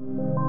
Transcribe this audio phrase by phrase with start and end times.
[0.00, 0.47] you.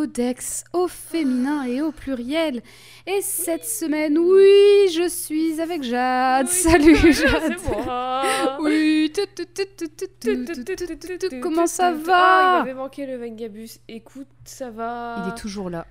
[0.00, 2.62] codex au féminin et au pluriel.
[3.06, 6.48] Et cette semaine, oui, je suis avec Jade.
[6.48, 7.56] Salut Jade.
[8.62, 9.12] Oui.
[11.42, 13.72] Comment ça va Il m'avait manqué le Vengabus.
[13.88, 15.22] Écoute, ça va.
[15.22, 15.86] Il est toujours là.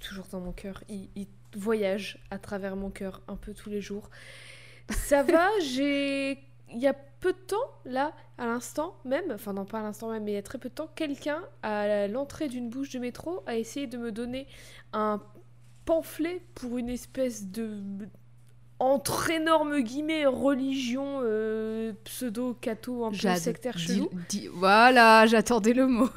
[0.00, 0.84] Toujours dans mon cœur.
[0.88, 4.08] Il voyage à travers mon cœur un peu tous les jours.
[4.88, 6.38] Ça va, j'ai
[6.72, 10.10] il y a peu de temps, là, à l'instant même, enfin non pas à l'instant
[10.10, 12.98] même, mais il y a très peu de temps, quelqu'un à l'entrée d'une bouche de
[12.98, 14.46] métro a essayé de me donner
[14.92, 15.20] un
[15.84, 17.80] pamphlet pour une espèce de
[18.80, 24.08] entre énormes guillemets religion euh, pseudo catho un peu sectaire chelou
[24.54, 26.08] voilà, j'attendais le mot.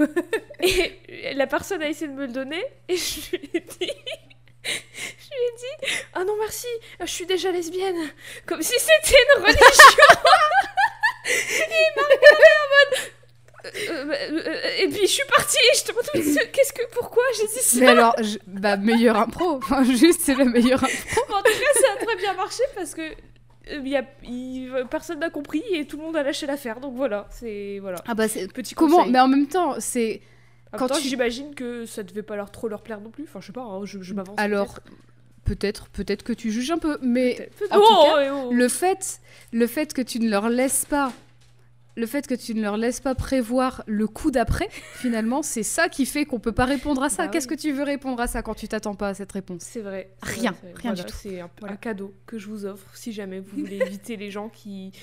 [0.59, 3.91] et la personne a essayé de me le donner et je lui ai dit
[4.63, 6.67] je lui ai dit ah non merci
[6.99, 8.11] je suis déjà lesbienne
[8.45, 9.61] comme si c'était une religion
[11.25, 11.31] et
[11.69, 13.11] il m'a regardé en mode
[13.63, 17.23] euh, euh, euh, et puis je suis partie je te demande mais qu'est-ce que pourquoi
[17.37, 17.79] j'ai dit ça?
[17.79, 19.57] Mais alors, je- bah, meilleure impro.
[19.57, 21.21] Enfin, juste, c'est la meilleure impro.
[21.35, 23.01] en tout cas ça a très bien marché parce que
[23.69, 24.03] euh, y a,
[24.85, 28.15] personne n'a compris et tout le monde a lâché l'affaire donc voilà c'est voilà Ah
[28.15, 28.51] bah, c'est.
[28.51, 29.11] petit Comment conseil.
[29.11, 30.21] Mais en même temps, c'est.
[30.77, 33.47] Quand tu- j'imagine que ça devait pas leur trop leur plaire non plus enfin je
[33.47, 34.79] sais pas hein, je, je m'avance Alors,
[35.45, 38.51] peut-être, peut-être que tu juges un peu, mais en tout Oh, cas, eh oh.
[38.53, 39.19] le fait,
[39.51, 41.11] le fait que tu ne leur laisses pas,
[41.97, 45.89] le fait que tu ne leur laisses pas prévoir le coup d'après, finalement, c'est ça
[45.89, 47.23] qui fait qu'on peut pas répondre à ça.
[47.25, 47.55] Bah Qu'est-ce oui.
[47.57, 49.63] que tu veux répondre à ça quand tu t'attends pas à cette réponse?
[49.63, 50.09] C'est vrai.
[50.21, 50.73] Rien, vrai.
[50.75, 51.17] rien Voilà, du tout.
[51.21, 51.73] C'est un, Voilà.
[51.73, 54.93] un cadeau que je vous offre si jamais vous voulez éviter les gens qui,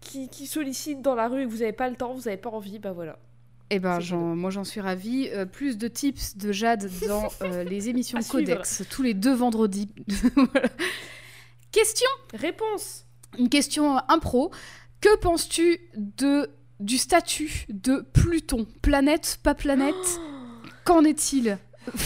[0.00, 2.36] qui, qui sollicitent dans la rue et que vous n'avez pas le temps, vous n'avez
[2.36, 3.18] pas envie, bah voilà.
[3.70, 5.28] Eh ben, moi j'en suis ravie.
[5.32, 8.38] Euh, plus de tips de Jade dans euh, les émissions suivre.
[8.46, 9.90] Codex tous les deux vendredis.
[10.34, 10.68] Voilà.
[11.70, 13.04] Question, Réponse
[13.38, 14.50] une question impro.
[15.00, 19.94] Que penses-tu de du statut de Pluton, planète, pas planète?
[20.84, 21.58] Qu'en est-il?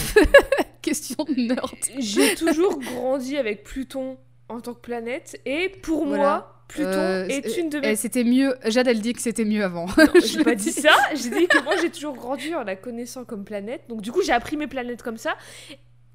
[0.83, 1.71] Question de nerd.
[1.99, 4.19] J'ai toujours grandi avec Pluton
[4.49, 6.23] en tant que planète et pour Voilà.
[6.23, 7.97] moi, Pluton Euh, est une de Eh, mes...
[7.97, 8.57] c'était mieux.
[8.67, 9.87] Jade, elle dit que c'était mieux avant.
[10.25, 10.67] J'ai le pas dis.
[10.67, 13.83] dit ça, j'ai dit que moi j'ai toujours grandi en la connaissant comme planète.
[13.89, 15.35] Donc du coup j'ai appris mes planètes comme ça.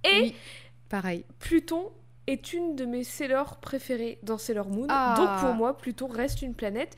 [0.03, 0.35] Et Oui,
[0.89, 1.25] pareil.
[1.39, 1.91] Pluton
[2.27, 4.87] est une de mes Sailor préférées dans Sailor Moon.
[4.89, 5.15] Ah.
[5.17, 6.95] Donc pour moi, Pluton reste une planète.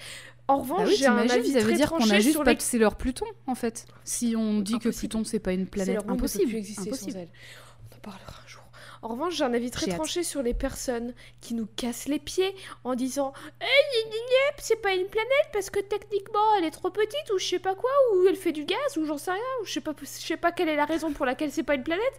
[0.47, 2.31] En revanche, Bah oui, j'ai un t'imagines, avis ça veut très dire qu'on a juste
[2.31, 2.57] sur pas les...
[2.57, 3.85] de Sailor Pluton, en fait.
[4.03, 4.95] Si on dit que Impossible.
[4.97, 6.47] Pluton, c'est pas une planète, Sailor Moon ne peut impossible.
[6.49, 7.11] plus exister impossible.
[7.11, 7.27] sans elle.
[7.91, 8.58] On en parlera un jour.
[9.01, 12.53] En revanche, j'ai un avis très tranché sur les personnes qui nous cassent les pieds
[12.83, 14.09] en disant Eh,
[14.57, 17.75] c'est pas une planète parce que techniquement elle est trop petite ou je sais pas
[17.75, 20.05] quoi, ou elle fait du gaz, ou j'en sais rien, ou je sais pas, je
[20.05, 22.13] sais pas quelle est la raison pour laquelle c'est pas une planète,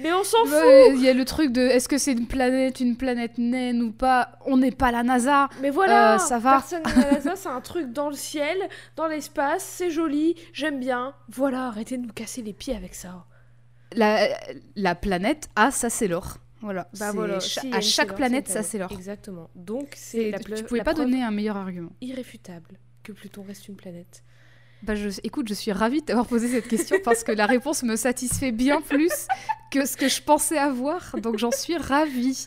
[0.00, 0.92] mais on s'en fout.
[0.94, 3.92] Il y a le truc de est-ce que c'est une planète, une planète naine ou
[3.92, 4.32] pas?
[4.44, 5.48] On n'est pas la NASA.
[5.60, 6.52] Mais voilà, Euh, ça va.
[6.52, 8.58] Personne la NASA, c'est un truc dans le ciel,
[8.96, 11.14] dans l'espace, c'est joli, j'aime bien.
[11.28, 13.24] Voilà, arrêtez de nous casser les pieds avec ça.
[13.94, 14.28] La,
[14.76, 16.38] la planète a sa Sailor.
[16.60, 16.88] Voilà.
[16.98, 18.92] Bah voilà, si, à chaque Sailor, planète, c'est sa Sailor.
[18.92, 19.50] Exactement.
[19.54, 21.90] Donc c'est la tu pouvais la pas donner un meilleur argument.
[22.00, 24.24] irréfutable que Pluton reste une planète.
[24.82, 27.82] Bah je, écoute, je suis ravie de t'avoir posé cette question parce que la réponse
[27.82, 29.28] me satisfait bien plus
[29.70, 31.16] que ce que je pensais avoir.
[31.20, 32.46] Donc j'en suis ravie.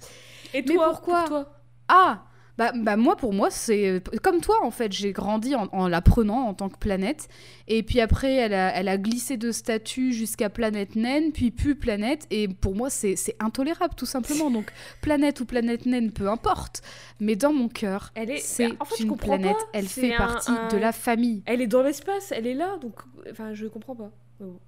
[0.54, 1.54] Et Mais toi, pourquoi pour toi?
[1.88, 2.24] Ah
[2.58, 5.88] bah, bah moi pour moi c'est euh, comme toi en fait j'ai grandi en, en
[5.88, 7.28] la prenant en tant que planète.
[7.68, 11.76] Et puis après elle a, elle a glissé de statut jusqu'à planète naine puis plus
[11.76, 12.26] planète.
[12.32, 14.50] Et pour moi c'est c'est intolérable tout simplement.
[14.50, 16.82] Donc planète ou planète naine peu importe.
[17.20, 19.56] Mais dans mon cœur est- c'est en fait, je une planète.
[19.58, 19.64] pas.
[19.74, 21.44] elle fait un- partie un- de la famille.
[21.46, 22.96] Elle est dans l'espace, elle est là, donc
[23.32, 24.12] enfin je comprends pas.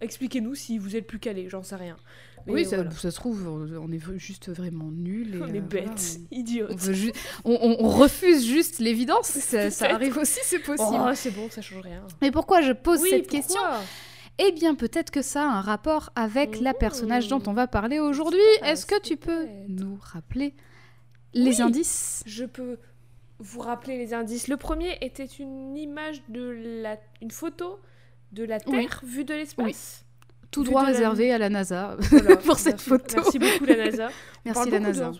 [0.01, 1.95] Expliquez-nous si vous êtes plus calé, j'en sais rien.
[2.47, 2.91] Mais oui ça, voilà.
[2.91, 6.35] ça se trouve on est juste vraiment nuls et, on est euh, voilà, bêtes, on-
[6.35, 6.71] idiotes.
[6.71, 7.11] on, veut ju-
[7.43, 11.61] on- on- on refuse juste l'évidence ça, arrive aussi c'est possible Oh, c'est bon, ça
[11.61, 12.01] change rien.
[12.21, 13.59] mais pourquoi je pose Oui, cette question?
[14.41, 16.77] Eh bien, peut-être que ça a un rapport avec la Mmh.
[16.79, 18.39] personnage dont on va parler aujourd'hui.
[18.61, 20.53] Ah, Est-ce que tu peux nous rappeler
[21.33, 21.61] les Oui.
[21.61, 22.23] indices?
[22.25, 22.77] Je peux
[23.39, 24.47] vous rappeler les indices.
[24.47, 27.79] Le premier était une image de la, une photo
[28.31, 28.71] de la Oui.
[28.87, 30.05] Terre vue de l'espace.
[30.51, 33.15] Tout droit la- réservé à la NASA Voilà, pour cette merci- photo.
[33.17, 34.09] Merci beaucoup la NASA.
[34.45, 35.11] Merci la NASA.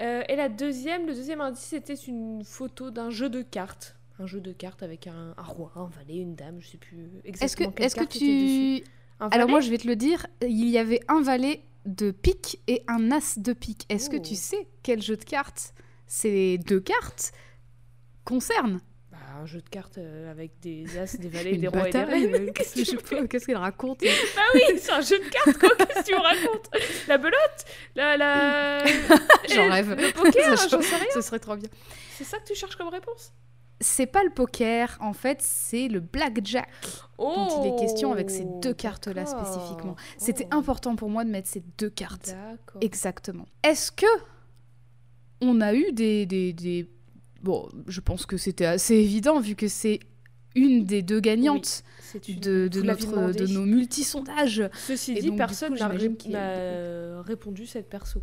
[0.00, 3.96] Euh, et la deuxième, le deuxième indice, c'était une photo d'un jeu de cartes.
[4.18, 7.08] un jeu de cartes avec un, un roi, un valet, une dame, je sais plus
[7.22, 8.82] que, exactement est-ce que était dessus.
[8.82, 8.90] tu...
[9.20, 12.82] Alors moi, je vais te le dire, il y avait un valet de pique et
[12.88, 13.84] un as de pique.
[13.88, 14.22] Est-ce que Oh.
[14.22, 15.72] tu sais quel jeu de cartes
[16.06, 17.32] ces deux cartes
[18.24, 18.80] concernent?
[19.38, 22.52] Un jeu de cartes euh, avec des as, des valets, des rois et des reines.
[22.54, 24.00] Qu'est-ce que je sais pas, qu'est-ce qu'elle raconte
[24.36, 26.70] Bah oui, c'est un jeu de cartes, quoi, qu'est-ce que tu me racontes?
[27.06, 27.64] La belote?
[27.94, 28.16] La...
[28.16, 28.84] la...
[29.54, 29.94] J'en rêve.
[29.94, 31.06] Le poker, j'en sais rien.
[31.14, 31.68] Ce serait trop bien.
[32.16, 33.32] C'est ça que tu cherches comme réponse?
[33.80, 36.68] C'est pas le poker, en fait, c'est le blackjack
[37.16, 39.46] dont il est question avec ces deux cartes-là d'accord.
[39.46, 39.96] spécifiquement.
[40.16, 42.30] C'était Oh, important pour moi de mettre ces deux cartes.
[42.30, 42.80] D'accord.
[42.80, 43.46] Exactement.
[43.62, 44.06] Est-ce que
[45.40, 46.90] on a eu des, des, des-
[47.42, 50.00] Bon, je pense que c'était assez évident vu que c'est
[50.56, 51.84] une des deux gagnantes
[52.26, 54.68] une- de, notre, de nos multi-sondages.
[54.86, 58.22] Ceci Et dit, donc, personne n'a ré- a répondu cette perso.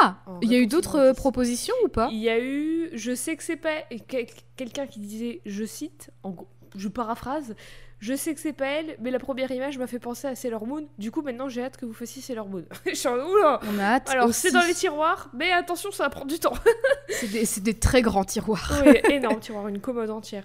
[0.00, 2.08] Ah Il y a eu d'autres propositions ou pas?
[2.12, 6.10] Il y a eu, je sais que c'est pas quel- quelqu'un qui disait, je cite,
[6.22, 7.54] en gros, je paraphrase,
[8.00, 10.66] je sais que c'est pas elle, mais la première image m'a fait penser à Sailor
[10.66, 10.86] Moon.
[10.98, 12.64] Du coup, maintenant, j'ai hâte que vous fassiez Sailor Moon.
[12.86, 13.60] je suis en oula.
[13.72, 14.10] On a hâte.
[14.10, 16.54] Alors, c'est dans les tiroirs, mais attention, ça va prendre du temps.
[17.08, 18.82] C'est des, très grands tiroirs.
[18.84, 20.44] oui, énorme tiroir, une commode entière.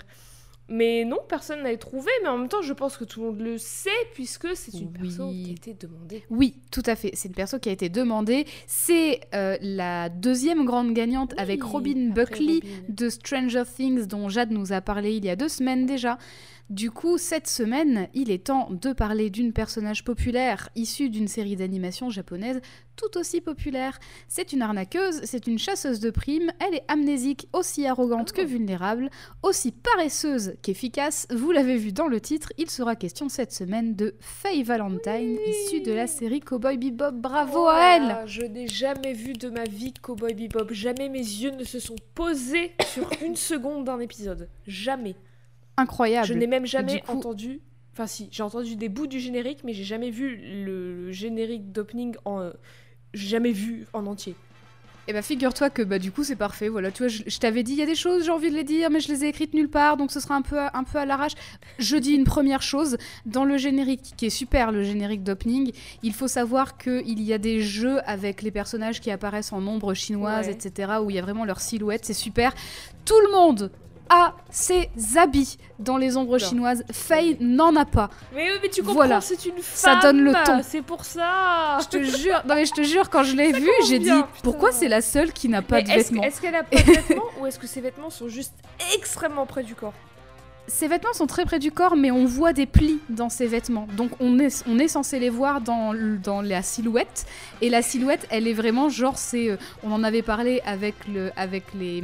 [0.70, 3.42] Mais non, personne n'avait trouvé, mais en même temps, je pense que tout le monde
[3.42, 5.44] le sait, puisque c'est une perso Oui.
[5.44, 6.24] qui a été demandée.
[6.30, 7.12] Oui, tout à fait.
[7.14, 8.48] C'est une perso qui a été demandée.
[8.66, 12.84] C'est euh, la deuxième grande gagnante avec Robin Buckley Robin.
[12.88, 16.18] de Stranger Things dont Jade nous a parlé il y a deux semaines déjà.
[16.74, 21.56] Du coup, cette semaine, il est temps de parler d'une personnage populaire issue d'une série
[21.56, 22.62] d'animation japonaise
[22.96, 24.00] tout aussi populaire.
[24.28, 28.38] C'est une arnaqueuse, c'est une chasseuse de primes, elle est amnésique, aussi arrogante Oh.
[28.38, 29.12] que vulnérable,
[29.44, 31.28] aussi paresseuse qu'efficace.
[31.30, 35.82] Vous l'avez vu dans le titre, il sera question cette semaine de Faye Valentine, issue
[35.82, 37.12] de la série Cowboy Bebop.
[37.12, 40.72] Bravo Oh à elle là, Je n'ai jamais vu de ma vie Cowboy Bebop.
[40.74, 44.50] Jamais mes yeux ne se sont posés sur une seconde d'un épisode.
[44.66, 45.16] Jamais.
[45.78, 46.28] Incroyable.
[46.28, 47.60] Je n'ai même jamais coup- entendu.
[47.94, 51.72] Enfin, si, j'ai entendu des bouts du générique, mais j'ai jamais vu le, le générique
[51.72, 52.40] d'opening en.
[52.42, 52.52] euh,
[53.14, 54.36] jamais vu en entier.
[55.08, 57.62] Et bah figure-toi que bah du coup c'est parfait, voilà, tu vois, je, je t'avais
[57.62, 59.28] dit, il y a des choses, j'ai envie de les dire, mais je les ai
[59.28, 61.34] écrites nulle part, donc ce sera un peu à, un peu à l'arrache.
[61.78, 65.74] Je dis une première chose, dans le générique, qui est super, le générique d'opening,
[66.04, 69.94] il faut savoir qu'il y a des jeux avec les personnages qui apparaissent en ombre
[69.94, 70.54] chinoise, Ouais.
[70.54, 72.56] etc., où il y a vraiment leur silhouette, c'est super.
[73.04, 73.72] Tout le monde
[74.14, 78.10] a ses habits dans les ombres chinoises, Faye n'en a pas.
[78.36, 79.22] Mais oui, mais tu comprends, Voilà.
[79.22, 80.02] c'est une Ça femme.
[80.02, 80.62] donne le ton.
[80.64, 81.80] C'est pour ça.
[81.82, 84.06] Je te jure, non mais je te jure, quand je l'ai vu, commence j'ai dit,
[84.12, 84.28] putain.
[84.44, 86.84] pourquoi c'est la seule qui n'a pas Mais de vêtements est-ce qu'elle a pas de
[86.92, 88.54] vêtements ou est-ce que ses vêtements sont juste
[88.96, 89.94] extrêmement près du corps?
[90.68, 93.86] Ses vêtements sont très près du corps, mais on voit des plis dans ses vêtements.
[93.98, 95.94] Donc on est, on est censé les voir dans,
[96.24, 97.26] dans la silhouette.
[97.62, 101.32] Et la silhouette, elle est vraiment genre, c'est, euh, on en avait parlé avec, le,
[101.36, 102.02] avec les,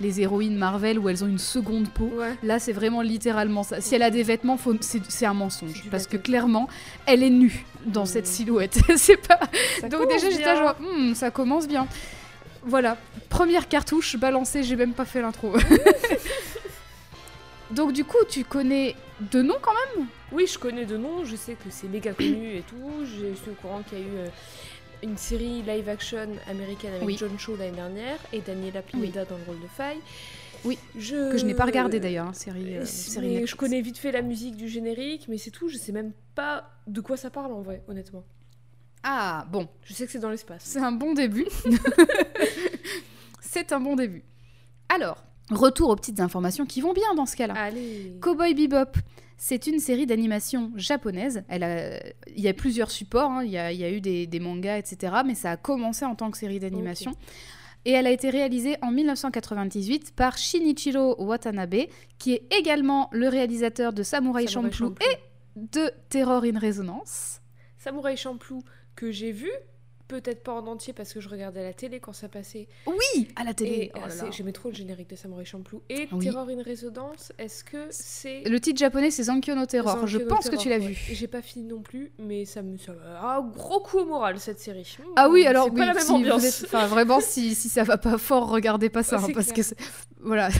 [0.00, 2.10] les héroïnes Marvel où elles ont une seconde peau.
[2.16, 2.34] Ouais.
[2.42, 3.80] Là, c'est vraiment littéralement ça.
[3.80, 5.84] Si elle a des vêtements, faut- c'est c'est un mensonge.
[5.90, 6.68] Parce que clairement,
[7.06, 8.06] elle est nue dans Mm.
[8.06, 8.78] cette silhouette.
[8.96, 9.40] c'est pas...
[9.80, 11.86] Ça Donc commence déjà, j'étais genre, Hmm, ça commence bien.
[12.64, 12.96] Voilà,
[13.28, 15.54] première cartouche balancée, j'ai même pas fait l'intro.
[17.70, 20.06] Donc du coup, tu connais de nom quand même?
[20.32, 22.76] Oui, je connais de nom, je sais que c'est méga connu et tout.
[23.04, 24.28] Je suis au courant qu'il y a eu euh,
[25.02, 27.16] une série live action américaine avec Oui.
[27.18, 29.98] John Cho l'année dernière et Daniela Pineda dans le rôle de Faye.
[30.64, 31.30] Oui, je...
[31.32, 34.22] Que je n'ai pas regardé d'ailleurs, hein, série, euh, série je connais vite fait la
[34.22, 35.68] musique du générique, mais c'est tout.
[35.68, 38.24] Je sais même pas de quoi ça parle en vrai, honnêtement.
[39.04, 40.62] Ah, bon, Je sais que c'est dans l'espace.
[40.64, 41.46] c'est un bon début.
[43.40, 44.24] c'est un bon début.
[44.88, 47.54] Alors, retour aux petites informations qui vont bien dans ce cas-là.
[47.54, 48.16] Allez.
[48.20, 48.98] Cowboy Bebop,
[49.38, 51.44] c'est une série d'animation japonaise.
[51.48, 51.98] Elle a-
[52.36, 53.44] Il y a plusieurs supports, hein.
[53.44, 55.14] il, y a, il y a eu des, des mangas, etc.
[55.24, 57.12] Mais ça a commencé en tant que série d'animation.
[57.84, 61.86] Et elle a été réalisée en 1998 par Shinichiro Watanabe,
[62.18, 65.08] qui est également le réalisateur de Samurai, Samurai Champloo Champloo.
[65.08, 65.16] et
[65.56, 67.40] de Terror in Resonance.
[67.78, 68.62] Samurai Champloo
[68.96, 69.50] que j'ai vu,
[70.08, 72.66] peut-être pas en entier parce que je regardais la télé quand ça passait.
[72.86, 73.92] Oui, à la télé.
[73.94, 75.82] Oh euh, j'aimais trop le générique de Samurai Champloo.
[75.90, 76.24] Et Oui.
[76.24, 78.42] Terror in Resonance, est-ce que c'est.
[78.48, 79.92] Le titre japonais, c'est Zankyo no Terror.
[79.92, 80.88] Zankyo Je no pense que tu l'as ouais.
[80.88, 81.14] vu.
[81.14, 82.76] J'ai pas fini non plus, mais ça me.
[82.78, 84.96] Ça un gros coup au moral cette série.
[84.98, 86.44] Mmh, Ah oui, alors c'est oui, pas la même si ambiance.
[86.44, 89.66] êtes- enfin, vraiment, si, si ça va pas fort, regardez pas ça, hein, parce clair.
[89.66, 89.74] que
[90.20, 90.48] voilà.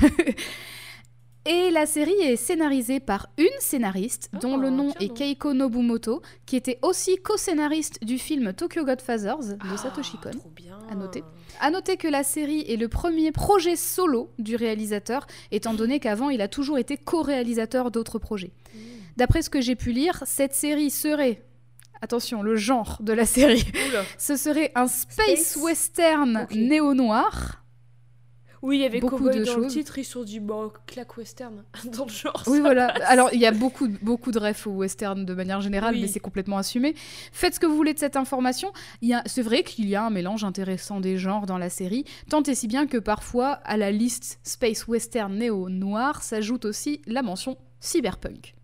[1.50, 5.08] Et la série est scénarisée par une scénariste dont Oh, le nom est.
[5.14, 10.30] Keiko Nobumoto, qui était aussi co-scénariste du film Tokyo Godfathers de Ah, Satoshi Kon.
[10.32, 10.78] Trop bien.
[10.90, 11.24] à noter.
[11.60, 16.28] À noter que la série est le premier projet solo du réalisateur, étant donné qu'avant
[16.28, 18.52] il a toujours été co-réalisateur d'autres projets.
[18.74, 18.78] Mmh.
[19.16, 21.42] D'après ce que j'ai pu lire, cette série serait,
[22.02, 24.04] attention, le genre de la série, Oula.
[24.18, 27.57] ce serait un space, Space western néo-noir.
[28.62, 29.72] Oui, il y avait Beaucoup Cowboy de dans le choses.
[29.72, 31.62] titre, ils se sont dit, bon, claque western,
[31.96, 32.42] dans le genre.
[32.46, 32.88] Oui, voilà.
[33.06, 36.00] Alors, il y a beaucoup, beaucoup de refs au western de manière générale, Oui.
[36.02, 36.94] mais c'est complètement assumé.
[37.32, 38.72] Faites ce que vous voulez de cette information.
[39.26, 42.54] C'est vrai qu'il y a un mélange intéressant des genres dans la série, tant et
[42.54, 48.54] si bien que parfois, à la liste Space Western néo-noir, s'ajoute aussi la mention cyberpunk.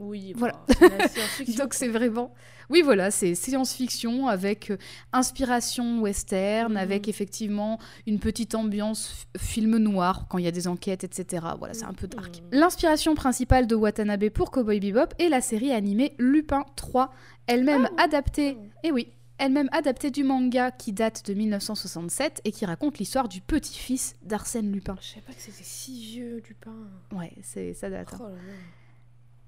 [0.00, 0.54] Oui, Voilà.
[0.80, 1.54] bah, science-fiction.
[1.64, 2.34] Donc c'est vraiment...
[2.70, 4.78] Oui, voilà, c'est science-fiction avec euh,
[5.12, 6.76] inspiration western, Mhm.
[6.78, 11.46] avec effectivement une petite ambiance film noir quand il y a des enquêtes, etc.
[11.58, 12.40] Voilà, c'est un peu dark.
[12.40, 12.58] Mhm.
[12.58, 17.12] L'inspiration principale de Watanabe pour Cowboy Bebop est la série animée Lupin 3,
[17.46, 18.56] elle-même adaptée...
[18.82, 23.40] Et oui, elle-même adaptée du manga qui date de 1967 et qui raconte l'histoire du
[23.40, 24.96] petit-fils d'Arsène Lupin.
[25.00, 26.74] Je savais pas que c'était si vieux, Lupin.
[27.12, 28.14] Ouais, c'est ça date.
[28.14, 28.18] hein.
[28.20, 28.38] Oh là là.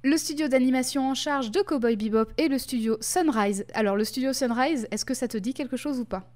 [0.07, 3.67] Le studio d'animation en charge de Cowboy Bebop est le studio Sunrise.
[3.75, 6.31] Alors le studio Sunrise, est-ce que ça te dit quelque chose ou pas?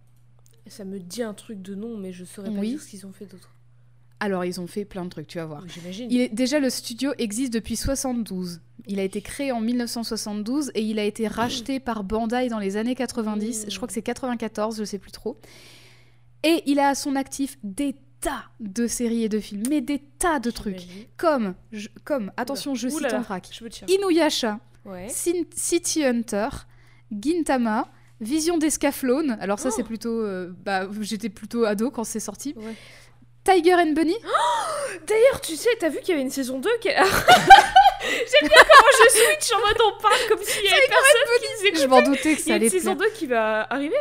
[0.67, 2.71] Ça me dit un truc de nom, mais je saurais pas Oui.
[2.71, 3.55] dire ce qu'ils ont fait d'autre.
[4.19, 5.62] Alors ils ont fait plein de trucs, tu vas voir.
[5.69, 6.09] J'imagine.
[6.33, 8.61] Déjà le studio existe depuis 72.
[8.89, 12.77] Il a été créé en 1972 et il a été racheté par Bandai dans les
[12.77, 13.67] années 90.
[13.69, 15.39] Je crois que c'est 94, je sais plus trop.
[16.43, 19.99] Et il a à son actif des tas de séries et de films, mais des
[20.19, 20.83] tas de trucs.
[21.17, 23.49] Comme, je- comme attention, je cite en vrac.
[23.50, 23.93] Je.
[23.95, 25.09] Inuyasha, Ouais.
[25.09, 26.49] Sin- City Hunter,
[27.12, 27.89] Gintama,
[28.21, 29.37] Vision d'Escaflowne.
[29.41, 29.75] Alors ça Oh.
[29.75, 32.55] c'est plutôt, euh, bah j'étais plutôt ado quand c'est sorti.
[32.57, 32.75] Ouais.
[33.45, 34.15] Tiger and Bunny.
[35.07, 36.89] D'ailleurs, tu sais, t'as vu qu'il y avait une saison 2 qui.
[38.00, 41.47] J'aime bien comment je switch en mode on parle comme s'il y avait personne qui
[41.49, 41.89] nous Je écoute.
[41.91, 43.11] m'en doutais que Il y ça a une allait saison plaire.
[43.11, 43.97] 2 qui va arriver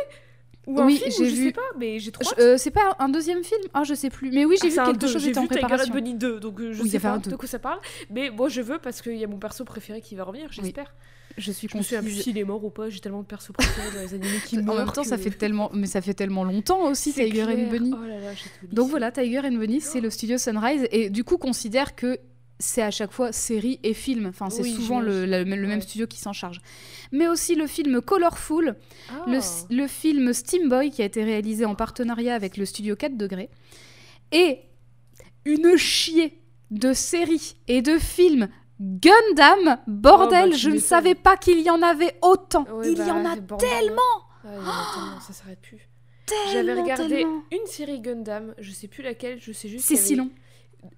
[0.66, 1.46] Ou un Oui, film, j'ai je vu.
[1.46, 3.60] sais pas, mais j'ai trop euh, c'est pas un deuxième film?
[3.72, 4.30] Ah je sais plus.
[4.30, 5.94] Mais oui j'ai Ah, vu quelque chose j'ai était en vu Tiger and préparation.
[5.94, 7.78] Bunny 2, donc euh, je Oui, sais pas de quoi ça parle.
[8.10, 10.94] Mais moi je veux parce qu'il y a mon perso préféré qui va revenir, j'espère.
[11.38, 12.22] Je suis Je me confuse.
[12.22, 14.62] s'il est mort ou pas, j'ai tellement de persos préférés dans les animés qui En
[14.62, 14.76] meurent.
[14.78, 17.70] même temps, ça fait tellement, mais ça fait tellement longtemps aussi Tiger and.
[17.70, 17.92] Bunny.
[17.94, 18.30] Oh là là,
[18.72, 22.18] Donc voilà, Tiger and Bunny, c'est le studio Sunrise et du coup considère que
[22.60, 24.26] c'est à chaque fois série et film.
[24.26, 25.30] Enfin, c'est Oui, souvent le, j'imagine.
[25.30, 25.80] la- le même Ouais.
[25.84, 26.60] studio qui s'en charge.
[27.10, 28.76] Mais aussi le film Colorful,
[29.08, 29.24] Ah.
[29.26, 29.40] le,
[29.74, 33.50] le film Steam Boy qui a été réalisé en partenariat avec le studio 4 degrés
[34.30, 34.60] et
[35.44, 36.38] une chier
[36.70, 38.48] de séries et de films
[38.80, 42.64] Gundam, bordel, Oh, bah, je ne savais pas qu'il y en avait autant.
[42.72, 43.96] Ouais, Il y bah, en a tellement,
[44.44, 45.86] Ouais, il y en a tellement, ça s'arrête plus.
[46.52, 47.42] J'avais regardé tellement.
[47.50, 50.30] une série Gundam, je sais plus laquelle, je sais juste C'est si avait long.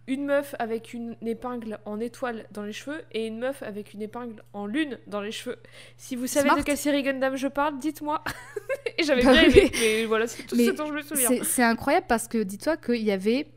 [0.06, 4.02] Une meuf avec une épingle en étoile dans les cheveux et une meuf avec une
[4.02, 5.58] épingle en lune dans les cheveux.
[5.96, 6.58] Si vous savez Smart.
[6.58, 8.22] de quelle série Gundam je parle, dites-moi.
[8.98, 11.30] et j'avais Bah bien aimé, mais voilà, c'est tout Mais ce dont je me souviens.
[11.44, 13.48] C'est incroyable parce que dis-toi qu'il y avait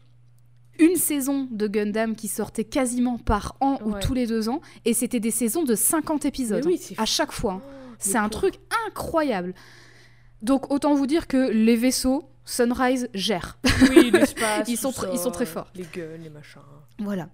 [0.80, 4.94] une saison de Gundam qui sortait quasiment par an ou tous les deux ans et
[4.94, 7.54] c'était des saisons de 50 épisodes oui, hein, à chaque fois.
[7.54, 7.62] hein.
[7.64, 8.56] Oh, C'est un truc
[8.88, 9.54] incroyable.
[10.42, 13.58] Donc autant vous dire que les vaisseaux Sunrise gèrent.
[13.90, 14.68] Oui, l'espace.
[14.68, 15.68] Ils sont très forts.
[15.76, 16.62] Les guns, les machins.
[17.00, 17.28] Voilà.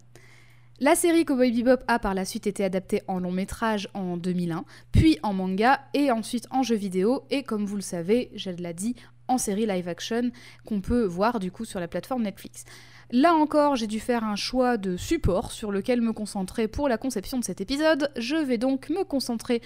[0.79, 4.65] La série Cowboy Bebop a par la suite été adaptée en long métrage en 2001,
[4.91, 8.73] puis en manga et ensuite en jeu vidéo et comme vous le savez, je l'ai
[8.73, 8.95] dit,
[9.27, 10.31] en série live action
[10.65, 12.65] qu'on peut voir du coup sur la plateforme Netflix.
[13.11, 16.97] Là encore, j'ai dû faire un choix de support sur lequel me concentrer pour la
[16.97, 18.09] conception de cet épisode.
[18.17, 19.61] Je vais donc me concentrer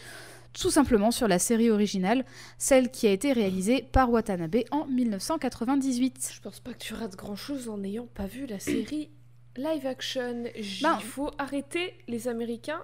[0.60, 2.24] tout simplement sur la série originale,
[2.58, 6.32] celle qui a été réalisée par Watanabe en 1998.
[6.36, 9.10] Je pense pas que tu rates grand chose en n'ayant pas vu la série
[9.58, 10.44] live action.
[10.82, 12.82] Ben- Il faut arrêter les Américains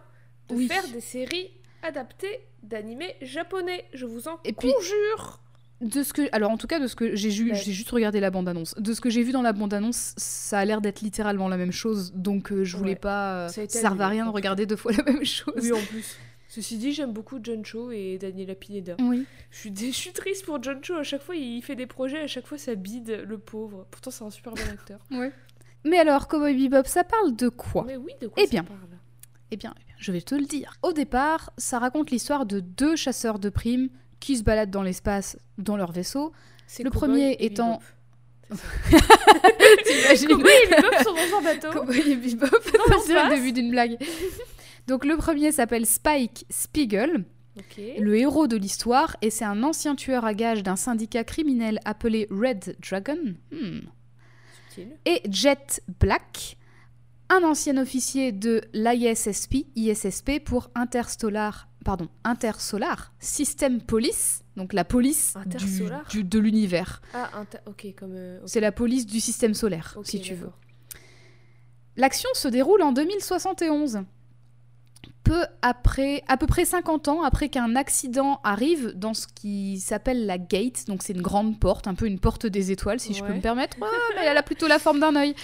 [0.50, 0.68] de Oui.
[0.68, 1.52] faire des séries
[1.84, 3.86] adaptées d'animés japonais.
[3.94, 5.40] Je vous en Et puis- conjure.
[5.82, 7.56] De ce que, alors en tout cas de ce que j'ai Ouais.
[7.56, 8.76] j'ai juste regardé la bande annonce.
[8.78, 11.58] De ce que j'ai vu dans la bande annonce, ça a l'air d'être littéralement la
[11.58, 12.96] même chose, donc euh, je voulais Ouais.
[12.98, 13.46] pas.
[13.46, 15.56] euh, Ça ça servait à rien de regarder deux fois la même chose.
[15.60, 16.18] Oui, en plus.
[16.54, 18.98] Ceci dit, j'aime beaucoup John Cho et Daniela Pineda.
[19.00, 19.26] Oui.
[19.52, 20.96] Je suis, je suis triste pour John Cho.
[20.96, 23.88] À chaque fois, il fait des projets, à chaque fois, ça bide le pauvre.
[23.90, 25.00] Pourtant, c'est un super bon acteur.
[25.86, 28.64] Mais alors, Cowboy Bebop, ça parle de quoi Mais oui, de quoi Eh ça bien.
[28.66, 28.80] parle
[29.54, 30.74] eh bien, eh bien, je vais te le dire.
[30.82, 33.88] Au départ, ça raconte l'histoire de deux chasseurs de primes
[34.20, 36.34] qui se baladent dans l'espace dans leur vaisseau.
[36.68, 37.80] C'est Le premier étant-.
[39.86, 41.72] T'imagines Cowboy et Bebop sont dans un bateau.
[41.72, 42.48] Cowboy et Bebop,
[43.06, 43.98] c'est le début d'une blague.
[44.92, 47.24] Donc le premier s'appelle Spike Spiegel.
[47.98, 52.28] Le héros de l'histoire, et c'est un ancien tueur à gages d'un syndicat criminel appelé
[52.30, 53.80] Red Dragon, Hmm.
[55.06, 56.58] Et Jet Black,
[57.30, 65.34] un ancien officier de l'ISSP, ISSP pour Interstellar, pardon, Intersolar System Police, donc la police
[65.36, 67.02] du- Intersolar du- de l'univers.
[67.14, 68.14] Ah, inter- ok, comme.
[68.16, 68.40] euh.
[68.46, 70.52] C'est la police du système solaire, si tu veux.
[71.96, 74.04] L'action se déroule en 2071.
[75.24, 80.26] Peu après, à peu près 50 ans après qu'un accident arrive dans ce qui s'appelle
[80.26, 80.86] la gate.
[80.88, 83.42] Donc c'est une grande porte, un peu une porte des étoiles, si je peux me
[83.42, 83.78] permettre.
[83.80, 85.36] Ouais, mais elle a plutôt la forme d'un œil.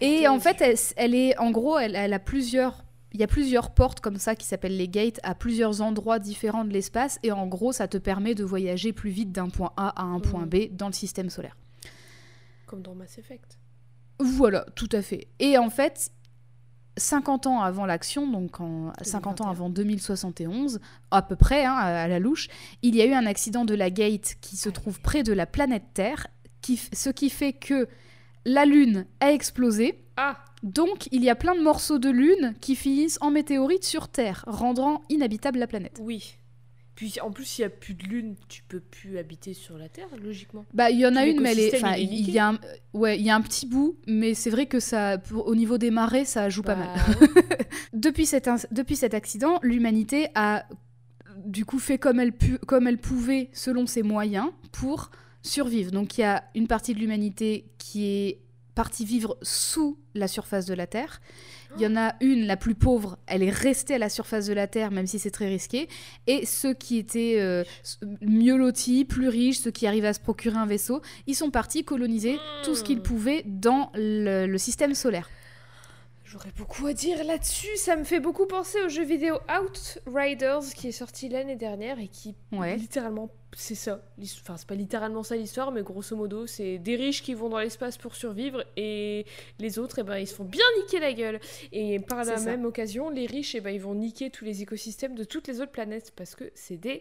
[0.00, 2.84] Et en fait, elle, elle est, en gros, elle, elle a plusieurs.
[3.12, 6.64] Il y a plusieurs portes comme ça qui s'appellent les gates à plusieurs endroits différents
[6.64, 9.90] de l'espace et en gros ça te permet de voyager plus vite d'un point A
[10.00, 10.48] à un point Mhm.
[10.48, 11.56] B dans le système solaire.
[12.66, 13.56] Comme dans Mass Effect.
[14.18, 15.28] Voilà, tout à fait.
[15.38, 16.10] Et en fait,
[16.96, 19.50] 50 ans avant l'action, donc en 50 ans 2021.
[19.50, 22.48] avant 2071, à peu près, hein, à la louche,
[22.82, 25.46] il y a eu un accident de la Gate qui se trouve près de la
[25.46, 26.28] planète Terre,
[26.62, 27.88] qui, ce qui fait que
[28.44, 29.98] la Lune a explosé.
[30.16, 34.08] Ah Donc, il y a plein de morceaux de Lune qui finissent en météorite sur
[34.08, 35.98] Terre, rendant inhabitable la planète.
[36.00, 36.36] Oui.
[36.94, 39.88] Puis en plus, s'il n'y a plus de lune, tu peux plus habiter sur la
[39.88, 40.64] Terre, logiquement.
[40.72, 42.48] Bah, il y en a une, mais elle est, l'écosystème, enfin, il il y a
[42.50, 42.58] un,
[42.92, 45.76] ouais, il y a un petit bout, mais c'est vrai que ça, pour- au niveau
[45.76, 46.88] des marées, ça joue pas mal.
[46.94, 47.28] Bah, ouais.
[47.92, 50.66] Depuis cet, depuis cet accident, l'humanité a
[51.44, 55.10] du coup fait comme elle, pu- comme elle pouvait selon ses moyens pour
[55.42, 55.90] survivre.
[55.90, 58.40] Donc il y a une partie de l'humanité qui est
[58.74, 61.20] partie vivre sous la surface de la Terre.
[61.76, 64.52] Il y en a une, la plus pauvre, elle est restée à la surface de
[64.52, 65.88] la Terre, même si c'est très risqué.
[66.28, 67.64] Et ceux qui étaient euh,
[68.22, 71.84] mieux lotis, plus riches, ceux qui arrivaient à se procurer un vaisseau, ils sont partis
[71.84, 73.02] coloniser tout ce qu'ils Hmm.
[73.02, 75.28] pouvaient dans le- le système solaire.
[76.34, 77.76] J'aurais beaucoup à dire là-dessus.
[77.76, 82.08] Ça me fait beaucoup penser au jeu vidéo Outriders qui est sorti l'année dernière et
[82.08, 82.74] qui Ouais.
[82.76, 84.02] littéralement c'est ça.
[84.42, 87.60] Enfin c'est pas littéralement ça l'histoire, mais grosso modo c'est des riches qui vont dans
[87.60, 89.26] l'espace pour survivre et
[89.60, 91.38] les autres eh ben ils se font bien niquer la gueule.
[91.70, 92.44] Et par la ça.
[92.50, 95.60] même occasion, les riches eh ben ils vont niquer tous les écosystèmes de toutes les
[95.60, 97.00] autres planètes parce que c'est des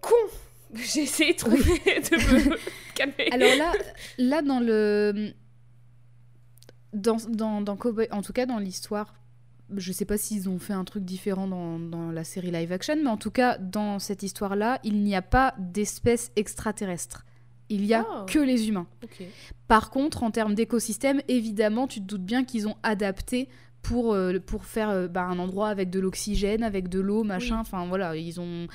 [0.00, 0.14] cons.
[0.74, 2.56] J'ai essayé de trouver de me
[2.94, 3.28] calmer.
[3.32, 3.72] Alors là,
[4.18, 5.32] là dans le
[6.92, 9.14] dans, dans, dans Cowboy, en tout cas dans l'histoire,
[9.76, 12.96] je sais pas s'ils ont fait un truc différent dans, dans la série live action,
[12.96, 17.24] mais en tout cas dans cette histoire-là, il n'y a pas d'espèces extraterrestres.
[17.68, 18.26] Il y a Ah.
[18.26, 18.88] que les humains.
[19.68, 23.48] Par contre, en termes d'écosystème, évidemment, tu te doutes bien qu'ils ont adapté
[23.80, 27.54] pour, euh, pour faire euh, bah, un endroit avec de l'oxygène, avec de l'eau, machin.
[27.54, 27.60] Oui.
[27.60, 28.66] Enfin, voilà, ils ont...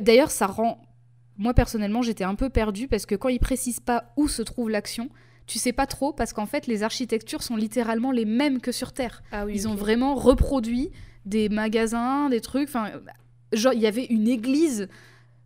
[0.00, 0.80] D'ailleurs, ça rend...
[1.38, 4.70] Moi, personnellement, j'étais un peu perdue parce que quand ils précisent pas où se trouve
[4.70, 5.08] l'action,
[5.50, 8.92] tu sais pas trop parce qu'en fait, les architectures sont littéralement les mêmes que sur
[8.92, 9.20] Terre.
[9.32, 9.52] Ah oui.
[9.56, 10.92] Ils ont vraiment reproduit
[11.26, 12.68] des magasins, des trucs.
[12.68, 12.92] Enfin,
[13.52, 14.88] genre, il y avait une église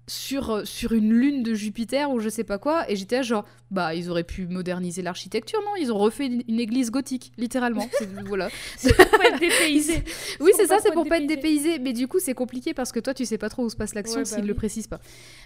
[0.07, 2.90] sur, euh, sur une lune de Jupiter ou je sais pas quoi.
[2.90, 5.71] Et j'étais genre, bah, ils auraient pu moderniser l'architecture, non?
[5.81, 7.88] Ils ont refait une, une église gothique, littéralement.
[7.99, 8.49] C'est- voilà.
[8.77, 10.03] C'est pour pas être dépaysé.
[10.40, 11.79] Oui, c'est ça, c'est pour pas être dépaysé.
[11.79, 13.95] Mais du coup, c'est compliqué parce que toi, tu sais pas trop où se passe
[13.95, 14.57] l'action Ouais, bah s'ils le oui.
[14.57, 15.01] précisent pas.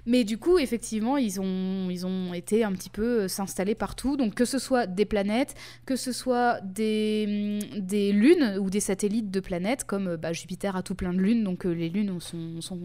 [0.07, 4.16] Mais du coup, effectivement, ils ont, ils ont été un petit peu euh, s'installer partout.
[4.16, 5.55] Donc, que ce soit des planètes,
[5.87, 10.33] que ce soit des, hum, des lunes ou des satellites de planètes, comme euh, bah,
[10.33, 12.81] Jupiter a tout plein de lunes, donc euh, les lunes sont, sont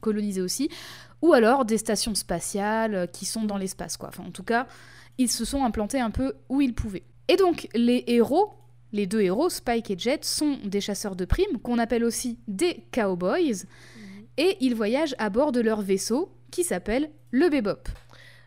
[0.00, 0.68] colonisées aussi.
[1.22, 4.08] Ou alors des stations spatiales euh, qui sont dans l'espace, quoi.
[4.08, 4.66] Enfin, en tout cas,
[5.18, 7.04] ils se sont implantés un peu où ils pouvaient.
[7.28, 8.52] Et donc, les héros,
[8.92, 12.86] les deux héros, Spike et Jet, sont des chasseurs de primes, qu'on appelle aussi des
[12.92, 13.66] cowboys,
[14.36, 17.88] et ils voyagent à bord de leur vaisseau, qui s'appelle le Bebop.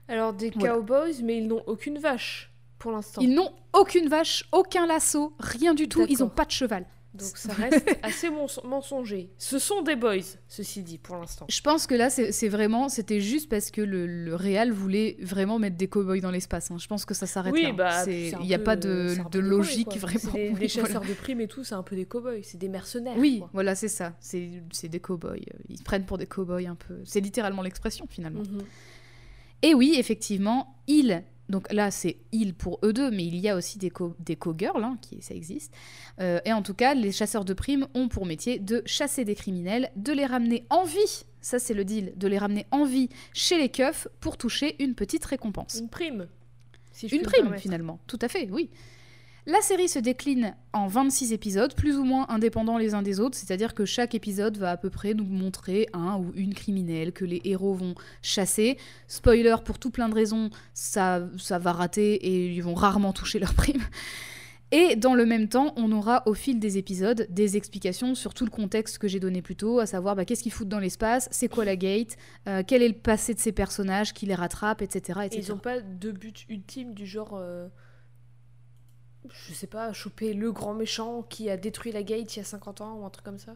[0.08, 0.74] Alors des Voilà.
[0.76, 3.22] cowboys, mais ils n'ont aucune vache pour l'instant.
[3.22, 6.86] Ils n'ont aucune vache, aucun lasso, rien du tout, ils n'ont pas de cheval.
[7.14, 9.30] Donc ça reste assez mens- mensonger.
[9.38, 11.46] Ce sont des boys, ceci dit, pour l'instant.
[11.50, 15.60] Je pense que là, c'est vraiment, c'était juste parce que le, le réal voulait vraiment
[15.60, 16.72] mettre des cowboys dans l'espace.
[16.72, 16.78] hein.
[16.80, 17.72] Je pense que ça s'arrête Oui, là.
[17.74, 19.98] bah, Il n'y a peu- pas de, logique quoi.
[19.98, 20.34] vraiment.
[20.34, 20.88] Des, Oui, des voilà.
[20.88, 23.18] chasseurs de primes et tout, c'est un peu des cowboys, c'est des mercenaires.
[23.18, 23.50] Oui, quoi.
[23.54, 24.14] voilà, c'est ça.
[24.20, 24.50] C'est
[24.90, 25.38] des cow-boys.
[25.70, 26.96] Ils se prennent pour des cow-boys un peu.
[27.06, 28.42] C'est littéralement l'expression finalement.
[28.42, 28.62] Mhm.
[29.62, 31.24] Et oui, effectivement, ils.
[31.50, 34.36] Donc là, c'est ils pour eux deux, mais il y a aussi des, co des
[34.36, 35.74] co-girls, hein, qui, ça existe.
[36.20, 39.36] Euh, et en tout cas, les chasseurs de primes ont pour métier de chasser des
[39.36, 43.10] criminels, de les ramener en vie, ça c'est le deal, de les ramener en vie
[43.34, 45.80] chez les keufs pour toucher une petite récompense.
[45.80, 46.28] Une prime.
[46.92, 48.70] Si je Une prime, finalement, tout à fait, oui.
[49.46, 53.38] La série se décline en 26 épisodes, plus ou moins indépendants les uns des autres,
[53.38, 57.26] c'est-à-dire que chaque épisode va à peu près nous montrer un ou une criminelle que
[57.26, 58.78] les héros vont chasser.
[59.10, 63.38] Spoiler, pour tout plein de raisons, ça, ça va rater et ils vont rarement toucher
[63.40, 63.82] leur prime.
[64.72, 68.46] Et dans le même temps, on aura au fil des épisodes des explications sur tout
[68.46, 71.28] le contexte que j'ai donné plus tôt, à savoir bah, qu'est-ce qu'ils foutent dans l'espace,
[71.32, 72.16] c'est quoi la gate,
[72.48, 75.20] euh, quel est le passé de ces personnages qui les rattrapent, etc.
[75.30, 77.34] Et ils n'ont pas de but ultime du genre.
[77.36, 77.68] euh,
[79.30, 82.46] Je sais pas, choper le grand méchant qui a détruit la gate il y a
[82.46, 83.56] 50 ans ou un truc comme ça.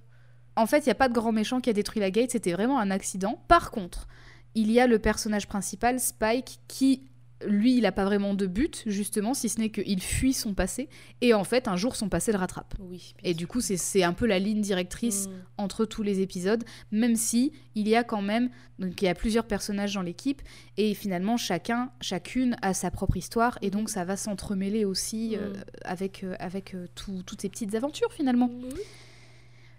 [0.55, 2.53] En fait, il n'y a pas de grand méchant qui a détruit la gate, c'était
[2.53, 3.39] vraiment un accident.
[3.47, 4.07] Par contre,
[4.55, 7.03] il y a le personnage principal, Spike, qui
[7.45, 10.89] lui, il n'a pas vraiment de but, justement, si ce n'est qu'il fuit son passé.
[11.21, 12.73] Et en fait, un jour, son passé le rattrape.
[12.79, 13.13] Oui.
[13.23, 15.31] Et du coup, c'est- un peu la ligne directrice Mm.
[15.59, 19.13] entre tous les épisodes, même si il y a quand même, donc il y a
[19.15, 20.41] plusieurs personnages dans l'équipe,
[20.77, 25.49] et finalement, chacun, chacune a sa propre histoire, et donc ça va s'entremêler aussi euh,
[25.49, 25.63] Mm.
[25.85, 28.49] avec, euh, avec euh, tout- toutes ces petites aventures, finalement.
[28.51, 28.69] Oui.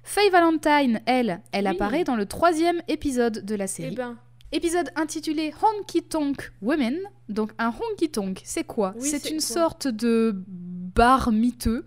[0.05, 1.71] Faye Valentine, elle, elle Oui.
[1.71, 3.95] apparaît dans le troisième épisode de la Eh série.
[3.95, 4.17] ben,
[4.51, 6.99] Épisode intitulé Honky Tonk Women.
[7.29, 8.95] Donc un honky tonk, c'est quoi?
[8.99, 9.47] Oui, C'est une quoi?
[9.47, 11.85] sorte de bar miteux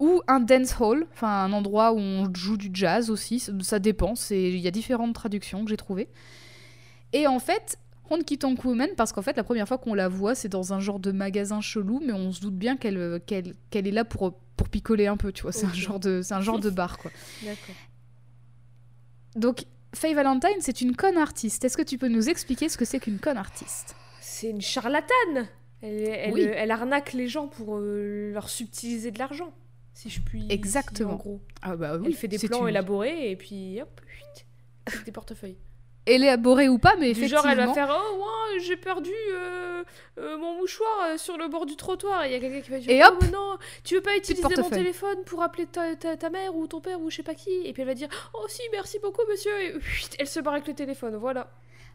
[0.00, 4.14] ou un dance hall, enfin un endroit où on joue du jazz aussi, ça- dépend,
[4.30, 6.08] il y a différentes traductions que j'ai trouvées.
[7.12, 10.34] Et en fait, Honky Tonk Woman, parce qu'en fait la première fois qu'on la voit,
[10.34, 12.96] c'est dans un genre de magasin chelou, mais on se doute bien qu'elle
[13.72, 16.40] est là pour, pour picoler un peu, tu vois, c'est un genre de c'est un
[16.40, 17.10] genre de bar quoi.
[17.42, 17.74] d'accord.
[19.36, 21.64] Donc Faye Valentine, c'est une conne artiste.
[21.64, 23.96] Est-ce que tu peux nous expliquer ce que c'est qu'une conne artiste?
[24.20, 25.48] C'est une charlatane.
[25.80, 26.42] Elle, elle, Oui.
[26.42, 29.52] elle arnaque les gens pour euh, leur subtiliser de l'argent,
[29.94, 30.46] si je puis.
[30.50, 31.12] Exactement.
[31.12, 31.40] En gros.
[31.62, 34.46] Ah bah Elle fait des plans une- élaborés et puis hop, huit,
[35.06, 35.56] des portefeuilles.
[36.08, 37.42] Élaboré ou pas, mais Du effectivement.
[37.42, 39.82] genre, elle va faire Oh, moi, j'ai perdu euh,
[40.18, 42.24] euh, mon mouchoir euh, sur le bord du trottoir.
[42.24, 44.00] Et il y a quelqu'un qui va dire Et Oh, hop mais non, tu veux
[44.00, 47.16] pas utiliser mon téléphone pour appeler ta, ta, ta mère ou ton père ou je
[47.16, 47.50] sais pas qui?
[47.64, 49.52] Et puis elle va dire Oh, si, merci beaucoup, monsieur.
[49.60, 49.74] Et
[50.18, 51.16] elle se barre avec le téléphone.
[51.16, 51.50] Voilà.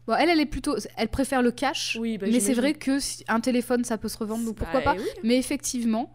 [0.06, 1.96] Bon, elle, elle est plutôt, elle préfère le cash.
[1.98, 4.80] Oui, bah, mais c'est vrai que si- un téléphone, ça peut se revendre, donc pourquoi
[4.80, 5.00] Bah, pas.
[5.00, 5.06] oui.
[5.22, 6.12] Mais effectivement,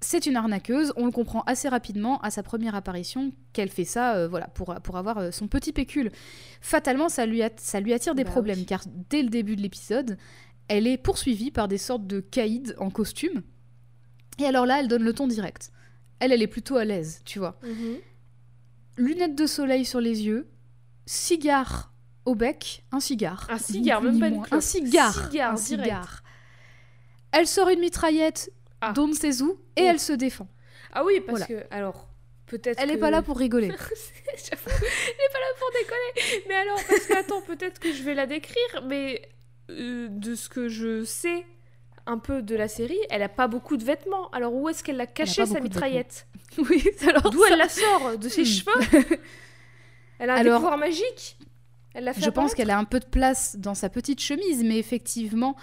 [0.00, 0.92] c'est une arnaqueuse.
[0.96, 4.74] On le comprend assez rapidement à sa première apparition qu'elle fait ça, euh, voilà, pour
[4.82, 6.10] pour avoir euh, son petit pécule.
[6.60, 8.66] Fatalement, ça lui ça lui attire des Bah problèmes, oui.
[8.66, 10.16] car dès le début de l'épisode,
[10.68, 13.42] elle est poursuivie par des sortes de caïds en costume.
[14.38, 15.72] Et alors là, elle donne le ton direct.
[16.20, 17.58] Elle, elle est plutôt à l'aise, tu vois.
[17.62, 17.96] Mhm.
[18.96, 20.48] lunettes de soleil sur les yeux,
[21.06, 21.92] cigare
[22.24, 23.46] au bec, un cigare.
[23.50, 24.42] Un cigare, même ni pas une.
[24.50, 25.14] Un cigare.
[25.14, 25.84] Cigare, un direct.
[25.84, 26.22] cigare.
[27.32, 28.92] Elle sort une mitraillette Ah.
[28.92, 29.62] d'on et Oh.
[29.76, 30.48] elle se défend.
[30.92, 31.46] Ah oui, parce Voilà.
[31.46, 31.66] que.
[31.74, 32.08] Alors,
[32.46, 32.78] peut-être.
[32.80, 33.66] Elle n'est que- pas là pour rigoler.
[33.70, 36.44] Elle est pas là pour déconner.
[36.48, 39.28] Mais alors, parce que attends, peut-être que je vais la décrire, mais
[39.70, 41.44] euh, de ce que je sais
[42.06, 44.30] un peu de la série, elle a pas beaucoup de vêtements.
[44.30, 46.26] Alors où est-ce qu'elle l'a caché sa mitraillette?
[46.58, 48.44] Oui, alors D'où ça- elle la sort De ses Hmm.
[48.46, 49.18] cheveux?
[50.18, 51.36] Elle a un Alors, pouvoir magique?
[51.94, 54.64] Elle l'a fait Je pense qu'elle a un peu de place dans sa petite chemise,
[54.64, 55.54] mais effectivement,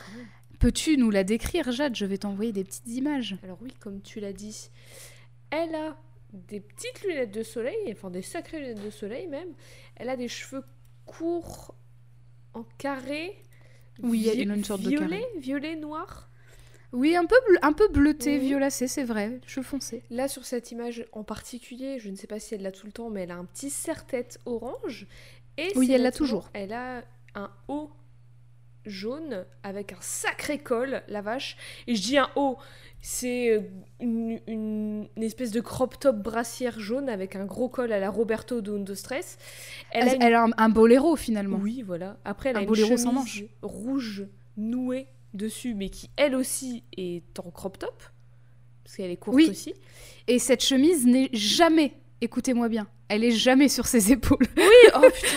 [0.65, 1.95] peux-tu nous la décrire, Jade?
[1.95, 3.35] Je vais t'envoyer des petites images.
[3.43, 4.71] Alors oui, comme tu l'as dit,
[5.51, 5.95] elle a
[6.33, 9.49] des petites lunettes de soleil, enfin des sacrées lunettes de soleil même.
[9.95, 10.63] Elle a des cheveux
[11.05, 11.75] courts
[12.55, 13.37] en carré.
[14.01, 15.39] Oui, y a une sorte de violet, carré.
[15.39, 16.31] violet, noir.
[16.93, 18.47] Oui, un peu, un peu bleuté, Oui.
[18.47, 20.01] violacé, c'est vrai, cheveux foncés.
[20.09, 22.91] Là, sur cette image en particulier, je ne sais pas si elle l'a tout le
[22.91, 25.05] temps, mais elle a un petit serre-tête orange.
[25.59, 26.49] Et Oui, elle l'a toujours.
[26.53, 27.03] Elle a
[27.35, 27.91] un haut
[28.85, 31.57] jaune avec un sacré col, la vache.
[31.87, 32.57] Et je dis un haut,
[33.01, 33.61] c'est euh,
[33.99, 38.09] une, une- une espèce de crop top brassière jaune avec un gros col à la
[38.09, 39.37] Roberto Dundo Stress.
[39.91, 41.57] Elle, a une- elle a un, un boléro finalement.
[41.61, 42.17] Oui, voilà.
[42.25, 44.25] Après, elle Un a une boléro sans chemise rouge
[44.57, 48.01] nouée dessus, mais qui elle aussi est en crop top.
[48.83, 49.49] Parce qu'elle est courte Oui.
[49.49, 49.73] aussi.
[50.27, 54.45] Et cette chemise n'est jamais, écoutez-moi bien, elle est jamais sur ses épaules.
[54.95, 55.27] oh putain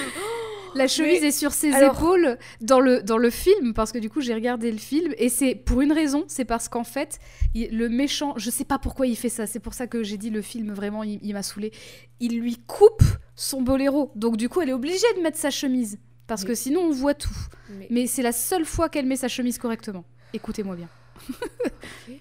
[0.74, 3.98] La chemise Mais est sur ses alors- épaules dans le, dans le film, parce que
[3.98, 7.18] du coup j'ai regardé le film, et c'est pour une raison, c'est parce qu'en fait,
[7.54, 10.16] il- le méchant, je sais pas pourquoi il fait ça, c'est pour ça que j'ai
[10.18, 11.72] dit le film, vraiment, il, il m'a saoulé.
[12.20, 13.02] Il lui coupe
[13.34, 16.80] son boléro, donc du coup elle est obligée de mettre sa chemise, parce que sinon
[16.82, 17.30] on voit tout.
[17.70, 20.04] Mais- Mais c'est la seule fois qu'elle met sa chemise correctement.
[20.34, 20.88] Écoutez-moi bien.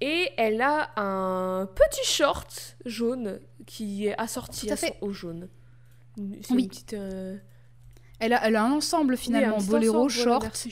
[0.00, 4.96] Et elle a un petit short jaune qui est assorti Tout à à, son fait.
[5.00, 5.48] haut jaune.
[6.16, 6.62] C'est Oui.
[6.64, 6.92] une petite.
[6.94, 7.36] euh,
[8.18, 10.70] Elle a, elle a un ensemble oui, finalement, un boléro, ensemble, voilà, short, Merci,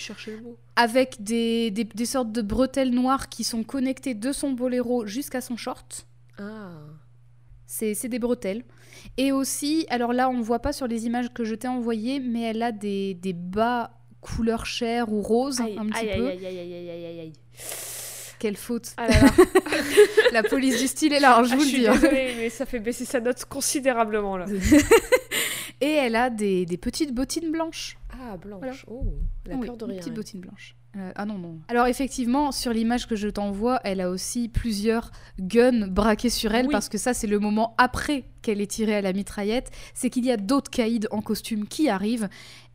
[0.76, 5.40] avec des, des, des sortes de bretelles noires qui sont connectées de son boléro jusqu'à
[5.40, 6.06] son short.
[6.38, 6.70] Ah.
[7.66, 8.64] C'est des bretelles.
[9.16, 12.18] Et aussi, alors là, on ne voit pas sur les images que je t'ai envoyées,
[12.20, 16.26] mais elle a des, des bas couleur chair ou rose, Aïe, un petit aïe, peu.
[16.28, 17.32] aïe, aïe, aïe, aïe, aïe, aïe.
[18.38, 18.92] Quelle faute.
[18.96, 19.30] Ah là là.
[20.32, 21.88] La police du style est là, hein, je Ah, vous je le dis.
[21.88, 21.92] hein.
[21.94, 24.46] désolée, mais ça fait baisser sa note considérablement là.
[25.80, 27.96] Et elle a des, des petites bottines blanches.
[28.12, 28.60] Ah, blanche.
[28.60, 28.74] Voilà.
[28.88, 29.06] Oh,
[29.46, 30.00] la Oui, peur de des rien.
[30.00, 30.76] petites bottines blanches.
[30.96, 31.60] Euh, ah non, non.
[31.68, 36.66] Alors effectivement, sur l'image que je t'envoie, elle a aussi plusieurs guns braqués sur elle,
[36.66, 36.72] Oui.
[36.72, 39.70] parce que ça, c'est le moment après qu'elle est tirée à la mitraillette.
[39.94, 42.28] C'est qu'il y a d'autres caïds en costume qui arrivent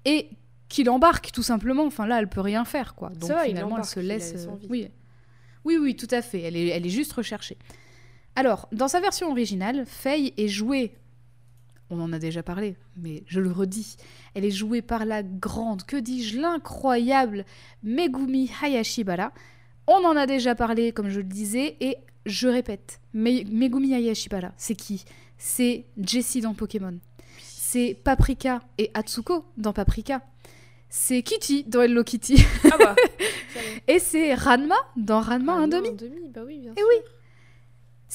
[0.06, 0.30] et
[0.70, 1.84] qui l'embarquent, tout simplement.
[1.86, 3.10] Enfin là, elle peut rien faire, quoi.
[3.10, 4.32] Donc finalement, elle se laisse...
[4.34, 4.88] laisse euh, oui.
[5.66, 6.42] oui, oui, tout à fait.
[6.42, 7.58] Elle est, elle est juste recherchée.
[8.38, 10.96] Alors, dans sa version originale, Faye est jouée
[11.90, 13.98] on en a déjà parlé, mais je le redis,
[14.34, 17.46] elle est jouée par la grande, que dis-je, l'incroyable
[17.84, 19.32] Megumi Hayashibara.
[19.88, 24.76] On en a déjà parlé, comme je le disais, et je répète, Megumi Hayashibara, c'est
[24.76, 25.06] qui?
[25.38, 26.98] C'est Jessie dans Pokémon.
[27.40, 30.22] C'est Paprika et Atsuko dans Paprika.
[30.90, 32.38] C'est Kitty dans Hello Kitty.
[32.72, 32.96] Ah bah.
[33.88, 35.90] et c'est Ranma dans Ranma Ah un non, demi.
[35.90, 36.88] un demi, bah oui, bien Eh sûr.
[36.90, 36.96] oui.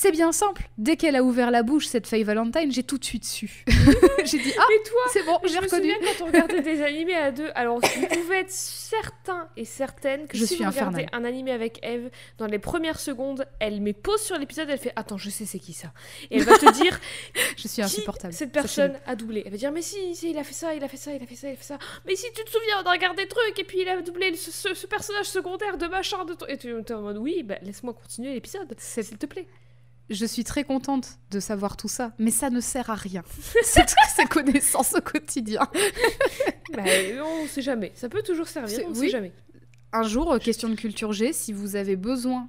[0.03, 0.63] C'est bien simple.
[0.79, 3.65] Dès qu'elle a ouvert la bouche, cette Faye Valentine, j'ai tout de suite su.
[4.25, 5.93] j'ai dit ah, Mais toi, c'est bon, je j'ai me reconnu.
[5.93, 10.27] souviens quand on regardait des animés à deux, alors vous pouvez être certain et certaine
[10.27, 12.09] que Je si suis vous regardez un animé avec Eve,
[12.39, 15.59] dans les premières secondes, elle met pause sur l'épisode, elle fait Attends, je sais c'est
[15.59, 15.93] qui ça
[16.31, 16.99] Et elle va te dire
[17.59, 18.33] Je suis insupportable.
[18.33, 19.43] cette personne a doublé.
[19.45, 21.23] Elle va dire Mais si, si, il a fait ça, il a fait ça, il
[21.23, 21.79] a fait ça, il a fait ça.
[22.07, 24.35] Mais si tu te souviens, on a regardé des trucs et puis il a doublé
[24.35, 26.47] ce, ce- ce personnage secondaire de machin de ton.
[26.47, 29.47] Et tu es en mode Oui, bah laisse-moi continuer l'épisode, s'il te plaît.
[30.11, 33.23] Je suis très contente de savoir tout ça, mais ça ne sert à rien.
[33.63, 35.61] C'est ces connaissances au quotidien.
[36.75, 36.83] bah,
[37.25, 37.93] on sait jamais.
[37.95, 38.97] Ça peut toujours servir, on oui.
[38.99, 39.33] sait jamais.
[39.93, 42.49] Un jour, euh, question de culture G, si vous avez besoin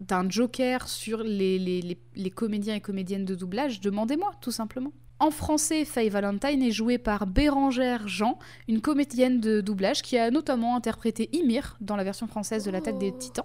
[0.00, 4.92] d'un joker sur les, les, les- les comédiens et comédiennes de doublage, demandez-moi, tout simplement.
[5.18, 10.30] En français, Faye Valentine est jouée par Bérangère Jean, une comédienne de doublage qui a
[10.30, 13.18] notamment interprété Ymir dans la version française de l'Attaque des Oh.
[13.18, 13.44] Titans,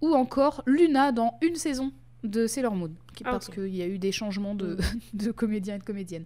[0.00, 1.92] ou encore Luna dans une saison
[2.24, 4.78] de Sailor Moon, qui- Ah, parce qu'il y a eu des changements de, Mm.
[5.14, 6.24] de comédiens et de comédiennes.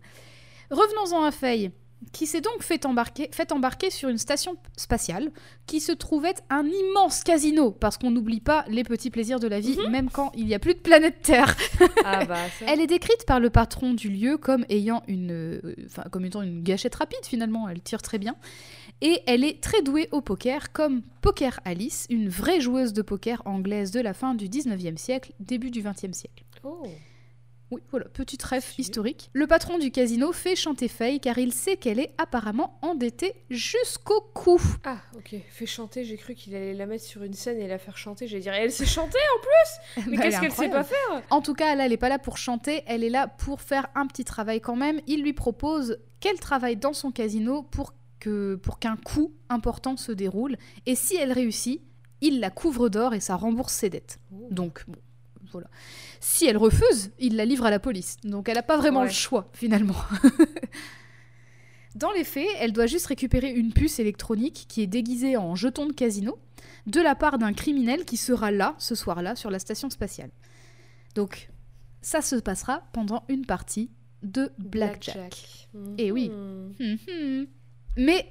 [0.71, 1.71] Revenons-en à Faye,
[2.13, 5.31] qui s'est donc fait embarquer, fait embarquer sur une station spatiale
[5.67, 9.61] qui se trouvait un immense casino, parce qu'on n'oublie pas les petits plaisirs de la
[9.61, 9.91] vie, Mhm.
[9.91, 11.57] même quand il n'y a plus de planète Terre.
[12.05, 12.37] Ah bah.
[12.67, 15.61] Elle est décrite par le patron du lieu comme ayant une, euh,
[16.11, 17.69] comme étant une gâchette rapide finalement.
[17.69, 18.35] Elle tire très bien
[19.01, 23.43] et elle est très douée au poker, comme Poker Alice, une vraie joueuse de poker
[23.45, 26.45] anglaise de la fin du 19e siècle, début du 20e siècle.
[26.63, 26.87] Oh.
[27.71, 29.31] Oui, voilà, petite rêve historique.
[29.33, 34.21] Le patron du casino fait chanter Faye car il sait qu'elle est apparemment endettée jusqu'au
[34.35, 34.61] cou.
[34.85, 35.35] Ah, ok.
[35.49, 38.29] Fait chanter, j'ai cru qu'il allait la mettre sur une scène et la faire chanter.
[38.29, 41.23] J'allais dire, elle sait chanter en plus Mais Bah, qu'est-ce est qu'elle sait pas faire?
[41.31, 43.89] En tout cas, là, elle n'est pas là pour chanter, elle est là pour faire
[43.95, 45.01] un petit travail quand même.
[45.07, 50.13] Il lui propose qu'elle travaille dans son casino pour que pour qu'un coup important se
[50.13, 50.57] déroule.
[50.87, 51.81] Et si elle réussit,
[52.21, 54.19] il la couvre d'or et ça rembourse ses dettes.
[54.51, 54.97] Donc, bon,
[55.53, 55.69] voilà.
[56.21, 58.17] Si elle refuse, il la livre à la police.
[58.25, 59.07] Donc, elle n'a pas vraiment Ouais.
[59.07, 59.95] le choix, finalement.
[61.95, 65.87] Dans les faits, elle doit juste récupérer une puce électronique qui est déguisée en jeton
[65.87, 66.39] de casino
[66.87, 70.31] de la part d'un criminel qui sera là, ce soir-là, sur la station spatiale.
[71.15, 71.51] Donc,
[72.03, 73.91] ça se passera pendant une partie
[74.23, 75.69] de Blackjack.
[75.99, 76.31] Eh oui.
[76.31, 76.99] Mhm.
[77.09, 77.47] Mhm.
[77.97, 78.27] Mais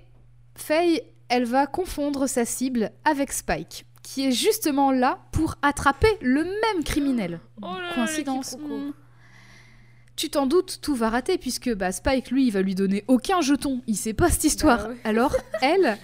[0.55, 6.43] Faye, elle va confondre sa cible avec Spike, qui est justement là pour attraper le
[6.43, 7.39] même criminel.
[7.61, 8.57] Oh là Coïncidence.
[10.15, 13.41] Tu t'en doutes, tout va rater puisque bah, Spike, lui, il va lui donner aucun
[13.41, 13.81] jeton.
[13.87, 14.83] Il sait pas cette histoire.
[14.83, 14.97] Bah ouais.
[15.05, 15.97] Alors, elle,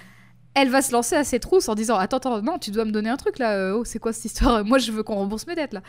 [0.56, 2.91] elle va se lancer à ses trousses en disant Attends, attends, non, tu dois me
[2.91, 3.54] donner un truc là.
[3.54, 4.65] Euh, Oh, c'est quoi cette histoire?
[4.65, 5.84] Moi, je veux qu'on rembourse mes dettes là.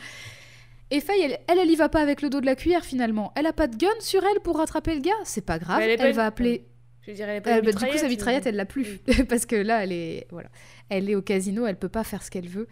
[0.91, 3.31] Et Faye, elle, elle, elle y va pas avec le dos de la cuillère finalement.
[3.35, 5.11] Elle a pas de gun sur elle pour rattraper le gars?
[5.23, 5.81] C'est pas grave.
[5.81, 6.67] Elle va appeler.
[7.07, 8.99] Je dirais, elle a pas Euh, bah, du coup, sa mitraillette, elle l'a plus.
[9.29, 10.49] Parce que là, elle est, voilà.
[10.89, 12.67] elle est au casino, elle peut pas faire ce qu'elle veut.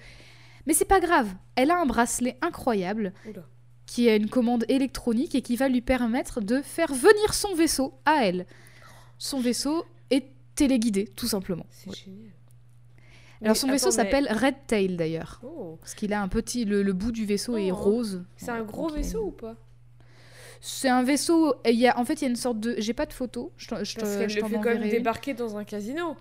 [0.68, 1.34] Mais c'est pas grave.
[1.56, 3.44] Elle a un bracelet incroyable Oula.
[3.88, 7.94] qui a une commande électronique et qui va lui permettre de faire venir son vaisseau
[8.06, 8.46] à elle.
[9.18, 11.66] Son vaisseau est téléguidé, tout simplement.
[11.72, 11.96] C'est Ouais.
[12.06, 12.30] génial.
[13.42, 15.40] Alors Mais son vaisseau mais- s'appelle Red Tail d'ailleurs.
[15.44, 15.78] Oh.
[15.80, 16.66] Parce qu'il a un petit.
[16.66, 17.76] Le, le bout du vaisseau est Oh.
[17.76, 18.24] rose.
[18.36, 19.56] C'est un gros vaisseau ou pas?
[20.62, 21.56] C'est un vaisseau.
[21.64, 22.76] et Il y a, en fait, il y a une sorte de.
[22.78, 23.52] J'ai pas de photo.
[23.58, 26.16] Je, je te- Parce qu'elle le fait quand même débarquer dans un casino.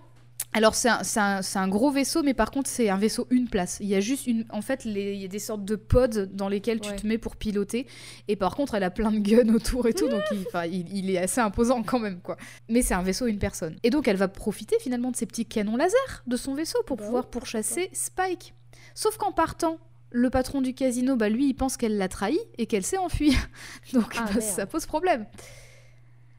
[0.53, 3.27] Alors c'est un, c'est un- c'est un gros vaisseau, mais par contre c'est un vaisseau
[3.29, 3.77] une place.
[3.81, 6.25] Il y a juste une, en fait, les- il y a des sortes de pods
[6.31, 6.95] dans lesquels tu Ouais.
[6.95, 7.85] te mets pour piloter.
[8.27, 11.09] Et par contre, elle a plein de guns autour et tout, donc il, il, il
[11.11, 12.35] est assez imposant quand même, quoi.
[12.67, 13.75] Mais c'est un vaisseau une personne.
[13.83, 16.97] Et donc elle va profiter finalement de ces petits canons laser de son vaisseau pour
[16.97, 18.55] Bah pouvoir pourchasser Spike.
[18.95, 19.77] Sauf qu'en partant,
[20.11, 23.35] le patron du casino, bah lui, il pense qu'elle l'a trahi et qu'elle s'est enfuie.
[23.93, 25.25] Donc Ah, bah, ça pose problème.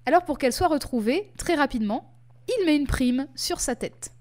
[0.06, 2.12] Alors pour qu'elle soit retrouvée, très rapidement,
[2.48, 4.12] il met une prime sur sa tête.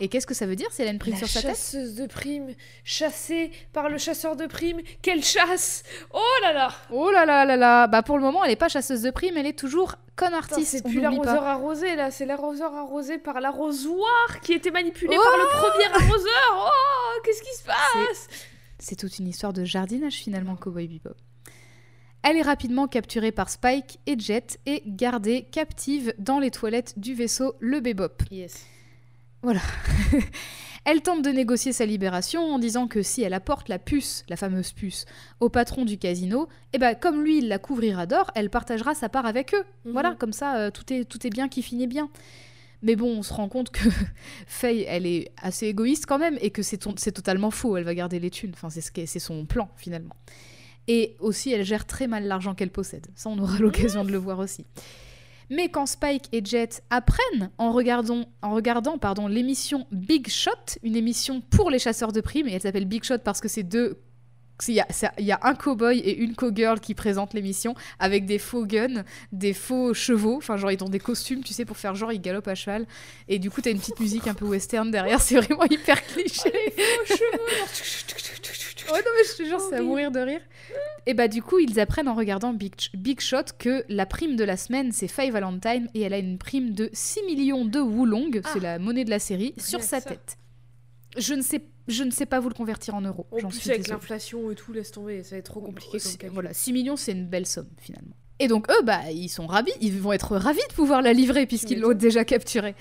[0.00, 1.50] Et qu'est-ce que ça veut dire si elle a une prime La sur sa tête?
[1.52, 4.80] chasseuse de primes, chassée par le chasseur de primes.
[5.00, 8.50] Quelle chasse Oh là là Oh là là là là Bah pour le moment, elle
[8.50, 10.72] n'est pas chasseuse de primes, elle est toujours con artiste.
[10.72, 15.38] C'est plus l'arroseur arrosé là, c'est l'arroseur arrosé par l'arrosoir qui était manipulé Oh par
[15.38, 16.52] le premier arroseur.
[16.70, 18.28] Oh, qu'est-ce qui se passe?
[18.82, 21.14] C'est toute une histoire de jardinage finalement, Cowboy Bebop.
[22.24, 27.14] Elle est rapidement capturée par Spike et Jet et gardée captive dans les toilettes du
[27.14, 28.24] vaisseau le Bebop.
[28.32, 28.66] Yes.
[29.42, 29.60] Voilà.
[30.84, 34.36] elle tente de négocier sa libération en disant que si elle apporte la puce, la
[34.36, 35.04] fameuse puce,
[35.38, 39.08] au patron du casino, et ben comme lui il la couvrira d'or, elle partagera sa
[39.08, 39.64] part avec eux.
[39.84, 39.92] Mhm.
[39.92, 42.10] Voilà, comme ça euh, tout est tout est bien qui finit bien.
[42.82, 43.88] Mais bon, on se rend compte que
[44.46, 47.76] Faye, elle est assez égoïste quand même et que c'est totalement faux.
[47.76, 48.52] Elle va garder les thunes.
[48.54, 50.16] Enfin, c'est son plan finalement.
[50.88, 53.06] Et aussi, elle gère très mal l'argent qu'elle possède.
[53.14, 54.66] Ça, on aura l'occasion de le voir aussi.
[55.50, 60.96] Mais quand Spike et Jet apprennent en regardant, en regardant pardon, l'émission Big Shot, une
[60.96, 63.98] émission pour les chasseurs de primes, et elle s'appelle Big Shot parce que c'est deux.
[64.68, 64.86] Il y, a,
[65.18, 69.92] y un cowboy et une cowgirl qui présentent l'émission avec des faux guns, des faux
[69.92, 70.36] chevaux.
[70.36, 72.86] Enfin, genre, ils ont des costumes, tu sais, pour faire genre, ils galopent à cheval.
[73.28, 75.20] Et du coup, t'as une petite musique un peu western derrière.
[75.20, 76.52] C'est vraiment hyper cliché.
[78.92, 80.40] Ouais, non, mais je te jure, c'est à mourir de rire.
[81.06, 84.44] Et bah, du coup, ils apprennent en regardant Big, Big Shot que la prime de
[84.44, 88.30] la semaine, c'est Faye Valentine et elle a une prime de 6 millions de Wulong,
[88.44, 88.60] c'est Ah.
[88.60, 90.10] la monnaie de la série, sur Rien sa ça.
[90.10, 90.36] tête.
[91.16, 93.26] Je ne, sais, je ne sais pas vous le convertir en euros.
[93.32, 96.12] En plus, suis avec l'inflation et tout, laisse tomber, ça va être trop compliqué comme
[96.12, 96.30] calcul.
[96.34, 98.14] Voilà, 6 millions, c'est une belle somme finalement.
[98.38, 101.46] Et donc eux, bah, ils sont ravis, ils vont être ravis de pouvoir la livrer
[101.46, 102.74] puisqu'ils l'ont déjà capturée.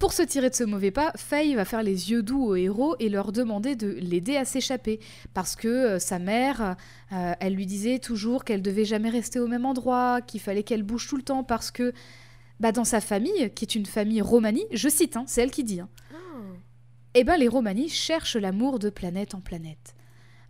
[0.00, 2.96] Pour se tirer de ce mauvais pas, Faye va faire les yeux doux aux héros
[2.98, 4.98] et leur demander de l'aider à s'échapper.
[5.32, 6.76] Parce que euh, sa mère,
[7.12, 10.82] euh, elle lui disait toujours qu'elle devait jamais rester au même endroit, qu'il fallait qu'elle
[10.82, 11.92] bouge tout le temps parce que
[12.60, 15.64] bah, dans sa famille, qui est une famille romanie, je cite, hein, c'est elle qui
[15.64, 16.16] dit, hein, Ah.
[17.14, 19.94] Eh ben les Romani cherchent l'amour de planète en planète.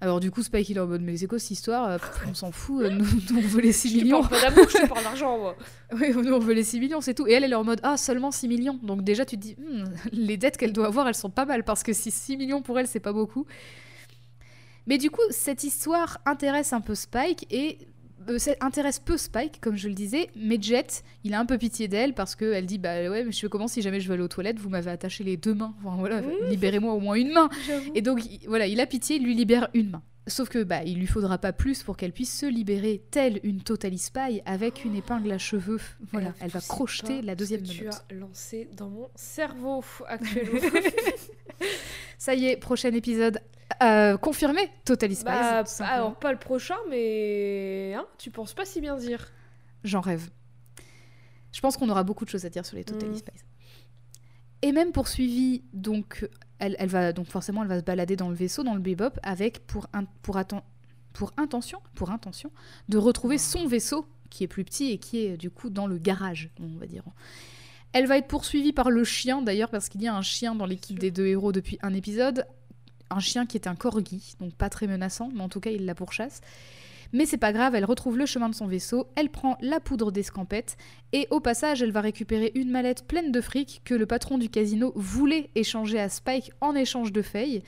[0.01, 1.89] Alors du coup, Spike il est en mode mais c'est quoi cette histoire?
[1.89, 4.21] Euh, pff, On s'en fout, euh, nous, nous, on veut les 6 Je te millions.
[4.23, 5.57] parle pas d'amour, je te parle d'argent, moi.
[5.93, 7.27] Oui, nous on veut les 6 millions, c'est tout.
[7.27, 8.79] Et elle, elle est en mode ah seulement 6 millions.
[8.83, 11.65] Donc déjà tu te dis Hmm, les dettes qu'elle doit avoir, elles sont pas mal
[11.65, 13.47] parce que si 6 millions pour elle, c'est pas beaucoup.
[14.87, 17.79] Mais du coup, cette histoire intéresse un peu Spike et
[18.29, 21.59] euh, ça intéresse peu Spike, comme je le disais, mais Jet, il a un peu
[21.59, 24.15] pitié d'elle parce qu'elle dit Bah ouais, mais je fais comment si jamais je veux
[24.15, 25.75] aller aux toilettes Vous m'avez attaché les deux mains.
[25.85, 26.31] Enfin, voilà, Mmh.
[26.51, 27.49] libérez-moi au moins une main.
[27.95, 30.03] Et donc, il- voilà, il a pitié, il lui libère une main.
[30.27, 33.61] Sauf que bah, il lui faudra pas plus pour qu'elle puisse se libérer, telle une
[33.63, 35.81] Totally Spy, avec une épingle à cheveux.
[36.13, 38.05] Voilà, elle va crocheter la deuxième que tu menotte.
[38.11, 40.61] as lancé dans mon cerveau actuellement.
[42.19, 43.41] Ça y est, prochain épisode
[43.83, 45.25] euh, confirmé, Totally Spies.
[45.25, 49.31] bah, alors pas le prochain, mais hein, tu penses pas si bien dire.
[49.83, 50.31] J'en rêve.
[51.53, 53.17] Je pense qu'on aura beaucoup de choses à dire sur les Totally Mm.
[53.19, 53.45] Spies.
[54.63, 56.27] Et même poursuivie, donc,
[56.59, 59.67] elle, va donc forcément, elle va se balader dans le vaisseau, dans le bebop, avec
[59.67, 59.87] pour,
[60.23, 60.37] pour,
[61.37, 62.51] intention, pour intention,
[62.89, 65.99] de retrouver son vaisseau qui est plus petit et qui est du coup dans le
[65.99, 67.05] garage, on va dire.
[67.93, 70.67] Elle va être poursuivie par le chien d'ailleurs parce qu'il y a un chien dans
[70.67, 72.47] l'équipe des deux héros depuis un épisode,
[73.11, 75.85] un chien qui est un corgi, donc pas très menaçant, mais en tout cas il
[75.85, 76.41] la pourchasse.
[77.13, 80.11] Mais c'est pas grave, elle retrouve le chemin de son vaisseau, elle prend la poudre
[80.13, 80.77] d'escampette
[81.13, 84.49] et au passage, elle va récupérer une mallette pleine de fric que le patron du
[84.49, 87.63] casino voulait échanger à Spike en échange de Faye,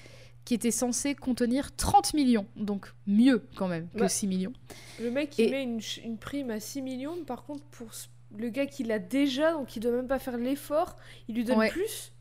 [0.44, 4.53] qui était censée contenir 30 millions, donc mieux quand même que Bah, 6 millions.
[5.01, 7.88] Le mec, il Et- met une, prime à 6 millions, par contre, pour
[8.37, 10.96] le gars qui l'a déjà, donc il doit même pas faire l'effort,
[11.29, 11.70] il lui donne Ouais.
[11.70, 12.12] plus.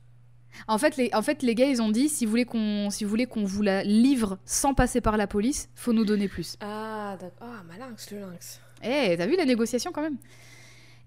[0.68, 3.04] En fait, les, en fait, les gars, ils ont dit si vous voulez qu'on si
[3.04, 6.58] vous voulez qu'on vous la livre sans passer par la police, faut nous donner plus.
[6.62, 7.48] Ah, d'accord.
[7.50, 8.62] Ah, malinx, le lynx.
[8.84, 10.18] Eh, t'as vu la négociation quand même?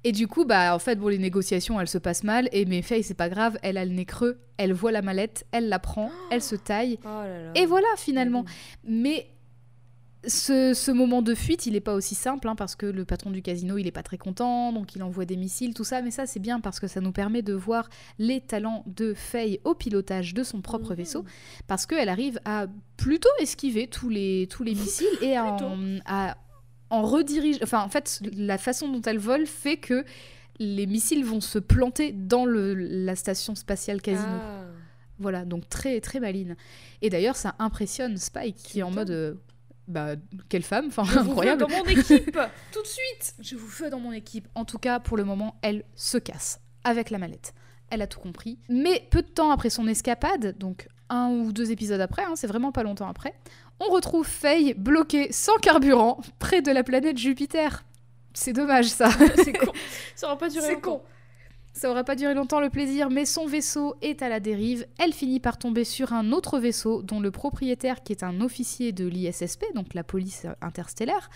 [0.04, 2.48] Et du coup, bah, en fait, bon, les négociations, elles se passent mal.
[2.52, 5.44] Et mais Faye, c'est pas grave, elle a le nez creux, elle voit la mallette,
[5.50, 6.98] elle la prend, elle se taille.
[7.04, 7.52] Oh là là.
[7.56, 8.44] Et voilà, finalement.
[8.84, 9.26] Mais
[10.26, 13.30] ce, ce moment de fuite, il n'est pas aussi simple, hein, parce que le patron
[13.30, 16.02] du casino, il n'est pas très content, donc il envoie des missiles, tout ça.
[16.02, 19.60] Mais ça, c'est bien parce que ça nous permet de voir les talents de Faye
[19.64, 20.96] au pilotage de son propre Mhm.
[20.96, 21.24] vaisseau,
[21.68, 26.36] parce qu'elle arrive à plutôt esquiver tous les, tous les missiles et à en, à
[26.90, 27.60] en rediriger.
[27.62, 30.04] Enfin, en fait, la façon dont elle vole fait que
[30.58, 34.26] les missiles vont se planter dans le, la station spatiale casino.
[34.28, 34.64] Ah.
[35.20, 36.56] Voilà, donc très très maline.
[37.02, 39.34] Et d'ailleurs, ça impressionne Spike qui est en mode euh,
[39.88, 40.14] bah
[40.48, 41.62] quelle femme, enfin Je vous veux incroyable.
[41.62, 42.38] dans mon équipe,
[42.72, 43.34] tout de suite.
[43.40, 44.46] Je vous veux dans mon équipe.
[44.54, 47.54] En tout cas, pour le moment, elle se casse avec la mallette.
[47.90, 48.58] Elle a tout compris.
[48.68, 52.46] Mais peu de temps après son escapade, donc un ou deux épisodes après, hein, c'est
[52.46, 53.34] vraiment pas longtemps après,
[53.80, 57.84] on retrouve Faye bloquée sans carburant près de la planète Jupiter.
[58.34, 59.08] C'est dommage ça.
[59.36, 59.72] C'est con.
[60.14, 61.02] Ça aura pas duré C'est con.
[61.78, 64.84] Ça aura pas duré longtemps le plaisir, mais son vaisseau est à la dérive.
[64.98, 68.90] Elle finit par tomber sur un autre vaisseau dont le propriétaire, qui est un officier
[68.90, 71.30] de l'ISSP, donc la police interstellaire,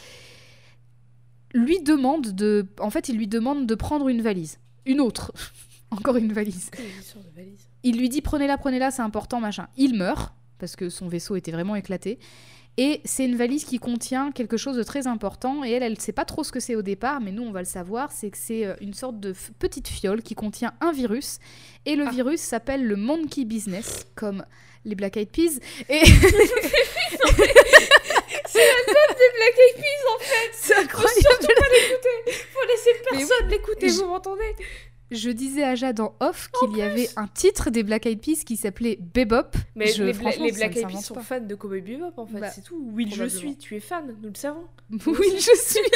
[1.54, 2.66] lui demande de.
[2.80, 4.58] En fait, il lui demande de prendre une valise.
[4.84, 5.32] Une autre.
[5.92, 6.72] Encore une valise?
[7.84, 9.68] Il lui dit prenez-la, prenez-la, c'est important, machin.
[9.76, 12.18] Il meurt, parce que son vaisseau était vraiment éclaté.
[12.78, 15.62] Et c'est une valise qui contient quelque chose de très important.
[15.62, 17.52] Et elle, elle ne sait pas trop ce que c'est au départ, mais nous, on
[17.52, 18.10] va le savoir.
[18.12, 21.38] C'est que c'est euh, une sorte de petite fiole qui contient un virus.
[21.84, 22.10] Et le Ah.
[22.10, 24.42] virus s'appelle le Monkey Business, comme
[24.86, 25.58] les Black Eyed Peas.
[25.90, 26.10] Et Des
[29.36, 31.20] Black Eyed Peas en fait c'est Faut incroyable.
[31.20, 32.18] surtout pas l'écouter
[32.52, 34.54] Faut laisser personne l'écouter, vous m'entendez?
[35.12, 38.44] Je disais à Jade en off qu'il y avait un titre des Black Eyed Peas
[38.46, 39.56] qui s'appelait Bebop.
[39.76, 41.20] Mais Je- les, Bla- Black Eyed Peas sont pas.
[41.22, 42.90] fans de Cowboy Bebop en fait, Bah, c'est tout.
[42.92, 44.66] Oui, je suis, tu es fan, nous le savons.
[45.06, 45.80] Oui, je suis.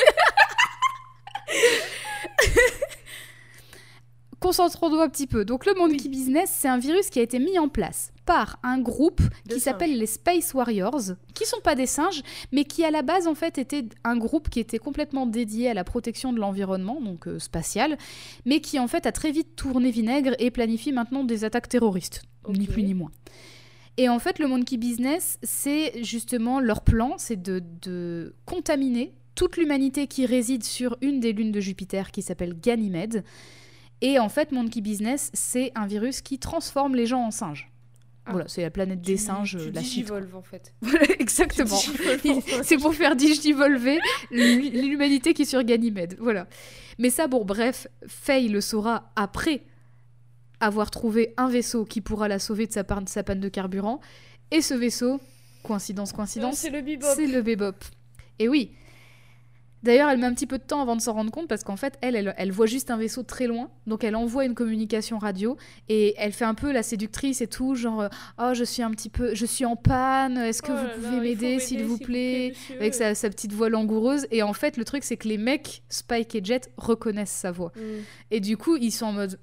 [4.40, 5.44] Concentrons-nous un petit peu.
[5.44, 8.78] Donc, le Monkey Business, c'est un virus qui a été mis en place par un
[8.78, 12.22] groupe De qui s'appelle les Space Warriors, qui sont pas des singes,
[12.52, 15.74] mais qui à la base en fait était un groupe qui était complètement dédié à
[15.74, 17.96] la protection de l'environnement, donc euh, spatial,
[18.44, 22.22] mais qui en fait a très vite tourné vinaigre et planifie maintenant des attaques terroristes,
[22.48, 23.12] ni plus ni moins.
[23.98, 29.56] Et en fait, le Monkey Business, c'est justement leur plan, c'est de, de contaminer toute
[29.56, 33.24] l'humanité qui réside sur une des lunes de Jupiter qui s'appelle Ganymède.
[34.00, 37.70] Et en fait, Monkey Business, c'est un virus qui transforme les gens en singes.
[38.26, 38.32] Ah.
[38.32, 39.72] Voilà, c'est la planète des Tu- singes, tu la suite.
[39.72, 39.80] quoi.
[40.20, 40.74] digivolves en fait.
[40.82, 41.78] Voilà, exactement.
[42.62, 43.98] C'est pour faire digivolver
[44.32, 46.16] l'hu- l'humanité qui est sur Ganymède.
[46.18, 46.48] Voilà.
[46.98, 49.62] Mais ça, bon, bref, Faye le saura après
[50.60, 53.48] avoir trouvé un vaisseau qui pourra la sauver de sa, panne- de sa panne de
[53.48, 54.00] carburant.
[54.50, 55.20] Et ce vaisseau,
[55.62, 57.06] coïncidence, coïncidence, C'est le bebop.
[57.14, 57.76] c'est le Bebop.
[58.38, 58.72] Et oui.
[59.86, 61.76] D'ailleurs, elle met un petit peu de temps avant de s'en rendre compte parce qu'en
[61.76, 63.70] fait, elle, elle, elle voit juste un vaisseau très loin.
[63.86, 65.56] Donc, elle envoie une communication radio
[65.88, 68.08] et elle fait un peu la séductrice et tout, genre euh,
[68.38, 71.20] Oh, je suis un petit peu, je suis en panne, est-ce que Oh vous pouvez
[71.20, 72.50] m'aider, s'il vous plaît?
[72.50, 72.76] monsieur.
[72.76, 74.26] Avec sa, sa petite voix langoureuse.
[74.30, 77.72] Et en fait, le truc, c'est que les mecs, Spike et Jet, reconnaissent sa voix.
[77.76, 77.80] Mm.
[78.32, 79.38] Et du coup, ils sont en mode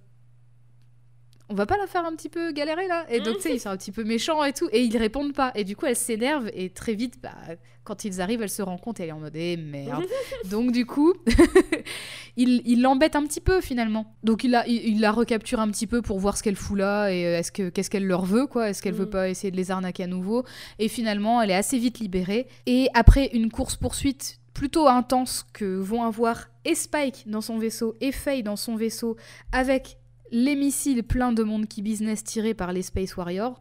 [1.50, 3.06] on va pas la faire un petit peu galérer là?
[3.10, 5.34] Et donc, tu sais, ils sont un petit peu méchants et tout, et ils répondent
[5.34, 5.52] pas.
[5.56, 7.36] Et du coup, elle s'énerve, et très vite, bah,
[7.84, 10.06] quand ils arrivent, elle se rend compte, et elle est en mode eh merde.
[10.50, 11.14] donc, du coup,
[12.38, 14.16] il l'embête un petit peu finalement.
[14.24, 16.78] Donc, il la, il, il la recapture un petit peu pour voir ce qu'elle fout
[16.78, 18.70] là, et euh, est-ce que, qu'est-ce qu'elle leur veut, quoi?
[18.70, 19.10] Est-ce qu'elle veut Mm.
[19.10, 20.44] pas essayer de les arnaquer à nouveau?
[20.80, 22.48] Et finalement, elle est assez vite libérée.
[22.66, 28.12] Et après une course-poursuite plutôt intense que vont avoir et Spike dans son vaisseau et
[28.12, 29.18] Faye dans son vaisseau
[29.52, 29.98] avec
[30.34, 33.60] les missiles pleins de Monkey Business tirés par les Space Warriors.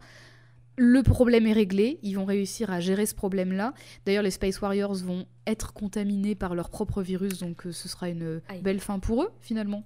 [0.78, 3.74] Le problème est réglé, ils vont réussir à gérer ce problème-là.
[4.06, 8.08] D'ailleurs, les Space Warriors vont être contaminés par leur propre virus, donc euh, ce sera
[8.08, 8.62] une Aïe.
[8.62, 9.84] belle fin pour eux, finalement.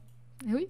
[0.48, 0.68] Et oui.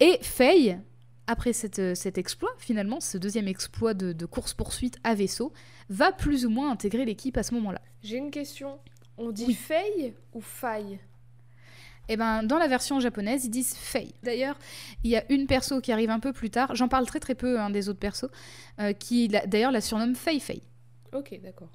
[0.00, 0.78] Et Faye,
[1.26, 5.52] après cette, euh, cet exploit, finalement, ce deuxième exploit de, de course-poursuite à vaisseau,
[5.90, 7.82] va plus ou moins intégrer l'équipe à ce moment-là.
[8.02, 8.78] J'ai une question.
[9.18, 9.54] On dit Oui.
[9.54, 10.98] faille ou faille
[12.08, 14.12] Et ben, dans la version japonaise, ils disent Faye.
[14.22, 14.58] D'ailleurs,
[15.04, 17.34] il y a une perso qui arrive un peu plus tard, j'en parle très très
[17.34, 18.28] peu hein, des autres persos,
[18.80, 20.62] euh, qui d'ailleurs la surnomme Faye Faye.
[21.14, 21.68] Ok, d'accord.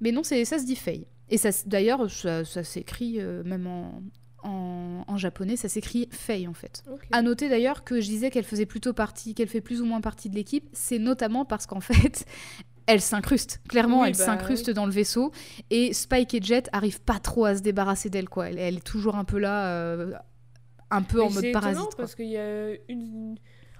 [0.00, 1.06] Mais non, c'est ça se dit Faye.
[1.28, 4.02] Et ça, d'ailleurs, ça, ça s'écrit euh, même en,
[4.42, 6.82] en, en japonais, ça s'écrit Faye en fait.
[6.90, 7.06] Ok.
[7.12, 10.00] À noter d'ailleurs que je disais qu'elle faisait plutôt partie, qu'elle fait plus ou moins
[10.00, 12.24] partie de l'équipe, c'est notamment parce qu'en fait,
[12.88, 13.60] elle s'incruste.
[13.68, 15.30] Clairement, Oui, elle bah, s'incruste dans le vaisseau
[15.70, 18.48] et Spike et Jet arrivent pas trop à se débarrasser d'elle quoi.
[18.48, 20.12] Elle, elle est toujours un peu là, euh,
[20.90, 21.84] un peu en mode c'est parasite.
[21.84, 21.94] quoi.
[21.96, 23.36] parce qu'il y a une,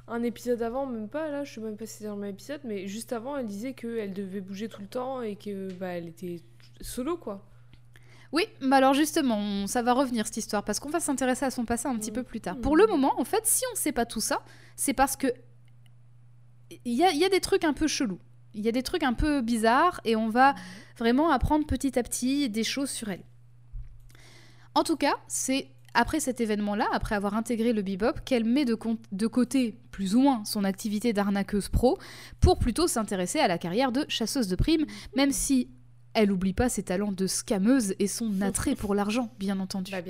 [0.07, 2.31] un épisode avant, même pas là, je sais même pas si c'était dans le même
[2.31, 5.89] épisode, mais juste avant, elle disait qu'elle devait bouger tout le temps et que bah
[5.89, 6.43] elle était
[6.81, 7.45] solo quoi.
[8.31, 11.65] Oui, bah alors justement, ça va revenir cette histoire parce qu'on va s'intéresser à son
[11.65, 12.15] passé un petit Mm.
[12.15, 12.57] peu plus tard.
[12.57, 12.61] Mm.
[12.61, 14.43] Pour le moment, en fait, si on sait pas tout ça,
[14.77, 15.29] c'est parce que
[16.85, 18.19] il y a, y a des trucs un peu chelous.
[18.59, 20.57] Il y a des trucs un peu bizarres et on va
[20.99, 23.23] vraiment apprendre petit à petit des choses sur elle.
[24.75, 28.75] En tout cas, c'est après cet événement-là, après avoir intégré le bebop, qu'elle met de,
[28.75, 31.99] côté plus ou moins son activité d'arnaqueuse pro
[32.41, 34.87] pour plutôt s'intéresser à la carrière de chasseuse de primes,
[35.17, 35.69] même si
[36.15, 39.93] elle n'oublie pas ses talents de scameuse et son attrait pour l'argent, bien entendu.
[39.93, 40.01] Bah.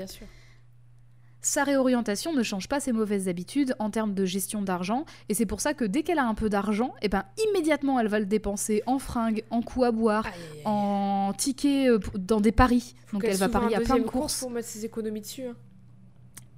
[1.40, 5.46] Sa réorientation ne change pas ses mauvaises habitudes en termes de gestion d'argent, et c'est
[5.46, 8.26] pour ça que dès qu'elle a un peu d'argent, eh ben, immédiatement elle va le
[8.26, 10.32] dépenser en fringues, en coups à boire, Aïe,
[10.64, 12.94] en tickets euh, dans des paris.
[13.12, 14.40] Donc elle va parier à plein de courses.
[14.40, 15.44] pour mettre ses économies dessus.
[15.44, 15.54] hein.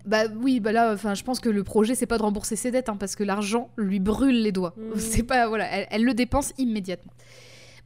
[0.07, 2.71] Bah oui, bah là, enfin, je pense que le projet c'est pas de rembourser ses
[2.71, 4.73] dettes, hein, parce que l'argent lui brûle les doigts.
[4.79, 4.99] Mhm.
[4.99, 7.13] C'est pas voilà, elle, elle le dépense immédiatement.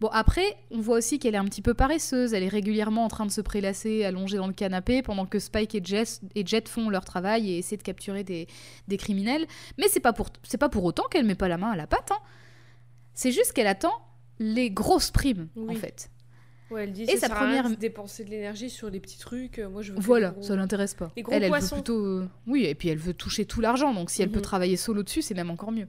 [0.00, 2.34] Bon après, on voit aussi qu'elle est un petit peu paresseuse.
[2.34, 5.74] Elle est régulièrement en train de se prélasser, allongée dans le canapé, pendant que Spike
[5.74, 8.46] et Jet, et Jet font leur travail et essaient de capturer des,
[8.88, 9.46] des criminels.
[9.78, 11.86] Mais c'est pas pour c'est pas pour autant qu'elle met pas la main à la
[11.86, 12.10] pâte.
[12.12, 12.18] hein.
[13.14, 13.92] C'est juste qu'elle attend
[14.40, 16.10] les grosses primes en fait.
[16.70, 18.90] Ouais, elle dit Et ça sa sert à rien première- de dépenser de l'énergie sur
[18.90, 19.58] les petits trucs.
[19.60, 21.12] euh, Moi je veux Voilà, gros- ça l'intéresse pas.
[21.14, 21.76] les gros elle, elle veut poissons.
[21.76, 22.04] plutôt.
[22.04, 24.42] euh, Oui, et puis elle veut toucher tout l'argent, donc si elle peut Mhm.
[24.44, 25.86] travailler solo dessus, c'est même encore mieux.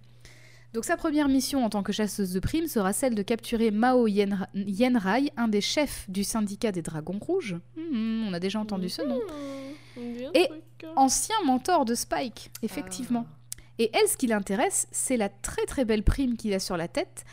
[0.76, 4.07] Donc sa première mission en tant que chasseuse de primes sera celle de capturer Mao
[4.09, 7.55] Yen- Yenrai, un des chefs du syndicat des Dragons Rouges.
[7.78, 9.15] Hmm, on a déjà entendu ce nom.
[9.15, 10.49] Mmh, bien Et.
[10.97, 13.26] Ancien mentor de Spike, effectivement.
[13.80, 16.89] Et elle, ce qui l'intéresse, c'est la très très belle prime qu'il a sur la
[16.89, 17.23] tête.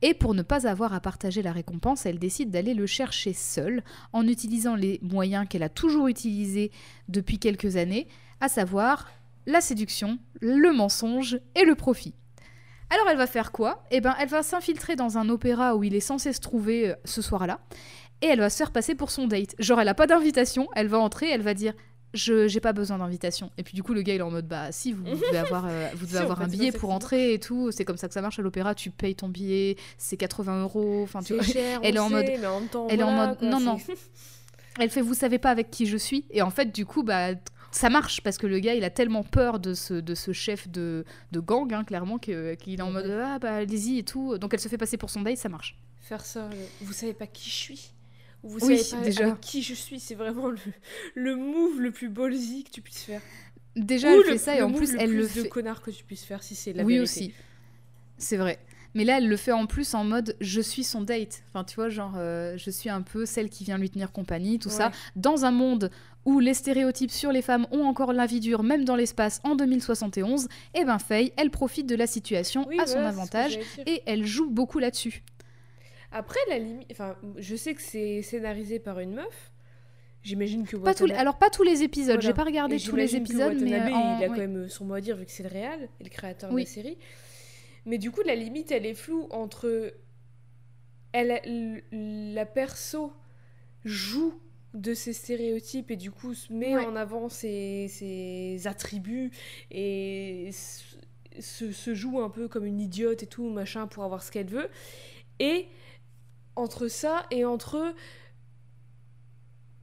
[0.00, 3.82] Et pour ne pas avoir à partager la récompense, elle décide d'aller le chercher seule,
[4.12, 6.70] en utilisant les moyens qu'elle a toujours utilisés
[7.08, 8.06] depuis quelques années,
[8.40, 9.08] à savoir
[9.46, 12.14] la séduction, le mensonge et le profit.
[12.92, 13.84] Alors elle va faire quoi?
[13.90, 16.94] Eh ben, elle va s'infiltrer dans un opéra où il est censé se trouver euh,
[17.04, 17.60] ce soir-là,
[18.20, 19.54] et elle va se faire passer pour son date.
[19.58, 21.72] Genre, elle a pas d'invitation, elle va entrer, elle va dire
[22.14, 23.50] je j'ai pas besoin d'invitation.
[23.56, 25.64] Et puis du coup le gars il est en mode bah si vous devez avoir
[25.66, 27.70] euh, vous devez Si, avoir fait, un billet pour entrer et tout.
[27.72, 28.74] C'est comme ça que ça marche à l'opéra.
[28.74, 31.00] Tu payes ton billet, c'est 80 euros.
[31.04, 31.42] Enfin tu C'est vois.
[31.42, 33.78] cher, elle est en mode- elle est en mode, non, non.
[34.78, 36.26] Elle fait vous savez pas avec qui je suis.
[36.30, 37.28] Et en fait du coup bah
[37.72, 40.68] ça marche parce que le gars il a tellement peur de ce, de ce chef
[40.68, 42.34] de, de gang hein, clairement qu'il
[42.66, 44.38] est en mode ah bah allez-y et tout.
[44.38, 45.76] Donc elle se fait passer pour son date, ça marche.
[46.00, 47.92] Faire ça, le- vous savez pas qui je suis.
[48.42, 49.24] Vous Oui, savez pas déjà.
[49.28, 50.58] avec qui je suis, c'est vraiment le,
[51.14, 53.22] le move le plus ballsy que tu puisses faire.
[53.76, 55.48] Déjà Ou elle le, fait ça et le en plus le elle le fait.
[55.48, 57.02] connard que tu puisses faire si c'est la oui vérité.
[57.02, 57.34] aussi.
[58.18, 58.58] C'est vrai.
[58.94, 61.42] Mais là, elle le fait en plus en mode je suis son date.
[61.48, 64.58] Enfin, tu vois, genre, euh, je suis un peu celle qui vient lui tenir compagnie,
[64.58, 64.90] tout ça.
[65.16, 65.90] Dans un monde
[66.24, 69.56] où les stéréotypes sur les femmes ont encore la vie dure, même dans l'espace, en
[69.56, 74.02] 2071, et ben Faye, elle profite de la situation Oui, à son voilà, avantage et
[74.06, 75.22] elle joue beaucoup là-dessus.
[76.12, 76.88] Après, la limite.
[76.92, 79.50] Enfin, je sais que c'est scénarisé par une meuf.
[80.22, 80.76] J'imagine que.
[80.76, 81.04] Pas tous.
[81.06, 82.20] Watanabe- Alors, pas tous les épisodes, Voilà.
[82.28, 83.72] j'ai pas regardé tous les j'imagine que épisodes, mais.
[83.72, 85.48] Watanabe, euh, en- il a quand même son mot à dire vu que c'est le
[85.48, 86.62] réal et le créateur Oui.
[86.62, 86.98] de la série.
[87.86, 89.92] Mais du coup, la limite, elle est floue entre.
[91.12, 91.82] Elle,
[92.34, 93.12] la perso
[93.84, 94.40] joue
[94.74, 96.84] de ses stéréotypes et du coup se met Ouais.
[96.86, 99.30] en avant ses, ses attributs
[99.70, 104.30] et se, se joue un peu comme une idiote et tout, machin, pour avoir ce
[104.32, 104.70] qu'elle veut.
[105.38, 105.66] Et
[106.56, 107.94] entre ça et entre.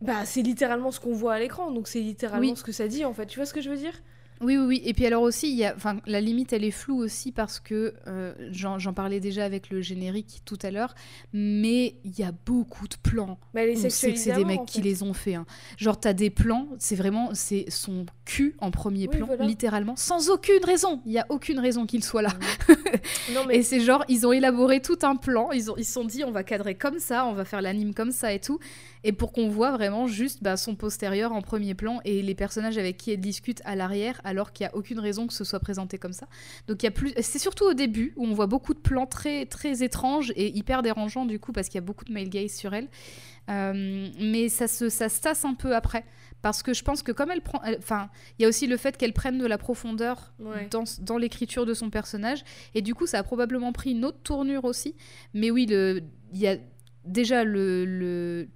[0.01, 2.55] Bah, c'est littéralement ce qu'on voit à l'écran, donc c'est littéralement Oui.
[2.55, 3.25] ce que ça dit en fait.
[3.25, 3.93] Tu vois ce que je veux dire?
[4.41, 4.81] Oui, oui, oui.
[4.85, 5.75] Et puis alors aussi, il y a,
[6.05, 10.41] la limite, elle est floue aussi parce que euh, j'en parlais déjà avec le générique
[10.45, 10.95] tout à l'heure,
[11.33, 13.37] mais il y a beaucoup de plans.
[13.53, 15.35] Mais elle est On sait que c'est des mecs en qui les ont fait.
[15.35, 15.45] hein.
[15.77, 19.45] Genre, t'as des plans, c'est vraiment, c'est son cul en premier Oui, plan, voilà.
[19.45, 21.01] littéralement, sans aucune raison.
[21.05, 22.29] Il y a aucune raison qu'il soit là.
[23.33, 25.93] Non mais Et c'est genre, ils ont élaboré tout un plan, ils ont- ils se
[25.93, 28.59] sont dit, on va cadrer comme ça, on va faire l'anime comme ça et tout.
[29.03, 32.77] Et pour qu'on voit vraiment juste bah, son postérieur en premier plan et les personnages
[32.77, 35.59] avec qui elle discute à l'arrière, alors qu'il n'y a aucune raison que ce soit
[35.59, 36.27] présenté comme ça.
[36.67, 39.05] Donc il y a plus, c'est surtout au début où on voit beaucoup de plans
[39.05, 42.27] très très étranges et hyper dérangeants du coup parce qu'il y a beaucoup de male
[42.29, 42.89] gaze sur elle.
[43.49, 46.03] Euh, mais ça se, ça se tasse un peu après.
[46.41, 47.61] Parce que je pense que comme elle prend...
[47.77, 50.67] Enfin, il y a aussi le fait qu'elle prenne de la profondeur Ouais.
[50.71, 52.43] dans, dans l'écriture de son personnage.
[52.75, 54.95] Et du coup, ça a probablement pris une autre tournure aussi.
[55.33, 56.03] Mais oui, il
[56.39, 56.57] y a
[57.05, 57.85] déjà le...
[57.85, 58.47] le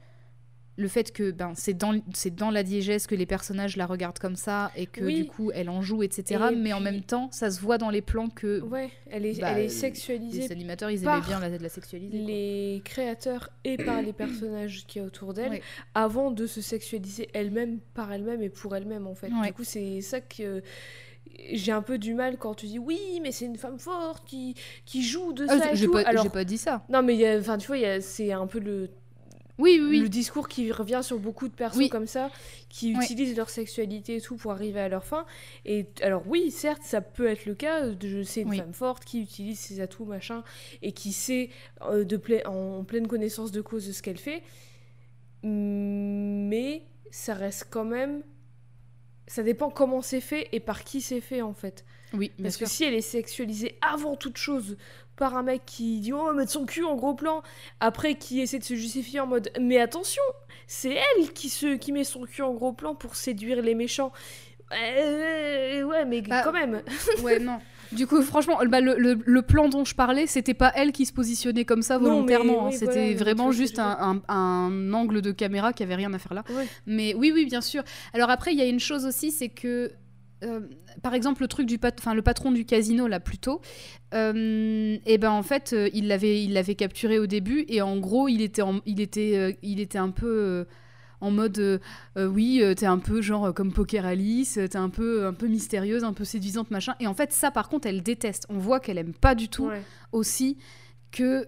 [0.75, 4.17] le fait que ben, c'est dans, c'est dans la diégèse que les personnages la regardent
[4.17, 5.15] comme ça et que Oui.
[5.21, 6.45] du coup elle en joue, etc.
[6.51, 9.39] Et mais en même temps, ça se voit dans les plans que ouais, elle est,
[9.39, 12.17] bah, elle est les sexualisée animateurs ils aimaient bien la, la sexualiser.
[12.17, 12.27] quoi.
[12.27, 15.61] les créateurs et par les personnages qui y a autour d'elle Ouais.
[15.93, 19.27] avant de se sexualiser elle-même par elle-même et pour elle-même en fait.
[19.27, 19.47] Ouais.
[19.47, 20.63] Du coup, c'est ça que
[21.51, 24.55] j'ai un peu du mal quand tu dis oui, mais c'est une femme forte qui,
[24.85, 26.83] qui joue de Ah, ça et j'ai pas, Alors pas dit ça.
[26.89, 28.89] non, mais y a- tu vois, c'est un peu le
[29.59, 29.99] Oui, oui, oui.
[29.99, 31.89] le discours qui revient sur beaucoup de personnes Oui.
[31.89, 32.31] comme ça,
[32.69, 35.25] qui utilisent leur sexualité et tout pour arriver à leur fin.
[35.65, 37.91] Et alors oui, certes, ça peut être le cas.
[38.01, 40.43] Je sais une femme forte qui utilise ses atouts machin
[40.81, 41.49] et qui sait
[41.83, 44.41] euh, de en pleine connaissance de cause de ce qu'elle fait.
[45.43, 48.23] Mais ça reste quand même.
[49.27, 51.85] Ça dépend comment c'est fait et par qui c'est fait en fait.
[52.13, 52.67] Oui, Parce sûr.
[52.67, 54.77] que si elle est sexualisée avant toute chose
[55.15, 57.41] par un mec qui dit oh, on va mettre son cul en gros plan,
[57.79, 60.23] après qui essaie de se justifier en mode mais attention,
[60.67, 64.11] c'est elle qui, se, qui met son cul en gros plan pour séduire les méchants.
[64.73, 66.41] Euh, ouais, mais Ah.
[66.43, 66.81] quand même.
[67.21, 67.59] Ouais, non.
[67.91, 71.05] Du coup, franchement, bah, le, le- le plan dont je parlais, c'était pas elle qui
[71.05, 72.65] se positionnait comme ça volontairement.
[72.65, 72.69] hein.
[72.71, 76.17] oui, C'était voilà, vraiment juste un, un- un angle de caméra qui avait rien à
[76.17, 76.43] faire là.
[76.49, 76.65] Ouais.
[76.87, 77.83] Mais oui, oui, bien sûr.
[78.13, 79.91] Alors après, il y a une chose aussi, c'est que,
[80.43, 80.59] euh,
[81.01, 83.61] par exemple, le truc du pat- enfin, le patron du casino là plus tôt,
[84.13, 87.97] euh, et ben en fait, euh, il l'avait, il l'avait capturé au début et en
[87.97, 90.65] gros, il était, en- il était, il était un peu.
[91.21, 91.79] en mode
[92.17, 96.11] oui t'es un peu genre comme Poker Alice t'es un peu un peu mystérieuse un
[96.11, 99.13] peu séduisante machin et en fait ça par contre elle déteste on voit qu'elle aime
[99.13, 99.81] pas du tout Ouais.
[100.11, 100.57] aussi
[101.11, 101.47] que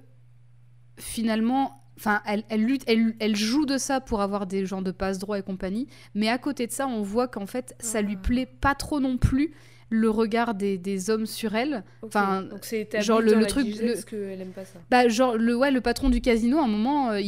[0.97, 4.91] finalement enfin elle, elle lutte elle, elle joue de ça pour avoir des gens de
[4.91, 8.15] passe droit et compagnie mais à côté de ça on voit qu'en fait ça lui
[8.17, 8.21] Ah.
[8.27, 9.53] plaît pas trop non plus
[9.91, 11.83] le regard des, des hommes sur elle.
[12.01, 12.07] Ok.
[12.07, 14.79] Enfin, Donc c'est établi genre le- truc- le- qu'elle aime pas ça.
[14.89, 17.27] Bah, genre, le, ouais, le patron du casino, à un moment, euh, il,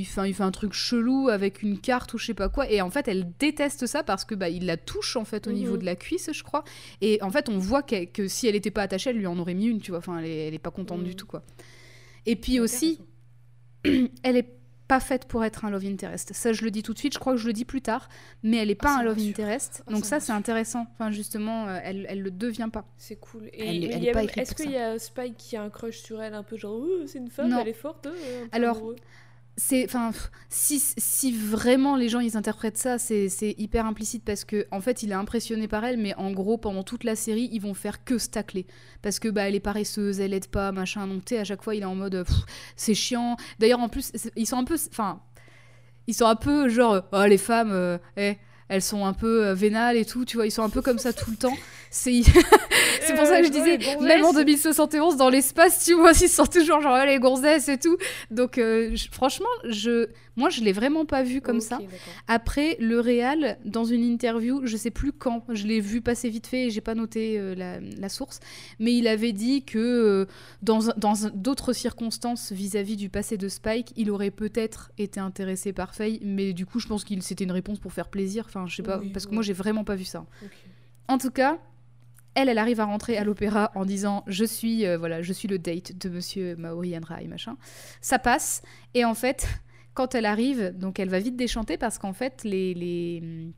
[0.00, 2.70] il, fait, il fait un truc chelou avec une carte ou je sais pas quoi.
[2.70, 5.50] Et en fait, elle déteste ça parce que bah, il la touche en fait au
[5.50, 5.56] Mhm.
[5.56, 6.62] niveau de la cuisse, je crois.
[7.00, 9.54] Et en fait, on voit que si elle était pas attachée, elle lui en aurait
[9.54, 9.98] mis une, tu vois.
[9.98, 11.06] Enfin, elle est, elle est pas contente Mhm.
[11.06, 11.42] du tout, quoi.
[12.24, 13.00] Et puis aussi.
[14.22, 14.48] elle est
[14.88, 16.32] pas faite pour être un love interest.
[16.32, 18.08] Ça, je le dis tout de suite, je crois que je le dis plus tard.
[18.44, 19.82] Mais elle est pas Ah, ça un love interest.
[19.86, 20.86] Ah, Donc ça c'est intéressant.
[20.92, 22.84] Enfin, justement, euh, elle, elle le devient pas.
[22.96, 23.50] C'est cool.
[23.52, 26.56] Et pas Est-ce qu'il y a Spike qui a un crush sur elle, un peu
[26.56, 27.58] genre, Oh, c'est une femme, Non.
[27.62, 28.06] elle est forte.
[28.06, 28.96] euh, peu Alors, amoureux?
[29.56, 30.10] C'est enfin
[30.50, 35.02] si, si vraiment les gens ils interprètent ça c'est hyper implicite parce que en fait
[35.02, 38.04] il est impressionné par elle mais en gros pendant toute la série ils vont faire
[38.04, 38.28] que se
[39.02, 41.06] parce que bah elle est paresseuse elle aide pas machin.
[41.06, 42.24] Donc à chaque fois il est en mode
[42.76, 43.36] c'est chiant.
[43.58, 45.20] D'ailleurs en plus ils sont un peu enfin
[46.06, 48.36] ils sont un peu genre oh les femmes euh, eh,
[48.68, 50.98] elles sont un peu euh, vénales et tout tu vois ils sont un peu comme
[50.98, 51.56] ça tout le temps
[51.90, 52.22] c'est
[53.00, 56.10] c'est pour ça que je Euh, disais, ouais, même en 2071, dans l'espace, tu vois,
[56.20, 57.96] ils sont toujours genre, ouais, les gonzesses et tout.
[58.30, 61.78] Donc, euh, je- franchement, je, moi, je l'ai vraiment pas vu comme ça.
[62.26, 66.48] Après, le réal, dans une interview, je sais plus quand, je l'ai vu passer vite
[66.48, 68.40] fait et j'ai pas noté euh, la, la source,
[68.80, 70.26] mais il avait dit que euh,
[70.62, 70.80] dans,
[71.34, 76.52] d'autres circonstances vis-à-vis du passé de Spike, il aurait peut-être été intéressé par Faye, mais
[76.52, 78.48] du coup, je pense qu'il c'était une réponse pour faire plaisir.
[78.56, 80.24] Enfin, je sais pas, Oui, parce que moi, j'ai vraiment pas vu ça.
[81.08, 81.58] En tout cas,
[82.34, 85.46] elle, elle arrive à rentrer à l'opéra en disant je suis euh, voilà, je suis
[85.48, 87.56] le date de Monsieur Maori Enrai machin.
[88.00, 88.62] Ça passe
[88.94, 89.46] et en fait,
[89.94, 93.52] quand elle arrive, donc elle va vite déchanter parce qu'en fait les, les hum,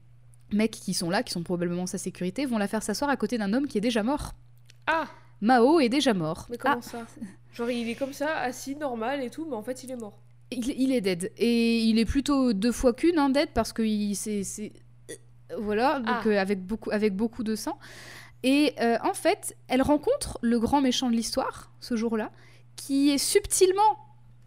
[0.53, 3.38] mecs qui sont là, qui sont probablement sa sécurité, vont la faire s'asseoir à côté
[3.38, 4.34] d'un homme qui est déjà mort.
[4.86, 5.07] Ah,
[5.40, 6.46] Mao est déjà mort.
[6.51, 7.07] mais Ah, comment ça?
[7.55, 10.18] Genre, il est comme ça, assis, normal et tout, mais en fait, il est mort.
[10.51, 13.82] il, il est dead et il est plutôt deux fois qu'une hein, dead parce que
[13.82, 14.72] il c'est-
[15.59, 16.28] voilà donc Ah.
[16.28, 17.78] euh, avec beaucoup avec beaucoup de sang
[18.42, 22.30] et euh, en fait elle rencontre le grand méchant de l'histoire ce jour-là
[22.76, 23.99] qui est subtilement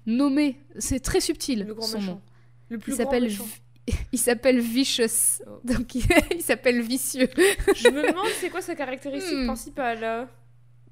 [0.06, 2.12] nommé c'est très subtil Le grand son méchant.
[2.14, 2.22] nom
[2.70, 3.32] Le plus il grand s'appelle
[4.14, 5.60] il s'appelle Vicious Oh.
[5.64, 7.30] donc il, s'appelle vicieux
[7.76, 9.46] Je me demande c'est quoi sa caractéristique Hmm.
[9.48, 10.04] principale.
[10.04, 10.26] euh.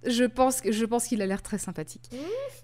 [0.05, 2.17] je pense je pense qu'il a l'air très sympathique Mmh.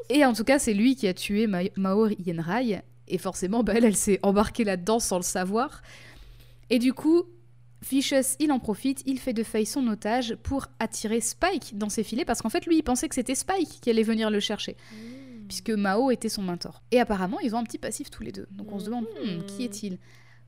[0.10, 3.74] et en tout cas c'est lui qui a tué Ma- Mao Yenrai et forcément bah,
[3.76, 5.82] elle elle s'est embarquée là-dedans sans le savoir
[6.72, 7.24] et du coup
[7.90, 12.04] Vicious, il en profite, il fait de Faye son otage pour attirer Spike dans ses
[12.04, 14.76] filets parce qu'en fait lui il pensait que c'était Spike qui allait venir le chercher
[14.92, 15.48] Hmm.
[15.48, 16.82] puisque Mao était son mentor.
[16.92, 18.48] Et apparemment ils ont un petit passif tous les deux.
[18.52, 20.00] Donc on se demande hmm, qui est-il?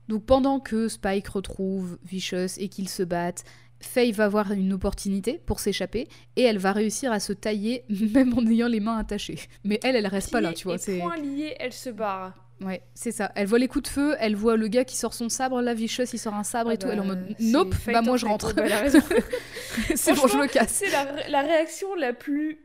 [0.07, 3.43] Donc pendant que Spike retrouve Vicious et qu'ils se battent,
[3.79, 8.33] Faye va avoir une opportunité pour s'échapper et elle va réussir à se tailler même
[8.37, 9.37] en ayant les mains attachées.
[9.63, 10.79] Mais elle, elle reste pas là, tu vois.
[10.79, 12.46] C'est poings liés, elle se barre.
[12.61, 13.31] Ouais, c'est ça.
[13.35, 15.73] Elle voit les coups de feu, elle voit le gars qui sort son sabre, là,
[15.73, 16.87] Vicious, il sort un sabre Ah et tout.
[16.87, 18.53] bah, Elle est en mode c'est nope, bah moi je rentre.
[18.53, 19.07] Bah, c'est bon,
[19.95, 20.71] je me Franchement, casse.
[20.71, 22.59] C'est la, ré- la réaction la plus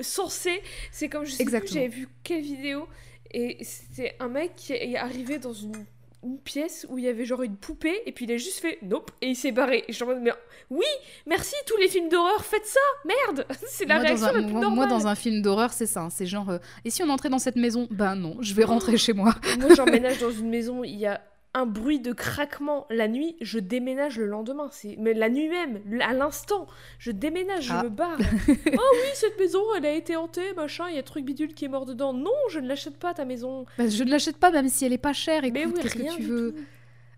[0.00, 0.62] sensée.
[0.92, 2.86] C'est comme je sais j'avais vu quelle vidéo
[3.32, 5.84] et c'était un mec qui est arrivé dans une,
[6.24, 8.78] une pièce où il y avait genre une poupée et puis il a juste fait
[8.82, 9.78] nope et il s'est barré.
[9.86, 10.32] Et je suis en mode mais
[10.70, 10.84] oui,
[11.26, 13.46] merci tous les films d'horreur, faites ça, merde.
[13.68, 14.76] C'est la moi, réaction un, la plus moi- normale.
[14.76, 16.02] moi, dans un film d'horreur, c'est ça.
[16.02, 16.10] hein.
[16.10, 17.86] C'est genre, euh, et si on entrait dans cette maison?
[17.90, 19.34] Ben non, je vais rentrer chez moi.
[19.60, 21.20] Moi, j'emménage dans une maison, il y a
[21.54, 24.68] un bruit de craquement la nuit, je déménage le lendemain.
[24.70, 26.66] C'est mais la nuit même, à l'instant,
[26.98, 27.78] je déménage, Ah.
[27.80, 28.18] je me barre.
[28.48, 28.52] oh
[28.94, 31.68] oui, cette maison, elle a été hantée, machin, il y a truc bidule qui est
[31.68, 32.12] mort dedans.
[32.12, 33.64] Non, je ne l'achète pas ta maison.
[33.78, 35.44] Bah, je ne l'achète pas, même si elle est pas chère.
[35.44, 36.54] Écoute, mais oui, qu'est-ce rien que tu veux.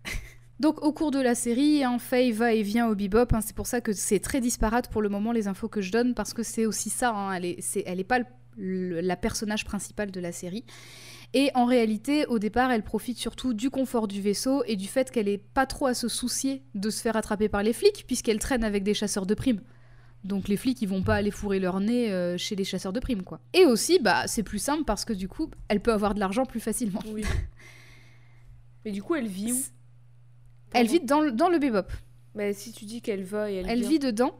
[0.59, 3.33] Donc au cours de la série, hein, Faye va et vient au bebop.
[3.33, 5.91] hein, c'est pour ça que c'est très disparate pour le moment les infos que je
[5.91, 7.09] donne parce que c'est aussi ça.
[7.09, 8.25] hein, elle est, c'est- elle est pas le-
[8.57, 10.63] le- la personnage principale de la série.
[11.33, 15.11] Et en réalité, au départ, elle profite surtout du confort du vaisseau et du fait
[15.11, 18.39] qu'elle est pas trop à se soucier de se faire attraper par les flics puisqu'elle
[18.39, 19.61] traîne avec des chasseurs de primes.
[20.23, 22.99] Donc les flics, ils vont pas aller fourrer leur nez euh, chez les chasseurs de
[22.99, 23.39] primes, quoi.
[23.53, 26.45] Et aussi, bah, c'est plus simple parce que du coup, elle peut avoir de l'argent
[26.45, 27.01] plus facilement.
[27.07, 27.23] Oui.
[28.85, 29.61] Mais du coup, elle vit où?
[30.73, 31.87] Elle vit dans le, dans le bebop.
[32.35, 33.89] Mais si tu dis qu'elle va et elle, Elle vient.
[33.89, 34.35] vit dedans.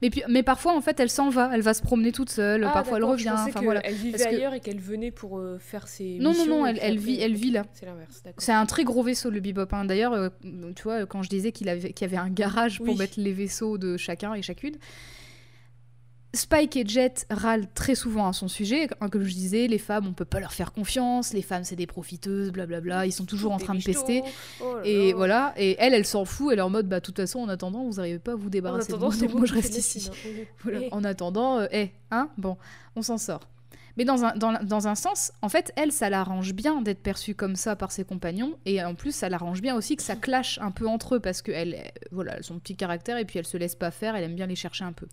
[0.00, 1.50] Mais, puis, mais parfois, en fait, elle s'en va.
[1.52, 2.64] Elle va se promener toute seule.
[2.64, 3.30] Ah, parfois, elle je revient.
[3.32, 3.80] Enfin, que voilà.
[3.84, 6.66] Elle vivait Parce que- ailleurs et qu'elle venait pour euh, faire ses Non, non, non,
[6.66, 7.64] elle, elle vit, elle vit là.
[7.74, 8.22] C'est l'inverse.
[8.38, 9.66] C'est un très gros vaisseau, le Bebop.
[9.72, 9.84] hein.
[9.84, 10.28] D'ailleurs, euh,
[10.76, 12.96] tu vois, quand je disais qu'il avait, qu'il y avait un garage pour Oui.
[12.96, 14.74] mettre les vaisseaux de chacun et chacune,
[16.34, 18.88] Spike et Jet râlent très souvent à son sujet.
[19.00, 21.34] Hein, Comme je disais, les femmes, on peut pas leur faire confiance.
[21.34, 23.04] Les femmes, c'est des profiteuses, blablabla.
[23.04, 24.22] Ils sont toujours en train de pester.
[24.62, 25.16] Oh Et là.
[25.16, 25.54] voilà.
[25.58, 26.52] Et elle, elle s'en fout.
[26.52, 28.48] Elle est en mode, bah, de toute façon, en attendant, vous n'arrivez pas à vous
[28.48, 29.14] débarrasser de moi.
[29.14, 30.10] donc moi je reste ici.
[30.62, 30.80] Voilà.
[30.90, 32.56] En attendant, euh, eh, hein, bon,
[32.96, 33.48] on s'en sort.
[33.98, 37.34] Mais dans un, dans, dans un sens, en fait, elle, ça l'arrange bien d'être perçue
[37.34, 38.56] comme ça par ses compagnons.
[38.64, 41.42] Et en plus, ça l'arrange bien aussi que ça clash un peu entre eux parce
[41.42, 44.46] qu'elle, voilà, son petit caractère et puis elle se laisse pas faire, elle aime bien
[44.46, 45.06] les chercher un peu.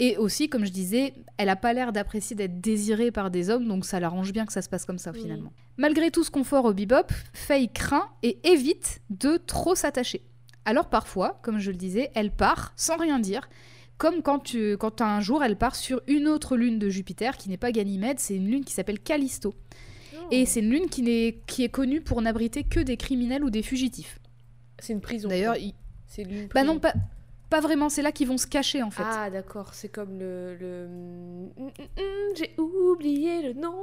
[0.00, 3.66] Et aussi, comme je disais, elle a pas l'air d'apprécier d'être désirée par des hommes,
[3.68, 5.20] donc ça l'arrange bien que ça se passe comme ça Oui.
[5.22, 5.52] finalement.
[5.76, 10.22] Malgré tout ce confort au bebop, Faye craint et évite de trop s'attacher.
[10.64, 13.48] Alors parfois, comme je le disais, elle part sans rien dire,
[13.96, 17.48] comme quand, tu, quand un jour elle part sur une autre lune de Jupiter qui
[17.48, 19.54] n'est pas Ganymède, c'est une lune qui s'appelle Callisto.
[20.16, 20.26] Oh.
[20.32, 23.50] Et c'est une lune qui, n'est- qui est connue pour n'abriter que des criminels ou
[23.50, 24.18] des fugitifs.
[24.80, 25.28] c'est une prison.
[25.28, 25.74] D'ailleurs, il-
[26.08, 26.80] c'est une bah non, prison.
[26.80, 26.94] pas,
[27.54, 29.04] pas vraiment, c'est là qu'ils vont se cacher en fait.
[29.06, 30.56] Ah d'accord, c'est comme le...
[30.56, 30.86] le...
[30.86, 33.76] Hum, hum, hum, J'ai oublié le nom,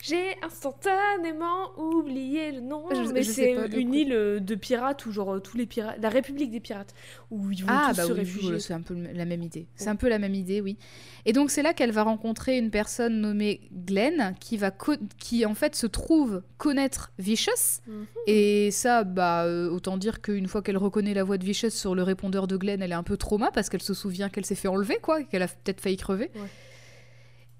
[0.00, 2.84] j'ai instantanément oublié le nom.
[2.90, 5.96] Je- Mais c'est une île euh, de pirates où genre euh, tous les pirates...
[6.00, 6.94] La République des pirates,
[7.32, 8.52] où ils vont Ah tous bah se oui, réfugier.
[8.54, 9.66] oui, c'est un peu la même idée.
[9.74, 10.76] C'est un peu la même idée, oui.
[11.24, 14.70] Et donc c'est là qu'elle va rencontrer une personne nommée Glenn qui va
[15.18, 17.80] qui en fait se trouve connaître Vicious.
[17.88, 18.06] Mhm.
[18.28, 21.94] Et ça, bah euh, autant dire qu'une fois qu'elle reconnaît la voix de Vicious sur
[21.96, 24.54] le répondeur de Glenn, elle est un peu trauma parce qu'elle se souvient qu'elle s'est
[24.54, 26.30] fait enlever quoi, qu'elle a peut-être failli crever.
[26.34, 26.48] Ouais.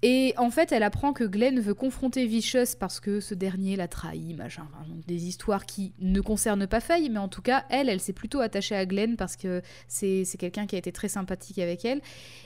[0.03, 3.87] Et en fait, elle apprend que Glenn veut confronter Vicious parce que ce dernier l'a
[3.87, 4.67] trahi, machin.
[4.71, 7.99] Enfin, donc des histoires qui ne concernent pas Faye, mais en tout cas, elle, elle
[7.99, 11.57] s'est plutôt attachée à Glenn parce que c'est c'est quelqu'un qui a été très sympathique
[11.57, 12.01] avec elle.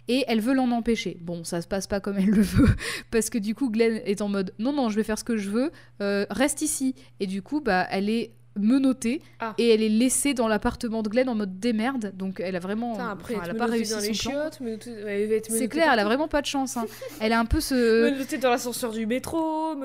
[0.08, 1.18] Et elle veut l'en empêcher.
[1.20, 2.70] Bon, ça se passe pas comme elle le veut,
[3.12, 5.36] parce que du coup, Glenn est en mode non, non, je vais faire ce que
[5.36, 6.96] je veux, euh, reste ici.
[7.20, 9.54] Et du coup, bah, elle est menottée Ah.
[9.58, 12.12] et elle est laissée dans l'appartement de Glenn en mode démerde.
[12.16, 12.98] Donc elle a vraiment.
[13.00, 14.42] Après, elle a pas réussi dans les son plan.
[14.42, 16.78] chiottes, menottée- elle va être C'est clair, elle a vraiment pas de chance.
[16.78, 16.86] hein.
[17.22, 18.12] Elle a un peu ce.
[18.12, 19.76] Menottée dans l'ascenseur du métro,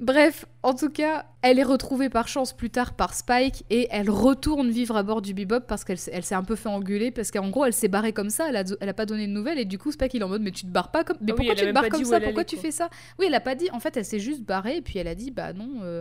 [0.00, 4.08] Bref, en tout cas, elle est retrouvée par chance plus tard par Spike et elle
[4.08, 7.10] retourne vivre à bord du Bebop parce qu'elle s'est elle s'est un peu fait engueuler
[7.10, 9.32] parce qu'en gros elle s'est barrée comme ça, elle a, elle a pas donné de
[9.32, 11.18] nouvelles et du coup Spike il est en mode mais tu te barres pas comme
[11.20, 12.18] mais Ah oui, pourquoi tu te barres comme ça?
[12.18, 12.62] pourquoi tu quoi.
[12.62, 12.88] fais ça?
[13.18, 15.14] Oui elle a pas dit en fait elle s'est juste barrée et puis elle a
[15.14, 16.00] dit bah non euh,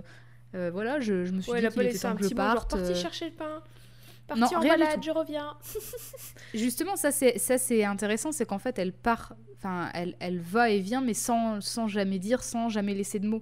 [0.56, 2.36] euh, voilà je, je me suis Ouais, dit qu'il était temps un que je mot
[2.36, 2.96] genre parte parti euh.
[2.96, 3.62] chercher le pain.
[4.36, 5.58] Non, Parti en rien du balade, je reviens.
[6.54, 10.70] Justement, ça c'est ça c'est intéressant, c'est qu'en fait elle part, enfin elle, elle va
[10.70, 13.42] et vient, mais sans, sans jamais dire, sans jamais laisser de mots.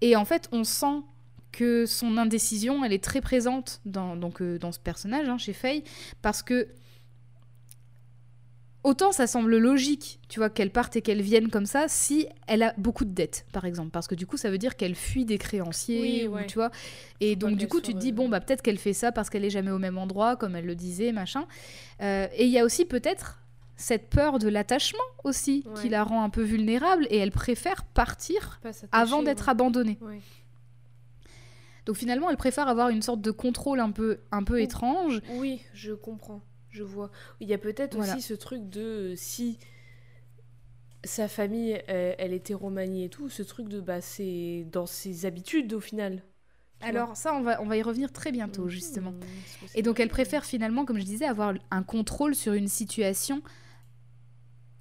[0.00, 1.02] Et en fait, on sent
[1.52, 5.52] que son indécision, elle est très présente dans donc euh, dans ce personnage, hein, chez
[5.52, 5.84] Faye,
[6.20, 6.68] parce que
[8.84, 12.62] autant ça semble logique, tu vois, qu'elle parte et qu'elle vienne comme ça, si elle
[12.62, 15.24] a beaucoup de dettes, par exemple, parce que du coup ça veut dire qu'elle fuit
[15.24, 16.70] des créanciers, Oui, ou, tu vois.
[17.20, 19.30] Et donc du coup tu te dis euh, bon bah peut-être qu'elle fait ça parce
[19.30, 21.46] qu'elle est jamais au même endroit, comme elle le disait, machin.
[22.00, 23.40] Euh, et il y a aussi peut-être
[23.76, 25.80] cette peur de l'attachement aussi Ouais.
[25.80, 28.60] qui la rend un peu vulnérable et elle préfère partir
[28.92, 29.50] avant d'être ouais.
[29.50, 29.98] abandonnée.
[31.86, 35.20] Donc finalement, elle préfère avoir une sorte de contrôle un peu, un peu étrange.
[35.32, 36.40] Oui, je comprends,
[36.74, 37.10] je vois.
[37.40, 38.12] Il y a peut-être Voilà.
[38.12, 39.58] aussi ce truc de euh, si
[41.04, 45.72] sa famille, elle était romanie et tout, ce truc de bah c'est dans ses habitudes
[45.74, 46.22] au final.
[46.80, 48.68] Alors ça, on va, on va y revenir très bientôt, Mhm.
[48.70, 49.14] justement.
[49.74, 53.42] Et donc elle préfère finalement, comme je disais, avoir un contrôle sur une situation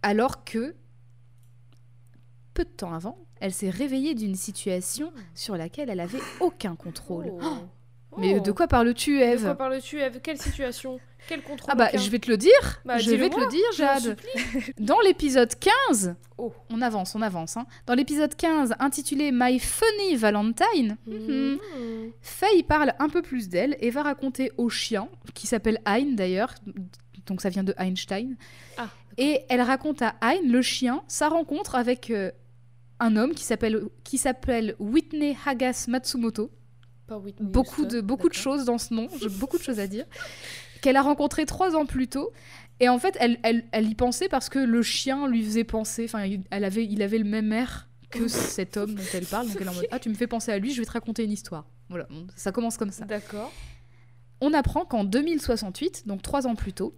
[0.02, 0.76] alors que,
[2.54, 7.28] peu de temps avant, elle s'est réveillée d'une situation sur laquelle elle avait aucun contrôle.
[7.32, 7.40] Oh.
[8.16, 8.42] Oh, mais Oh.
[8.42, 11.00] de quoi parles-tu, De Eve quoi parles-tu, Eve Quelle situation?
[11.28, 12.82] Quel contrôle Ah bah, aucun je vais te le dire.
[12.86, 14.18] Bah, je vais te le dire, Jade.
[14.80, 15.54] Dans l'épisode
[15.90, 16.52] 15, Oh.
[16.70, 17.56] on avance, on avance.
[17.58, 17.66] hein.
[17.86, 21.60] Dans l'épisode 15, intitulé My Funny Valentine, Mhm.
[22.22, 26.54] Faye parle un peu plus d'elle et va raconter au chien, qui s'appelle Hein d'ailleurs,
[27.26, 28.36] donc ça vient de Einstein.
[28.78, 32.32] Ah, et elle raconte à Hein, le chien, sa rencontre avec euh,
[33.00, 36.50] un homme qui s'appelle qui s'appelle Whitney Hagas Matsumoto.
[37.08, 39.80] Pas Whitney Beaucoup Houston, de beaucoup de choses dans ce nom, j'ai beaucoup de choses
[39.80, 40.06] à dire.
[40.84, 42.32] Qu'elle a rencontré trois ans plus tôt.
[42.80, 46.04] Et en fait, elle, elle, elle y pensait parce que le chien lui faisait penser.
[46.06, 49.48] Enfin, il, elle avait, il avait le même air que cet homme dont elle parle.
[49.48, 50.92] Donc elle est en mode Ah, tu me fais penser à lui, je vais te
[50.92, 51.66] raconter une histoire.
[51.90, 53.06] Voilà, ça commence comme ça.
[53.06, 53.52] D'accord.
[54.42, 56.94] On apprend qu'en 2068, donc trois ans plus tôt,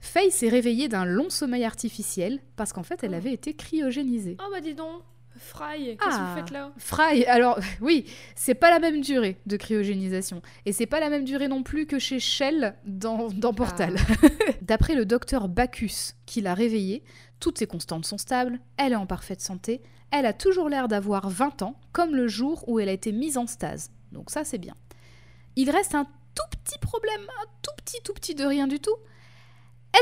[0.00, 3.16] Faye s'est réveillée d'un long sommeil artificiel parce qu'en fait, elle Oh.
[3.16, 4.36] avait été cryogénisée.
[4.40, 5.02] Oh bah dis donc,
[5.38, 6.30] Fry, qu'est-ce que Ah.
[6.34, 6.72] vous faites là?
[6.78, 10.42] Fry, alors oui, c'est pas la même durée de cryogénisation.
[10.64, 13.96] Et c'est pas la même durée non plus que chez Shell dans, dans Portal.
[14.62, 17.02] D'après le docteur Bacchus qui l'a réveillée,
[17.40, 21.28] toutes ses constantes sont stables, elle est en parfaite santé, elle a toujours l'air d'avoir
[21.28, 23.90] 20 ans, comme le jour où elle a été mise en stase.
[24.12, 24.74] Donc ça c'est bien.
[25.56, 28.94] Il reste un tout petit problème, un tout petit tout petit de rien du tout.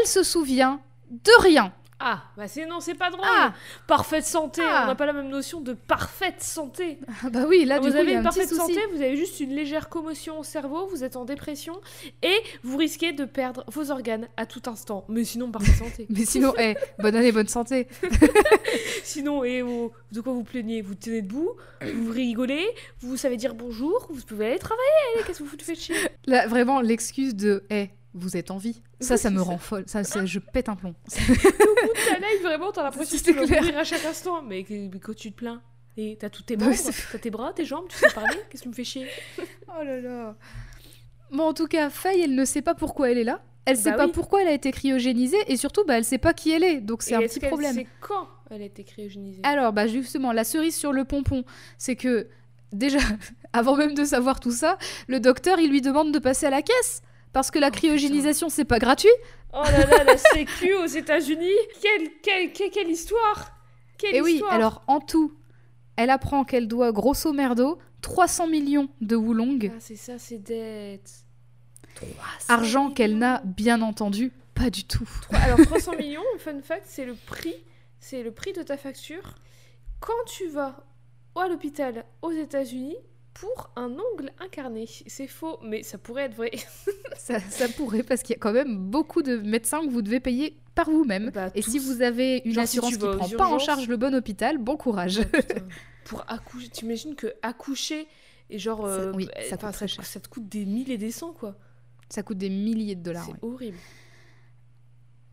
[0.01, 0.81] Elle se souvient
[1.11, 1.73] de rien.
[2.01, 3.25] Ah, bah c'est non, c'est pas drôle.
[3.25, 3.55] Ah.
[3.87, 4.83] Parfaite santé, Ah.
[4.85, 6.99] on n'a pas la même notion de parfaite santé.
[7.25, 8.61] Ah bah oui, là, du vous coup, avez y a une un parfaite souci.
[8.61, 11.81] santé, vous avez juste une légère commotion au cerveau, vous êtes en dépression
[12.23, 15.05] et vous risquez de perdre vos organes à tout instant.
[15.09, 16.07] Mais sinon, parfaite santé.
[16.11, 17.87] Mais sinon, eh, bonne année, bonne santé.
[19.03, 20.83] sinon, et vous- de quoi vous plaignez?
[20.83, 22.67] Vous tenez debout, vous rigolez,
[23.01, 25.95] vous savez dire bonjour, vous pouvez aller travailler, qu'est-ce que vous faites chier?
[26.27, 28.81] Là, vraiment, l'excuse de, eh, vous êtes en vie.
[29.01, 29.85] Ça, Oui, ça me c'est rend folle.
[29.87, 30.95] Ça, ça, je pète un plomb.
[31.19, 33.63] Au bout de ta life, vraiment, t'as l'impression que C'est tu vas clair.
[33.63, 34.43] mourir à chaque instant.
[34.43, 35.61] Mais, quand tu te plains
[35.97, 38.37] et t'as tous tes membres, oui, c'est- t'as tes bras, tes jambes, tu sais parler,
[38.51, 39.07] qu'est-ce qui me fait chier?
[39.69, 40.37] Oh là là.
[41.33, 43.43] Bon, en tout cas, Faye, elle ne sait pas pourquoi elle est là.
[43.67, 46.35] Elle sait Bah pas pourquoi elle a été cryogénisée et surtout, bah, elle sait pas
[46.35, 46.81] qui elle est.
[46.83, 47.75] Donc c'est un petit problème.
[47.75, 49.41] sait quand elle a été cryogénisée?
[49.43, 51.45] Alors, bah justement, la cerise sur le pompon,
[51.79, 52.29] c'est que
[52.73, 52.99] déjà,
[53.55, 54.77] avant même de savoir tout ça,
[55.09, 57.01] le docteur, il lui demande de passer à la caisse.
[57.35, 59.11] Parce que la Oh, cryogénisation, c'est pas gratuit.
[59.53, 61.51] Oh là là, la sécu aux États-Unis.
[61.83, 63.51] Quelle, quelle, quelle, quelle histoire.
[63.99, 64.53] Quelle Et oui, histoire.
[64.53, 65.35] alors en tout,
[65.97, 71.11] elle apprend qu'elle doit grosso merdo 300 millions de Wulong, Ah, c'est ça, c'est dette.
[71.97, 72.13] 300
[72.49, 75.09] argent qu'elle n'a bien entendu pas du tout.
[75.23, 77.55] Trois- Alors 300 millions, fun fact, c'est le prix,
[77.99, 79.35] c'est le prix de ta facture.
[80.01, 80.85] Quand tu vas
[81.37, 82.97] à l'hôpital aux États-Unis
[83.35, 84.87] pour un ongle incarné.
[85.07, 86.53] C'est faux, mais ça pourrait être vrai.
[87.17, 90.21] Ça, ça pourrait, parce qu'il y a quand même beaucoup de médecins que vous devez
[90.21, 91.31] payer par vous-même.
[91.33, 93.89] Bah, Et si vous avez une Genre, assurance tu qui aux prend pas en charge
[93.89, 95.21] le bon hôpital, bon courage.
[95.23, 95.39] Oh,
[96.05, 98.07] pour accoucher, t'imagines que accoucher
[98.51, 101.11] et genre, Ça- euh, oui, bah, ça coûte ça te coûte des milliers et des
[101.13, 101.57] cents quoi.
[102.11, 103.25] Ça coûte des milliers de dollars.
[103.25, 103.39] c'est ouais.
[103.43, 103.79] horrible.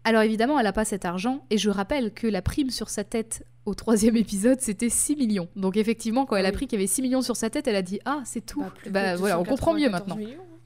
[0.04, 3.04] Alors évidemment, elle n'a pas cet argent, et je rappelle que la prime sur sa
[3.04, 5.48] tête au troisième épisode, c'était 6 millions.
[5.56, 7.68] Donc effectivement, quand elle a Ah appris qu'il y avait 6 millions sur sa tête,
[7.68, 8.62] elle a dit Ah, c'est tout.
[8.62, 10.16] Bah, Bah, voilà, on comprend mieux 294 maintenant.
[10.16, 10.58] millions, hein.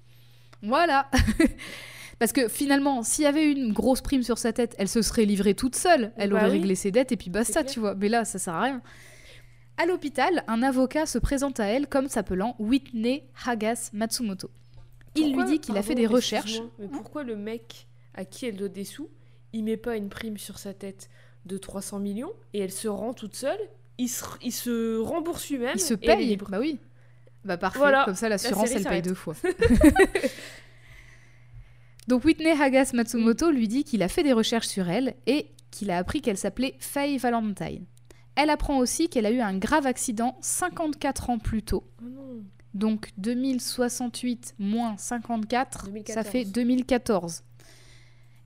[0.63, 1.09] Voilà
[2.19, 5.25] Parce que finalement, s'il y avait une grosse prime sur sa tête, elle se serait
[5.25, 6.13] livrée toute seule.
[6.15, 6.51] Elle Bah aurait oui.
[6.53, 7.93] réglé ses dettes et puis basta, tu vois.
[7.95, 8.81] Mais là, ça sert à rien.
[9.77, 14.49] À l'hôpital, un avocat se présente à elle comme s'appelant Whitney Hagas Matsumoto.
[15.15, 16.61] Il lui dit qu'il a fait des recherches.
[16.79, 19.09] Mais pourquoi le mec à qui elle doit des sous,
[19.55, 21.09] il met pas une prime sur sa tête
[21.45, 23.59] de 300 millions et elle se rend toute seule
[23.97, 25.75] il se, il se rembourse lui-même.
[25.75, 26.25] Il se et paye.
[26.27, 26.47] libre.
[26.49, 26.79] Bah oui.
[27.43, 27.79] Bah parfait.
[27.79, 29.35] Voilà, Comme ça, l'assurance, elle paye deux fois.
[32.07, 35.89] Donc Whitney Hagas Matsumoto lui dit qu'il a fait des recherches sur elle et qu'il
[35.89, 37.85] a appris qu'elle s'appelait Faye Valentine.
[38.35, 41.83] Elle apprend aussi qu'elle a eu un grave accident 54 ans plus tôt.
[42.01, 42.43] Oh non.
[42.73, 46.27] Donc 2068 moins 54, ça 2014.
[46.27, 47.43] fait 2014.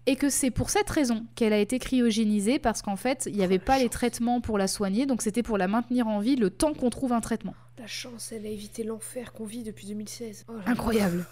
[0.09, 3.43] Et que c'est pour cette raison qu'elle a été cryogénisée, parce qu'en fait, il n'y
[3.43, 6.49] avait pas les traitements pour la soigner, donc c'était pour la maintenir en vie le
[6.49, 7.53] temps qu'on trouve un traitement.
[7.77, 10.45] La chance, elle a évité l'enfer qu'on vit depuis 2016.
[10.47, 10.71] Oh là là.
[10.71, 11.27] Incroyable.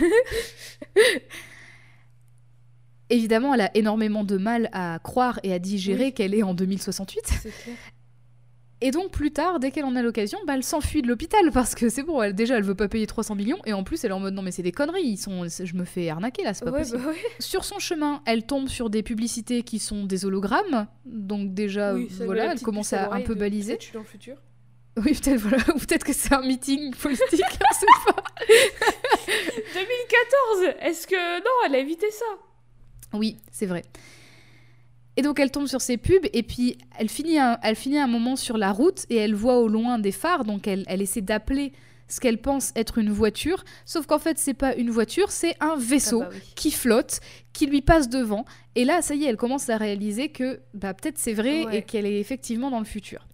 [3.10, 6.12] Évidemment, elle a énormément de mal à croire et à digérer Oui.
[6.14, 7.20] qu'elle est en 2068.
[7.26, 7.76] C'est clair.
[8.84, 11.74] Et donc plus tard, dès qu'elle en a l'occasion, bah, elle s'enfuit de l'hôpital parce
[11.76, 14.10] que c'est bon, elle, déjà elle veut pas payer 300 millions et en plus elle
[14.10, 16.52] est en mode non mais c'est des conneries, ils sont, je me fais arnaquer là,
[16.52, 16.98] c'est pas Ouais, possible.
[16.98, 17.16] bah ouais.
[17.38, 22.08] Sur son chemin, elle tombe sur des publicités qui sont des hologrammes, donc déjà Oui,
[22.24, 23.76] voilà, elle commence à un peu baliser.
[23.78, 24.36] je suis dans le futur.
[24.96, 28.24] Oui peut-être voilà, ou peut-être que c'est un meeting politique, on sait pas.
[29.74, 31.38] 2014 Est-ce que.
[31.38, 32.24] Non, elle a évité ça?
[33.14, 33.82] Oui, c'est vrai.
[35.16, 38.06] Et donc elle tombe sur ces pubs et puis elle finit un, elle finit un
[38.06, 41.20] moment sur la route et elle voit au loin des phares, donc elle, elle essaie
[41.20, 41.72] d'appeler
[42.08, 45.76] ce qu'elle pense être une voiture, sauf qu'en fait c'est pas une voiture, c'est un
[45.76, 46.52] vaisseau Ah bah oui.
[46.56, 47.20] qui flotte,
[47.54, 48.44] qui lui passe devant.
[48.74, 51.78] Et là, ça y est, elle commence à réaliser que bah, peut-être c'est vrai Ouais.
[51.78, 53.26] et qu'elle est effectivement dans le futur.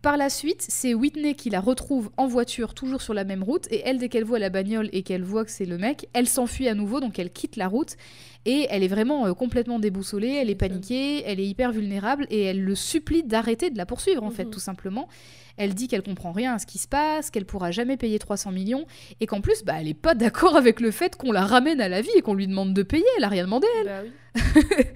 [0.00, 3.66] Par la suite, c'est Whitney qui la retrouve en voiture, toujours sur la même route,
[3.72, 6.28] et elle, dès qu'elle voit la bagnole et qu'elle voit que c'est le mec, elle
[6.28, 7.96] s'enfuit à nouveau, donc elle quitte la route,
[8.44, 12.42] et elle est vraiment euh, complètement déboussolée, elle est paniquée, elle est hyper vulnérable, et
[12.44, 14.50] elle le supplie d'arrêter de la poursuivre, en fait, Mhm.
[14.50, 15.08] tout simplement.
[15.56, 18.52] Elle dit qu'elle comprend rien à ce qui se passe, qu'elle pourra jamais payer 300
[18.52, 18.86] millions,
[19.20, 21.88] et qu'en plus, bah, elle est pas d'accord avec le fait qu'on la ramène à
[21.88, 23.66] la vie et qu'on lui demande de payer, elle a rien demandé.
[23.84, 24.12] Bah oui.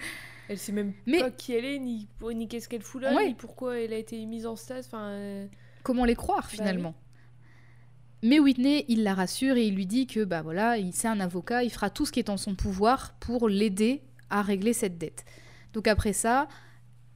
[0.53, 3.29] elle sait même Mais- pas qui elle est, ni, ni qu'est-ce qu'elle fout là, Ouais.
[3.29, 4.87] ni pourquoi elle a été mise en stase.
[4.87, 5.47] Enfin, euh,
[5.83, 6.95] Comment les croire Bah finalement
[8.23, 11.19] Mais Whitney, il la rassure et il lui dit que bah voilà, il c'est un
[11.19, 14.97] avocat, il fera tout ce qui est en son pouvoir pour l'aider à régler cette
[14.97, 15.25] dette.
[15.73, 16.47] Donc après ça,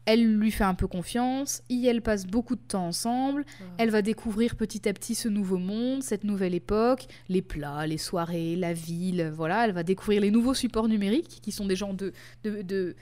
[0.05, 3.45] elle lui fait un peu confiance, et elle passe beaucoup de temps ensemble,
[3.76, 7.99] elle va découvrir petit à petit ce nouveau monde, cette nouvelle époque, les plats, les
[7.99, 11.95] soirées, la ville, voilà, elle va découvrir les nouveaux supports numériques qui sont des genres
[11.95, 12.12] de,
[12.45, 12.95] de, de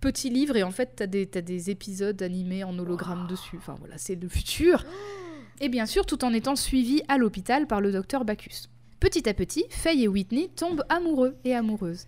[0.00, 3.98] petits livres et en fait des, t'as des épisodes animés en hologramme dessus, enfin voilà,
[3.98, 4.84] c'est le futur.
[5.60, 8.68] Et bien sûr, tout en étant suivi à l'hôpital par le docteur Bacchus.
[9.00, 12.06] Petit à petit, Faye et Whitney tombent amoureux et amoureuses.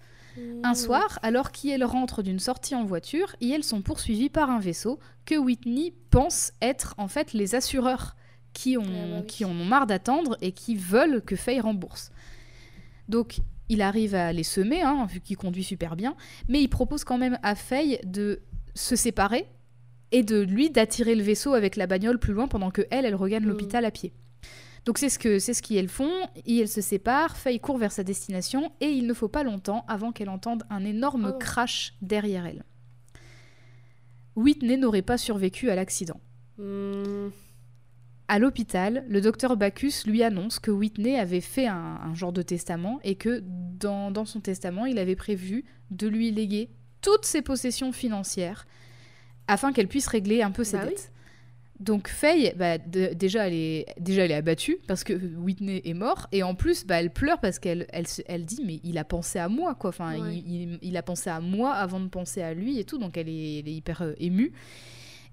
[0.63, 4.61] Un soir, alors qu'elle rentre d'une sortie en voiture, et elles sont poursuivies par un
[4.61, 8.17] vaisseau que Whitney pense être en fait les assureurs
[8.53, 9.27] qui, ont, Ah bah oui.
[9.27, 12.11] qui en ont marre d'attendre et qui veulent que Faye rembourse.
[13.09, 13.39] Donc
[13.69, 16.17] il arrive à les semer, hein, vu qu'il conduit super bien,
[16.49, 18.41] mais il propose quand même à Faye de
[18.75, 19.47] se séparer
[20.13, 23.15] et de lui d'attirer le vaisseau avec la bagnole plus loin pendant que elle, elle
[23.15, 23.49] regagne Mm.
[23.49, 24.13] l'hôpital à pied.
[24.87, 26.13] Donc c'est ce que c'est ce qu'elles font,
[26.47, 29.85] et elles se séparent, Faye court vers sa destination et il ne faut pas longtemps
[29.87, 31.39] avant qu'elle entende un énorme Oh.
[31.39, 32.65] crash derrière elle.
[34.37, 36.21] Whitney n'aurait pas survécu à l'accident.
[36.59, 37.29] Hmm.
[38.31, 42.43] À l'hôpital, le docteur Bacchus lui annonce que Whitney avait fait un, un genre de
[42.43, 46.69] testament et que dans, dans son testament, il avait prévu de lui léguer
[47.01, 48.67] toutes ses possessions financières
[49.47, 50.91] afin qu'elle puisse régler un peu ses Bah oui.
[50.91, 51.11] dettes.
[51.81, 56.27] Donc Faye, bah, déjà, elle est, déjà elle est abattue parce que Whitney est mort
[56.33, 59.39] et en plus bah, elle pleure parce qu'elle elle, elle dit mais il a pensé
[59.39, 59.91] à moi quoi.
[59.91, 60.35] Enfin Ouais.
[60.45, 63.17] il, il- il a pensé à moi avant de penser à lui et tout donc
[63.17, 64.53] elle est, elle est hyper euh, émue.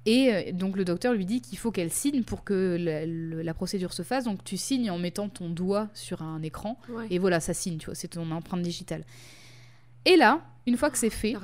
[0.05, 3.93] Et euh, donc le docteur lui dit qu'il faut qu'elle signe pour que la, procédure
[3.93, 4.25] se fasse.
[4.25, 7.07] Donc tu signes en mettant ton doigt sur un écran Ouais.
[7.09, 9.03] et voilà ça signe tu vois c'est ton empreinte digitale.
[10.05, 11.35] Et là une fois que c'est fait,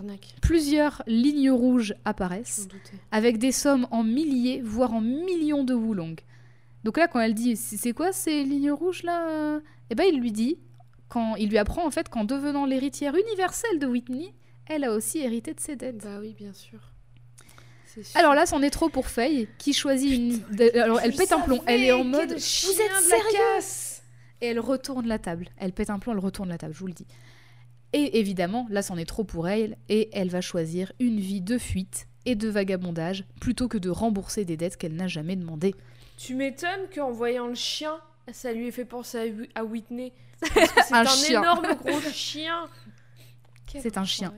[0.41, 2.67] plusieurs lignes rouges apparaissent
[3.11, 6.15] avec des sommes en milliers, voire en millions de Wulong.
[6.83, 9.59] Donc là, quand elle dit c'est c'est quoi ces lignes rouges là
[9.91, 10.57] Eh ben, il lui dit,
[11.07, 14.33] quand il lui apprend en fait qu'en devenant l'héritière universelle de Whitney,
[14.65, 16.03] elle a aussi hérité de ses dettes.
[16.03, 16.79] Bah oui, bien sûr.
[18.15, 20.79] Alors là, c'en est trop pour Faye, qui choisit une.
[20.79, 21.61] Alors elle pète un plomb.
[21.67, 22.29] Elle est en mode.
[22.31, 23.59] Vous êtes sérieux
[24.41, 25.49] Et elle retourne la table.
[25.57, 27.07] Elle pète un plomb, elle retourne la table, je vous le dis.
[27.93, 31.57] Et évidemment, là, c'en est trop pour elle, et elle va choisir une vie de
[31.57, 35.75] fuite et de vagabondage plutôt que de rembourser des dettes qu'elle n'a jamais demandées.
[36.17, 37.99] Tu m'étonnes qu'en voyant le chien,
[38.31, 40.13] ça lui ait fait penser à, Whi- à Whitney.
[40.43, 42.69] C'est Un énorme gros chien.
[43.67, 44.33] C'est un chien.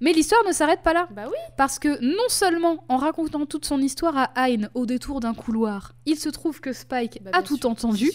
[0.00, 1.08] Mais l'histoire ne s'arrête pas là.
[1.12, 1.36] Bah oui.
[1.56, 5.94] Parce que non seulement en racontant toute son histoire à Hein au détour d'un couloir,
[6.06, 8.10] il se trouve que Spike Bah, a tout sûr, entendu.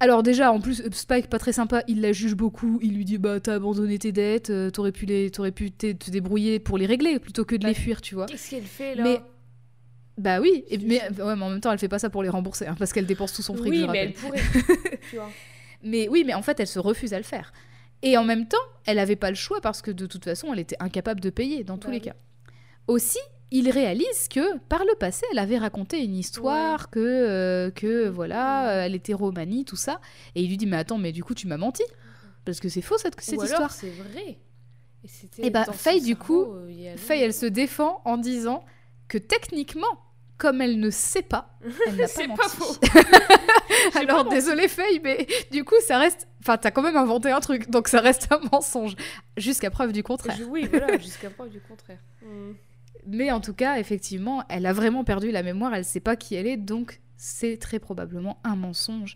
[0.00, 2.78] Alors déjà, en plus, Spike, pas très sympa, il la juge beaucoup.
[2.82, 5.92] Il lui dit, bah t'as abandonné tes dettes, euh, t'aurais pu, les, t'aurais pu te,
[6.10, 8.26] débrouiller pour les régler plutôt que de Bah, les fuir, tu vois.
[8.26, 9.02] Qu'est-ce qu'elle fait là?
[9.04, 9.22] Mais
[10.18, 12.28] Bah oui, et- mais, ouais, mais en même temps, elle fait pas ça pour les
[12.28, 14.12] rembourser, hein, parce qu'elle dépense tout son fric, je Oui, rappelle.
[14.22, 14.62] mais elle pourrait.
[15.10, 15.30] tu vois.
[15.86, 17.52] Mais oui, mais en fait, elle se refuse à le faire.
[18.04, 20.60] Et en même temps, elle n'avait pas le choix parce que de toute façon, elle
[20.60, 22.14] était incapable de payer dans tous Bah les cas.
[22.86, 23.18] Aussi,
[23.50, 28.68] il réalise que par le passé, elle avait raconté une histoire que euh, que voilà,
[28.68, 30.00] euh, elle était romanie, tout ça.
[30.34, 31.82] Et il lui dit mais attends, mais du coup tu m'as menti
[32.44, 33.70] parce que c'est faux cette, cette Ou histoire.
[33.72, 34.38] c'est vrai.
[35.02, 38.64] Et, c'était Eh bah, Faye, du coup, euh, Faye, elle se défend en disant
[39.08, 40.00] que techniquement,
[40.36, 42.40] comme elle ne sait pas, elle n'a pas menti.
[42.40, 42.76] pas faux.
[43.98, 46.26] Alors pas désolé Faye, mais du coup ça reste.
[46.46, 48.96] Enfin, t'as quand même inventé un truc, donc ça reste un mensonge
[49.38, 50.36] jusqu'à preuve du contraire.
[50.50, 51.98] Oui, voilà, jusqu'à preuve du contraire.
[53.06, 56.34] Mais en tout cas, effectivement, elle a vraiment perdu la mémoire, elle sait pas qui
[56.34, 59.14] elle est, donc c'est très probablement un mensonge.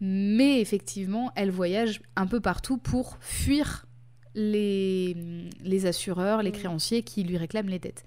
[0.00, 3.86] Mais effectivement, elle voyage un peu partout pour fuir
[4.34, 5.16] les,
[5.62, 6.54] les assureurs, les Mm.
[6.54, 8.04] créanciers qui lui réclament les dettes.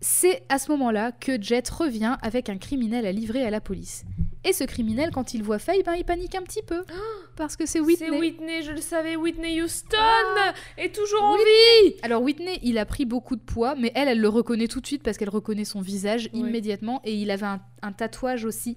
[0.00, 4.04] C'est à ce moment-là que Jet revient avec un criminel à livrer à la police.
[4.44, 6.84] Et ce criminel, quand il voit Faye, ben, il panique un petit peu.
[7.36, 8.08] Parce que c'est Whitney.
[8.10, 10.52] C'est Whitney, je le savais, Whitney Houston Ah.
[10.76, 11.94] est toujours en vie.
[12.02, 14.86] Alors Whitney, il a pris beaucoup de poids, mais elle, elle le reconnaît tout de
[14.86, 17.00] suite parce qu'elle reconnaît son visage immédiatement.
[17.04, 18.76] Et il avait un, un tatouage aussi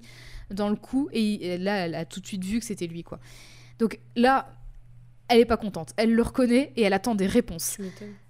[0.50, 1.08] dans le cou.
[1.12, 3.20] Et et là, elle a tout de suite vu que c'était lui, quoi.
[3.78, 4.48] Donc là,
[5.28, 5.90] elle est pas contente.
[5.98, 7.76] Elle le reconnaît et elle attend des réponses.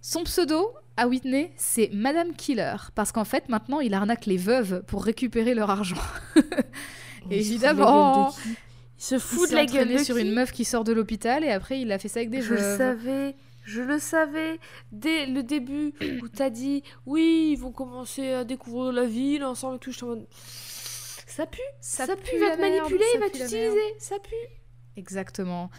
[0.03, 2.75] Son pseudo à Whitney, c'est Madame Killer.
[2.97, 5.97] Parce qu'en fait, maintenant, il arnaque les veuves pour récupérer leur argent.
[7.31, 8.31] Évidemment.
[8.99, 10.93] Il se Il fout de la gueule de sur qui une meuf qui sort de
[10.93, 14.59] l'hôpital et après, il a fait ça avec des Je le savais, je le savais.
[14.91, 19.77] Dès le début où t'as dit oui, ils vont commencer à découvrir la ville ensemble
[19.77, 20.27] et tout, je en mode
[21.29, 24.35] ça pue, ça, pue, il va te merde, manipuler, il va pue t'utiliser, ça pue.
[24.97, 25.71] Exactement.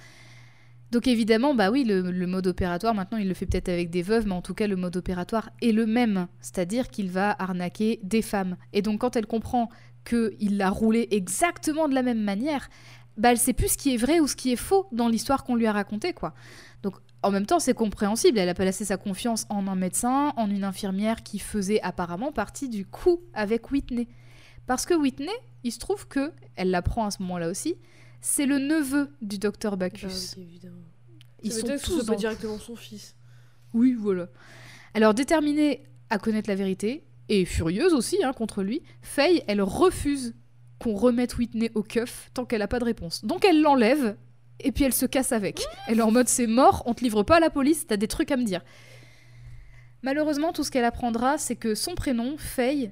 [0.92, 4.02] Donc évidemment, bah oui, le, le mode opératoire, maintenant, il le fait peut-être avec des
[4.02, 6.28] veuves, mais en tout cas, le mode opératoire est le même.
[6.40, 8.58] C'est-à-dire qu'il va arnaquer des femmes.
[8.74, 9.70] Et donc, quand elle comprend
[10.10, 12.70] qu'il l'a roulé exactement de la même manière,
[13.18, 15.44] bah elle sait plus ce qui est vrai ou ce qui est faux dans l'histoire
[15.44, 16.34] qu'on lui a racontée, quoi.
[16.84, 18.38] Donc, en même temps, c'est compréhensible.
[18.40, 22.70] Elle a placé sa confiance en un médecin, en une infirmière qui faisait apparemment partie
[22.70, 24.08] du coup avec Whitney.
[24.68, 25.34] Parce que Whitney,
[25.66, 27.76] il se trouve que, elle l'apprend à ce moment-là aussi,
[28.22, 30.08] c'est le neveu du docteur Bacchus.
[30.08, 30.76] Bah oui, évidemment.
[31.44, 33.16] Ils sont que ce tous soit pas dans- directement son fils.
[33.74, 34.28] Oui, voilà.
[34.94, 40.34] Alors, déterminée à connaître la vérité, et furieuse aussi hein, contre lui, Faye, elle refuse
[40.80, 43.24] qu'on remette Whitney au keuf tant qu'elle n'a pas de réponse.
[43.26, 44.16] Donc elle l'enlève
[44.62, 45.62] et puis elle se casse avec.
[45.88, 48.08] Elle est en mode c'est mort, on te livre pas à la police, t'as des
[48.08, 48.62] trucs à me dire.
[50.02, 52.92] Malheureusement, tout ce qu'elle apprendra, c'est que son prénom, Faye,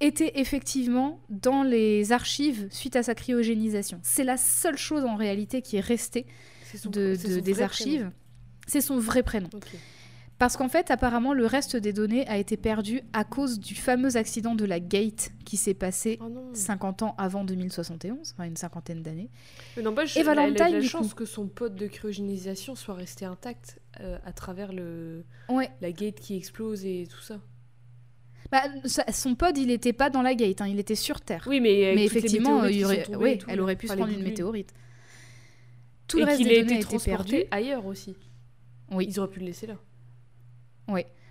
[0.00, 4.00] était effectivement dans les archives suite à sa cryogénisation.
[4.02, 6.24] C'est la seule chose en réalité qui est restée
[6.78, 8.10] son- de, des archives.
[8.66, 9.48] C'est son vrai prénom.
[10.38, 14.16] Parce qu'en fait, apparemment, le reste des données a été perdu à cause du fameux
[14.16, 16.50] accident de la Gate qui s'est passé Oh non.
[16.54, 19.30] 50 ans avant 2071, enfin une cinquantaine d'années.
[19.76, 21.16] Mais n'empêche, Et a- elle a Valentine, la chance coup.
[21.16, 25.70] que son pote de cryogénisation soit resté intact euh, à travers le Ouais.
[25.80, 27.40] la gate qui explose et tout ça.
[28.52, 28.62] Bah,
[29.12, 31.44] son pod, il n'était pas dans la Gate, hein, il était sur Terre.
[31.46, 33.06] Oui, mais, effectivement, il aurait...
[33.16, 34.72] ouais, elle aurait pu se Enfin, prendre une météorite.
[36.06, 37.44] Tout et le reste des données a été perdu.
[37.50, 38.16] ailleurs aussi.
[38.90, 39.04] Oui.
[39.06, 39.74] Ils auraient pu le laisser là.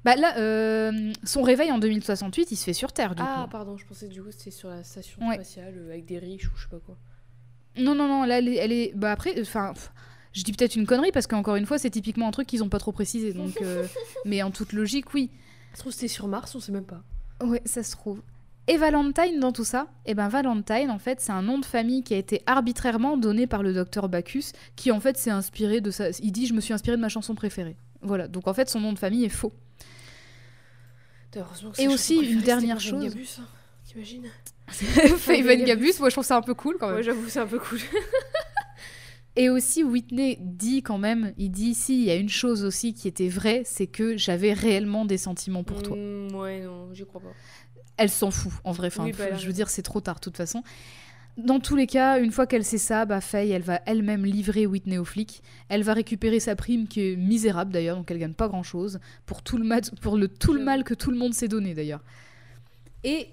[0.05, 3.49] Bah là, euh, son réveil en 2068, il se fait sur Terre, du ah, coup.
[3.49, 5.35] pardon, je pensais du coup c'était sur la station Ouais.
[5.35, 6.95] spatiale euh, avec des riches ou je sais pas quoi.
[7.77, 8.55] Non, non, non, là, elle est...
[8.55, 9.73] elle est- Bah après, enfin...
[9.73, 9.91] pff,
[10.33, 12.69] Je dis peut-être une connerie parce qu'encore une fois, c'est typiquement un truc qu'ils ont
[12.69, 13.33] pas trop précisé.
[13.33, 13.85] Donc, euh,
[14.25, 15.29] Mais en toute logique, oui.
[15.71, 17.03] Ça se trouve c'était sur Mars, on sait même pas.
[17.43, 18.21] Ouais, ça se trouve.
[18.69, 19.87] Et Valentine dans tout ça?
[20.05, 23.47] Eh ben Valentine, en fait, c'est un nom de famille qui a été arbitrairement donné
[23.47, 26.09] par le docteur Bacchus, qui en fait s'est inspiré de ça.
[26.21, 27.77] Il dit Je me suis inspiré de ma chanson préférée.
[28.01, 29.53] Voilà, donc en fait, son nom de famille est faux.
[31.77, 33.03] Et aussi, une dernière chose.
[33.03, 33.45] Gabus, hein.
[33.85, 34.25] T'imagines
[34.67, 36.97] Faven Gabus, moi je trouve ça un peu cool quand même.
[36.97, 37.79] Ouais, j'avoue, c'est un peu cool.
[39.37, 42.93] Et aussi, Whitney dit quand même Il dit Si, il y a une chose aussi
[42.93, 45.95] qui était vraie, c'est que j'avais réellement des sentiments pour toi.
[45.95, 47.33] Mm, ouais, non, j'y crois pas.
[47.97, 48.87] elle s'en fout en vrai.
[48.87, 50.63] Enfin, Oui, bah, je veux dire, c'est trop tard de toute façon.
[51.37, 54.65] Dans tous les cas, une fois qu'elle sait ça, bah Faye, elle va elle-même livrer
[54.65, 55.43] Whitney aux flics.
[55.69, 59.43] Elle va récupérer sa prime qui est misérable d'ailleurs, donc elle gagne pas grand-chose pour
[59.43, 62.03] tout le mal, pour le tout le mal que tout le monde s'est donné d'ailleurs.
[63.03, 63.27] Et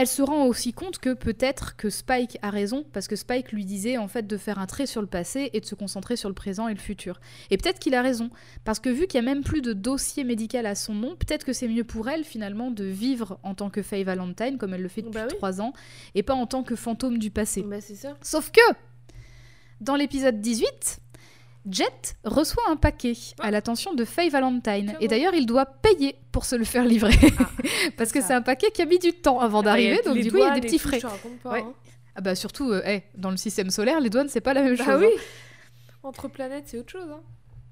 [0.00, 3.66] elle se rend aussi compte que peut-être que Spike a raison, parce que Spike lui
[3.66, 6.30] disait en fait de faire un trait sur le passé et de se concentrer sur
[6.30, 7.20] le présent et le futur.
[7.50, 8.30] Et peut-être qu'il a raison,
[8.64, 11.44] parce que vu qu'il y a même plus de dossier médical à son nom, peut-être
[11.44, 14.80] que c'est mieux pour elle finalement de vivre en tant que Faye Valentine, comme elle
[14.80, 15.36] le fait depuis Bah oui.
[15.36, 15.74] trois ans,
[16.14, 17.62] et pas en tant que fantôme du passé.
[17.62, 18.16] Bah, c'est ça.
[18.22, 18.60] Sauf que,
[19.82, 21.00] dans l'épisode 18,
[21.68, 24.94] Jet reçoit un paquet à l'attention de Faye Valentine.
[25.00, 27.14] Et d'ailleurs, il doit payer pour se le faire livrer.
[27.96, 30.38] Parce que c'est un paquet qui a mis du temps avant d'arriver, donc du coup,
[30.38, 31.00] il y a des et petits frais.
[31.00, 31.60] pas, Ouais.
[31.60, 31.72] hein.
[32.16, 34.76] Ah bah surtout, euh, hey, dans le système solaire, les douanes, c'est pas la même
[34.76, 35.00] Bah chose.
[35.00, 35.08] oui.
[35.16, 35.20] hein.
[36.02, 37.08] Entre planètes, c'est autre chose.
[37.10, 37.20] Hein.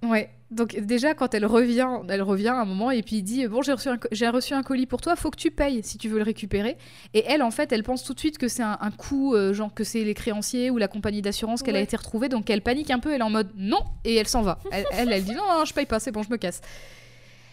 [0.03, 0.30] Ouais.
[0.51, 3.61] Donc déjà quand elle revient, elle revient à un moment et puis il dit bon
[3.61, 6.09] j'ai reçu un j'ai reçu un colis pour toi, faut que tu payes si tu
[6.09, 6.78] veux le récupérer.
[7.12, 9.53] Et elle en fait elle pense tout de suite que c'est un, un coup euh,
[9.53, 12.62] genre que c'est les créanciers ou la compagnie d'assurance qu'elle a été retrouvée donc elle
[12.62, 14.59] panique un peu, elle est en mode non et elle s'en va.
[14.72, 16.62] Elle, elle elle dit non, non je paye pas c'est bon je me casse.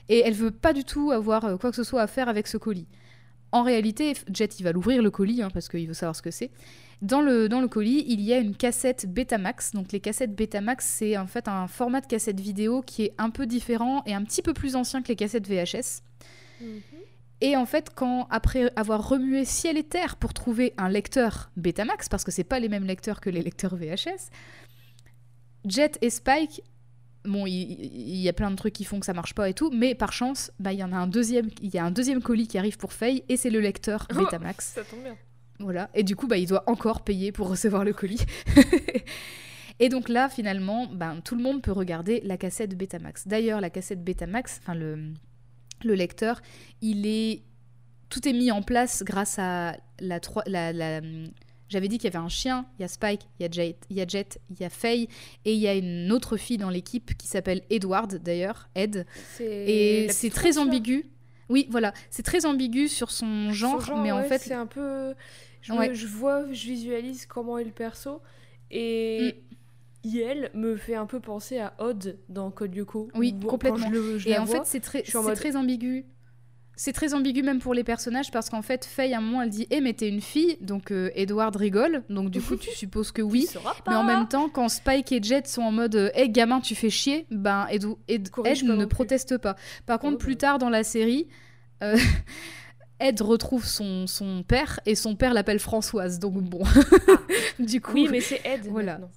[0.07, 2.47] Et elle veut pas du tout avoir euh, quoi que ce soit à faire avec
[2.47, 2.87] ce colis.
[3.51, 6.31] En réalité, Jet, il va l'ouvrir le colis hein, parce qu'il veut savoir ce que
[6.31, 6.51] c'est.
[7.01, 9.71] Dans le, dans le colis, il y a une cassette Betamax.
[9.73, 13.29] Donc les cassettes Betamax, c'est en fait un format de cassette vidéo qui est un
[13.29, 16.01] peu différent et un petit peu plus ancien que les cassettes VHS.
[17.41, 22.07] Et en fait, quand après avoir remué ciel et terre pour trouver un lecteur Betamax,
[22.07, 24.29] parce que c'est pas les mêmes lecteurs que les lecteurs VHS,
[25.65, 26.61] Jet et Spike,
[27.25, 29.53] bon, il, il y a plein de trucs qui font que ça marche pas et
[29.53, 31.91] tout, mais par chance, bah il y en a un deuxième, il y a un
[31.91, 34.19] deuxième colis qui arrive pour Faye et c'est le lecteur Oh.
[34.19, 34.73] Betamax.
[34.75, 35.17] Ça tombe bien.
[35.59, 35.89] Voilà.
[35.93, 38.25] Et du coup, bah, il doit encore payer pour recevoir le colis.
[39.79, 43.27] et donc là, finalement, ben, tout le monde peut regarder la cassette Betamax.
[43.27, 45.13] D'ailleurs, la cassette Betamax, enfin le,
[45.83, 46.41] le lecteur,
[46.81, 47.41] il est
[48.09, 51.01] tout est mis en place grâce à la, la, la-
[51.67, 53.75] j'avais dit qu'il y avait un chien, il y a Spike, il y a Jet,
[53.89, 55.09] il y a Jet, il y a Faye
[55.43, 59.05] et il y a une autre fille dans l'équipe qui s'appelle Edward d'ailleurs, Ed.
[59.67, 61.05] Et c'est très ambigu.
[61.49, 65.13] Oui, voilà, c'est très ambigu sur son genre, Son mais en fait, c'est un peu.
[65.61, 65.95] Je, me- Ouais.
[65.95, 68.21] je vois, je visualise comment est le perso.
[68.71, 69.41] Et.
[70.03, 73.07] IL me fait un peu penser à Odd dans Code Lyoko.
[73.15, 73.79] Oui, complètement.
[73.79, 76.05] Quand je le, je Et en vois, fait, c'est très, mode- très ambigu.
[76.77, 79.49] C'est très ambigu même pour les personnages parce qu'en fait, Faye, à un moment, elle
[79.49, 80.57] dit Eh, mais t'es une fille.
[80.61, 82.03] Donc, euh, Edward rigole.
[82.09, 83.47] Donc, du coup, tu supposes que oui.
[83.87, 86.75] Mais en même temps, quand Spike et Jet sont en mode euh, Hey, gamin, tu
[86.75, 89.55] fais chier, ben, Ed, Ed- Ed ne proteste pas.
[89.85, 91.27] Par contre, plus tard dans la série,
[91.83, 91.97] euh,
[92.99, 96.19] Ed retrouve son, son père et son père l'appelle Françoise.
[96.19, 96.63] Donc, bon.
[97.59, 97.95] du coup, Ah.
[97.95, 98.67] Oui, mais c'est Ed.
[98.69, 98.93] Voilà.
[98.93, 99.09] maintenant.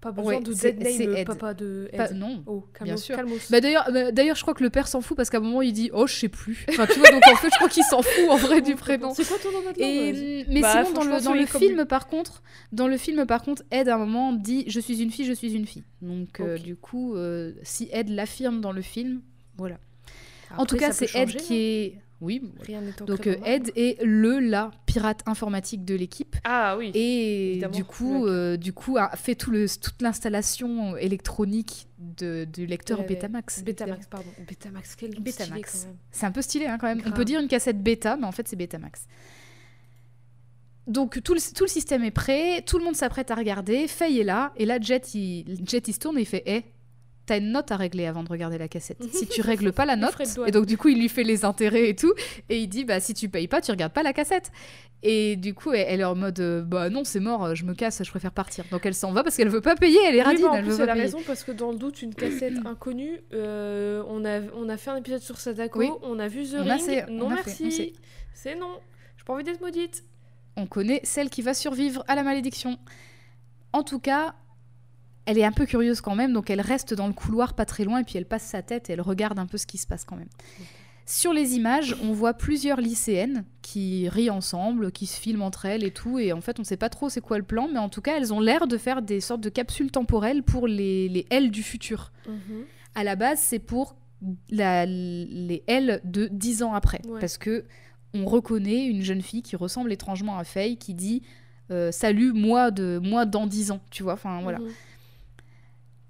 [0.00, 1.26] Pas besoin Ouais, de Dead Name, Ed.
[1.26, 1.96] papa de Ed.
[1.96, 2.42] pas- non.
[2.46, 3.16] Oh, calmos, Bien sûr.
[3.50, 5.62] Bah d'ailleurs, bah, d'ailleurs, je crois que le père s'en fout parce qu'à un moment
[5.62, 6.66] il dit oh je sais plus.
[6.68, 9.14] Enfin tu vois donc en fait je crois qu'il s'en fout en vrai du prénom.
[9.14, 10.46] C'est quoi ton nom maintenant Et, vas-y.
[10.48, 12.42] mais Bah, sinon dans le, dans le film par contre,
[12.72, 15.32] dans le film par contre, Ed à un moment dit je suis une fille, je
[15.32, 15.84] suis une fille.
[16.02, 19.22] Donc euh, du coup, euh, si Ed l'affirme dans le film,
[19.56, 19.78] voilà.
[20.58, 22.42] en tout cas c'est Ed qui est Oui.
[22.60, 23.36] Rien Donc euh.
[23.44, 26.36] Ed est le la pirate informatique de l'équipe.
[26.44, 26.90] Ah oui.
[26.94, 27.74] Et Évidemment.
[27.74, 33.00] du coup, euh, du coup, a fait tout le, toute l'installation électronique de, du lecteur
[33.00, 33.14] Ouais, ouais.
[33.14, 33.62] Betamax.
[33.62, 34.30] Betamax, pardon.
[34.48, 35.88] Betamax, quel Betamax.
[36.10, 37.02] C'est un peu stylé hein, quand même.
[37.04, 39.06] On peut dire une cassette bêta, mais en fait c'est Betamax.
[40.86, 44.20] Donc tout le, tout le système est prêt, tout le monde s'apprête à regarder, Faye
[44.20, 46.62] est là, et là Jet il, Jet, il se tourne et il fait Eh,
[47.26, 49.02] t'as une note à régler avant de regarder la cassette.
[49.12, 50.14] Si tu règles pas la note,
[50.46, 52.12] et donc du coup il lui fait les intérêts et tout,
[52.48, 54.50] et il dit Bah si tu payes pas, tu regardes pas la cassette.
[55.02, 58.02] Et du coup elle, est en mode euh, Bah non, c'est mort, je me casse,
[58.02, 58.64] je préfère partir.
[58.70, 60.54] Donc elle s'en va parce qu'elle veut pas payer, elle est Oui, radine, mais en
[60.54, 61.04] elle plus, veut elle pas a payer.
[61.06, 64.90] raison parce que dans le doute, une cassette inconnue, euh, on, a, on a fait
[64.90, 65.90] un épisode sur Sadako, Oui.
[66.02, 67.92] on a vu The On Ring, non merci,
[68.34, 68.78] c'est non,
[69.16, 70.04] j'ai pas envie d'être maudite.
[70.56, 72.78] on connaît celle qui va survivre à la malédiction.
[73.72, 74.34] En tout cas,
[75.26, 77.84] elle est un peu curieuse quand même, donc elle reste dans le couloir pas très
[77.84, 79.86] loin et puis elle passe sa tête et elle regarde un peu ce qui se
[79.86, 80.28] passe quand même.
[81.08, 85.84] Sur les images, on voit plusieurs lycéennes qui rient ensemble, qui se filment entre elles
[85.84, 87.88] et tout, et en fait on sait pas trop c'est quoi le plan, mais en
[87.88, 91.48] tout cas elles ont l'air de faire des sortes de capsules temporelles pour les, les
[91.48, 92.12] du futur.
[92.96, 93.94] À la base, c'est pour
[94.50, 97.00] la- les elles de 10 ans après.
[97.06, 97.20] Ouais.
[97.20, 97.64] Parce que
[98.14, 101.22] on reconnaît une jeune fille qui ressemble étrangement à Faye qui dit
[101.70, 103.80] euh, Salut, moi, de, moi dans 10 ans.
[103.90, 104.58] Tu vois, enfin voilà.
[104.60, 104.68] Mhm.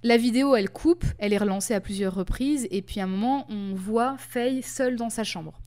[0.06, 3.44] La vidéo, elle coupe, elle est relancée à plusieurs reprises, et puis à un moment,
[3.48, 5.58] on voit Faye seule dans sa chambre.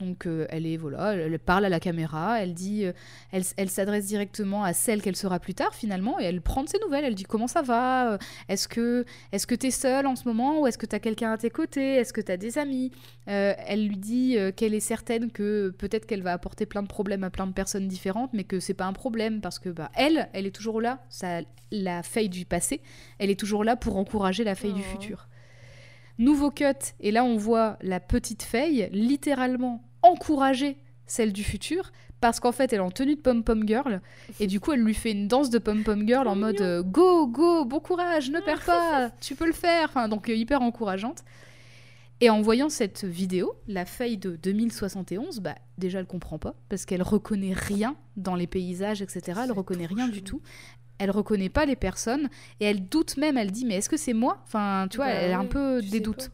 [0.00, 2.92] Donc euh, elle est voilà, elle parle à la caméra, elle dit, euh,
[3.30, 6.80] elle, s'adresse directement à celle qu'elle sera plus tard finalement, et elle prend de ses
[6.80, 7.04] nouvelles.
[7.04, 8.18] Elle dit comment ça va, Euh,
[8.48, 11.38] est-ce que est-ce que t'es seule en ce moment, ou est-ce que t'as quelqu'un à
[11.38, 12.90] tes côtés, est-ce que t'as des amis.
[13.28, 17.22] Euh, elle lui dit qu'elle est certaine que peut-être qu'elle va apporter plein de problèmes
[17.24, 20.28] à plein de personnes différentes, mais que c'est pas un problème parce que bah elle,
[20.32, 21.40] elle est toujours là, ça,
[21.70, 22.80] la Faye du passé,
[23.18, 24.90] elle est toujours là pour encourager la du Oh.
[24.92, 25.28] futur.
[26.18, 32.40] Nouveau cut, et là on voit la petite Faye littéralement encourager celle du futur parce
[32.40, 34.00] qu'en fait elle est en tenue de pom-pom girl
[34.40, 37.26] et du coup elle lui fait une danse de pom-pom girl en mode euh, go
[37.26, 39.88] go bon courage ne perds pas tu peux le faire.
[39.90, 41.24] Enfin donc euh, hyper encourageante.
[42.20, 46.86] Et en voyant cette vidéo la Faye de 2071 bah déjà elle comprend pas parce
[46.86, 50.40] qu'elle reconnaît rien dans les paysages etc elle reconnaît rien du tout
[50.98, 52.28] elle reconnaît pas les personnes
[52.60, 54.40] et elle doute même elle dit mais est-ce que c'est moi?
[54.44, 56.30] Enfin tu vois Bah elle a un peu des doutes.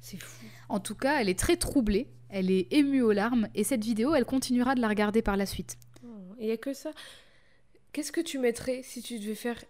[0.00, 0.46] C'est fou.
[0.70, 4.14] en tout cas, elle est très troublée, elle est émue aux larmes, et cette vidéo,
[4.14, 5.76] elle continuera de la regarder par la suite.
[6.38, 6.90] Il y a que ça.
[7.92, 9.62] Qu'est-ce que tu mettrais si tu devais faire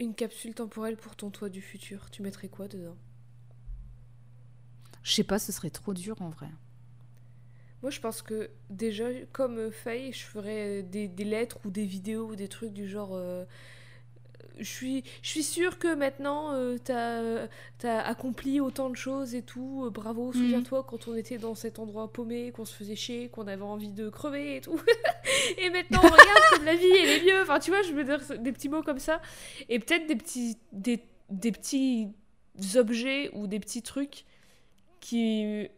[0.00, 2.08] une capsule temporelle pour ton toit du futur?
[2.10, 2.96] Tu mettrais quoi dedans?
[5.02, 6.48] Je sais pas, ce serait trop dur en vrai.
[7.84, 11.84] Moi, je pense que déjà, comme euh, Faye, je ferais des, des lettres ou des
[11.84, 13.10] vidéos ou des trucs du genre.
[13.12, 13.44] euh,
[14.58, 17.46] je suis, je suis sûre que maintenant, euh, t'as
[17.82, 19.82] as accompli autant de choses et tout.
[19.84, 23.48] euh, bravo, souviens-toi quand on était dans cet endroit paumé, qu'on se faisait chier, qu'on
[23.48, 24.80] avait envie de crever et tout.
[25.58, 27.42] et maintenant, regarde comme la vie, elle est mieux.
[27.42, 29.20] Enfin, tu vois, je veux dire des petits mots comme ça.
[29.68, 32.08] Et peut-être des petits, des, des petits
[32.76, 34.24] objets ou des petits trucs
[35.00, 35.68] qui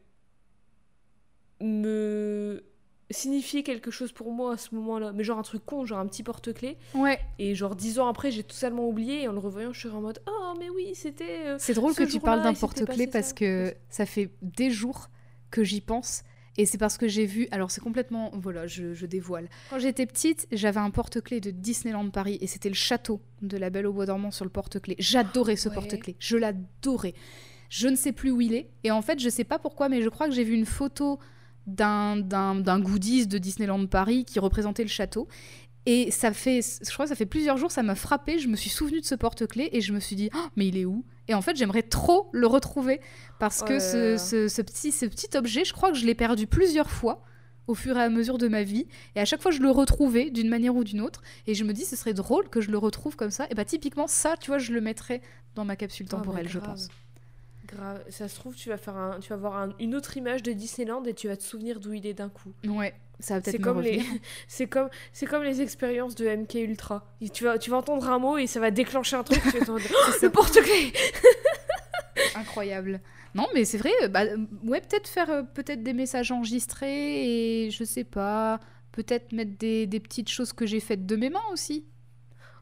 [1.61, 2.63] me
[3.11, 5.13] signifier quelque chose pour moi à ce moment-là.
[5.13, 6.77] Mais genre un truc con, genre un petit porte-clés.
[6.95, 7.21] Ouais.
[7.39, 9.23] Et genre dix ans après, j'ai totalement oublié.
[9.23, 11.47] Et en le revoyant, je suis en mode Oh, mais oui, c'était.
[11.47, 13.33] euh, C'est drôle Ce que tu parles d'un passé parce ça.
[13.35, 15.09] que ça fait des jours
[15.51, 16.23] que j'y pense.
[16.59, 17.47] Et c'est parce que j'ai vu.
[17.53, 18.31] Alors, c'est complètement.
[18.35, 19.49] Voilà, je, je dévoile.
[19.71, 23.69] Quand j'étais petite, j'avais un porte-clés de Disneyland Paris et c'était le château de la
[23.71, 24.97] Belle au Bois dormant sur le porte-clés.
[24.99, 25.75] J'adorais ce Ouais.
[25.75, 26.17] porte-clés.
[26.19, 27.15] Je l'adorais.
[27.69, 28.71] Je ne sais plus où il est.
[28.85, 31.19] Et en fait, je sais pas pourquoi, mais je crois que j'ai vu une photo
[31.67, 35.29] d'un goodies de Disneyland Paris qui représentait le château.
[35.89, 38.39] Et ça fait, je crois que ça fait plusieurs jours, ça m'a frappé.
[38.41, 40.77] Je me suis souvenu de ce porte-clés et je me suis dit, Ah, mais il
[40.77, 41.05] est où?
[41.29, 43.01] Et en fait, j'aimerais trop le retrouver
[43.39, 46.15] parce Oh que ce, ce- ce petit, ce petit objet, je crois que je l'ai
[46.17, 47.23] perdu plusieurs fois
[47.69, 48.87] au fur et à mesure de ma vie.
[49.15, 51.23] Et à chaque fois, je le retrouvais d'une manière ou d'une autre.
[51.47, 53.47] Et je me dis, ce serait drôle que je le retrouve comme ça.
[53.51, 55.21] Et bah, typiquement, ça, tu vois, je le mettrais
[55.55, 56.89] dans ma capsule bah, temporelle, je pense.
[57.67, 58.03] Grave.
[58.09, 60.53] Ça se trouve, tu vas, faire un, tu vas voir un- une autre image de
[60.53, 62.53] Disneyland et tu vas te souvenir d'où il est d'un coup.
[62.67, 64.03] Ouais, ça va C'est peut-être me comme, les...
[64.49, 67.05] c'est comme, c'est comme les expériences de MK Ultra.
[67.21, 69.41] Et Tu vas, tu vas entendre un mot et ça va déclencher un truc.
[69.43, 70.93] tu vas mode, Oh, le porte-clés
[72.35, 73.01] Incroyable.
[73.35, 77.65] Non, mais c'est vrai, euh, bah, euh, ouais, peut-être faire euh, peut-être des messages enregistrés
[77.67, 78.61] et je sais pas,
[78.93, 81.85] peut-être mettre des, des petites choses que j'ai faites de mes mains aussi.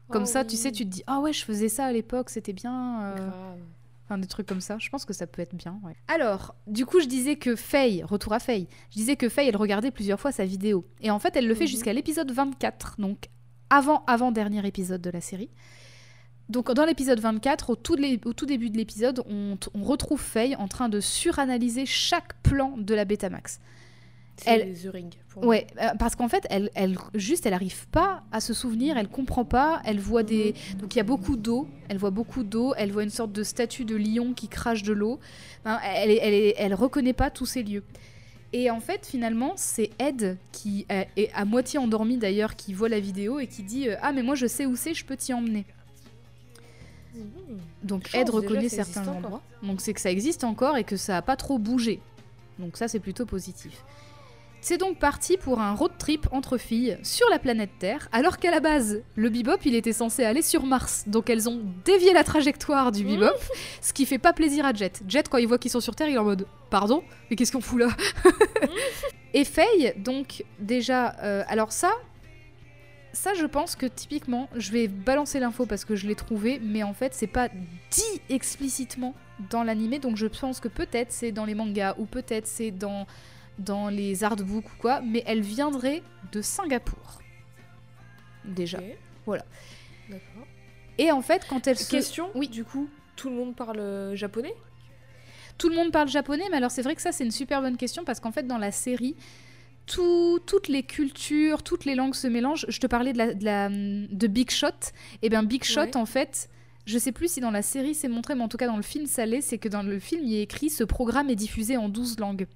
[0.09, 2.29] Comme Oh ça, tu sais, tu te dis, ah ouais, je faisais ça à l'époque,
[2.29, 3.01] c'était bien.
[3.03, 3.59] euh, Grave.
[4.05, 4.77] Enfin, des trucs comme ça.
[4.79, 5.95] Je pense que ça peut être bien, ouais.
[6.07, 9.57] Alors, du coup, je disais que Faye, retour à Faye, je disais que Faye, elle
[9.57, 10.85] regardait plusieurs fois sa vidéo.
[11.01, 11.69] Et en fait, elle le fait Mhm.
[11.69, 13.29] jusqu'à l'épisode 24, donc
[13.71, 15.49] avant, avant dernier épisode de la série.
[16.49, 20.67] Donc, dans l'épisode 24, au tout, au tout début de l'épisode, on retrouve Faye en
[20.67, 23.59] train de suranalyser chaque plan de la Betamax.
[24.45, 25.13] Elle- Ring.
[25.29, 25.45] pour.
[25.45, 29.07] Ouais, euh, parce qu'en fait, elle, elle, juste, elle arrive pas à se souvenir, elle
[29.07, 30.53] comprend pas, elle voit des...
[30.79, 33.43] Donc il y a beaucoup d'eau, elle voit beaucoup d'eau, elle voit une sorte de
[33.43, 35.19] statue de lion qui crache de l'eau.
[35.63, 37.83] Enfin, elle, elle, elle reconnaît pas tous ces lieux.
[38.53, 42.87] Et en fait, finalement, c'est Ed qui euh, est à moitié endormi d'ailleurs, qui voit
[42.89, 45.17] la vidéo et qui dit euh, Ah, mais moi je sais où c'est, je peux
[45.17, 45.65] t'y emmener.
[47.13, 47.23] Mhm.
[47.83, 49.15] Donc Chance, Ed reconnaît certains encore.
[49.15, 49.41] endroits.
[49.63, 51.99] Donc c'est que ça existe encore et que ça a pas trop bougé.
[52.59, 53.83] Donc ça c'est plutôt positif.
[54.67, 58.49] C'est donc parti pour un road trip entre filles sur la planète Terre, alors qu'à
[58.49, 61.03] la base, le bebop il était censé aller sur Mars.
[61.05, 63.37] Donc elles ont dévié la trajectoire du bebop,
[63.79, 65.03] ce qui fait pas plaisir à Jet.
[65.07, 67.51] Jet quand il voit qu'ils sont sur Terre, il est en mode pardon, mais qu'est-ce
[67.51, 67.89] qu'on fout là?
[69.35, 71.91] Et Faye, donc déjà, euh, alors ça,
[73.13, 76.81] ça je pense que typiquement, je vais balancer l'info parce que je l'ai trouvé, mais
[76.81, 77.49] en fait c'est pas
[77.91, 79.13] dit explicitement
[79.51, 83.05] dans l'animé, donc je pense que peut-être c'est dans les mangas ou peut-être c'est dans
[83.59, 87.19] dans les artbooks ou quoi, mais elle viendrait de Singapour.
[88.43, 88.79] Déjà.
[89.25, 89.45] Voilà.
[90.09, 90.45] D'accord.
[90.97, 91.89] Et en fait, quand elle se...
[91.89, 92.47] Question Oui.
[92.47, 94.53] Du coup, tout le monde parle euh, japonais?
[95.57, 97.77] Tout le monde parle japonais, mais alors c'est vrai que ça c'est une super bonne
[97.77, 99.15] question parce qu'en fait dans la série,
[99.85, 102.65] tout- toutes les cultures, toutes les langues se mélangent.
[102.67, 104.67] Je te parlais de, la, de, la- de Big Shot.
[105.21, 105.95] Et bien Big Shot Ouais.
[105.97, 106.49] en fait,
[106.85, 108.81] je sais plus si dans la série c'est montré, mais en tout cas dans le
[108.83, 111.77] film ça l'est, c'est que dans le film il est écrit ce programme est diffusé
[111.77, 112.47] en 12 langues.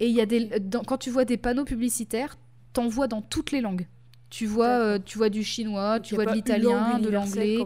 [0.00, 2.36] Et il y a des, dans- quand tu vois des panneaux publicitaires,
[2.72, 3.86] t'en vois dans toutes les langues.
[4.30, 7.56] Tu vois, euh, tu vois du chinois, Donc, tu vois de l'italien, de l'anglais.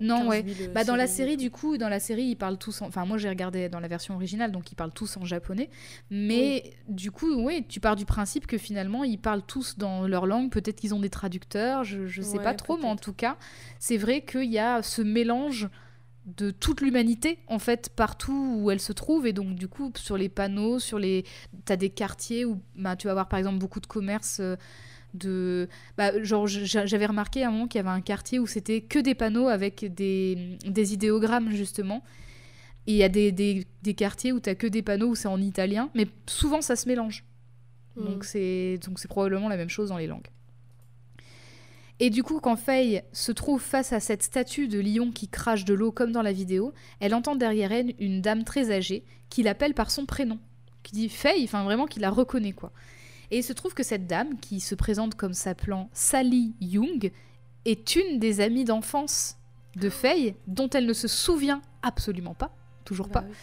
[0.00, 0.44] Non, 15 ouais.
[0.58, 2.82] 000 Bah dans la série, du coup, dans la série, ils parlent tous.
[2.82, 2.86] En...
[2.88, 5.70] Enfin, moi, j'ai regardé dans la version originale, donc ils parlent tous en japonais.
[6.10, 10.26] Mais du coup, oui, tu pars du principe que finalement, ils parlent tous dans leur
[10.26, 10.50] langue.
[10.50, 13.36] Peut-être qu'ils ont des traducteurs, je, je sais Ouais, pas trop, mais en tout cas,
[13.78, 15.68] c'est vrai qu'il y a ce mélange
[16.36, 19.26] de toute l'humanité en fait partout où elle se trouve.
[19.26, 21.24] Et donc du coup sur les panneaux sur les
[21.64, 24.56] t'as des quartiers où bah, tu vas avoir par exemple beaucoup de commerces euh,
[25.14, 28.46] de bah, genre j'a- j'avais remarqué à un moment qu'il y avait un quartier où
[28.46, 32.04] c'était que des panneaux avec des, des idéogrammes justement.
[32.86, 35.28] Et il y a des, des, des quartiers où t'as que des panneaux où c'est
[35.28, 37.24] en italien mais souvent ça se mélange.
[37.96, 38.04] Mm.
[38.04, 40.28] donc c'est donc c'est probablement la même chose dans les langues
[42.00, 45.64] et du coup, quand Faye se trouve face à cette statue de lion qui crache
[45.64, 49.42] de l'eau comme dans la vidéo, elle entend derrière elle une dame très âgée qui
[49.42, 50.38] l'appelle par son prénom,
[50.82, 52.72] qui dit Faye, enfin vraiment qui la reconnaît quoi.
[53.30, 57.10] Et il se trouve que cette dame, qui se présente comme s'appelant Sally Young,
[57.64, 59.36] est une des amies d'enfance
[59.76, 62.54] de Faye, dont elle ne se souvient absolument pas,
[62.84, 63.26] toujours Bah pas.
[63.28, 63.34] oui.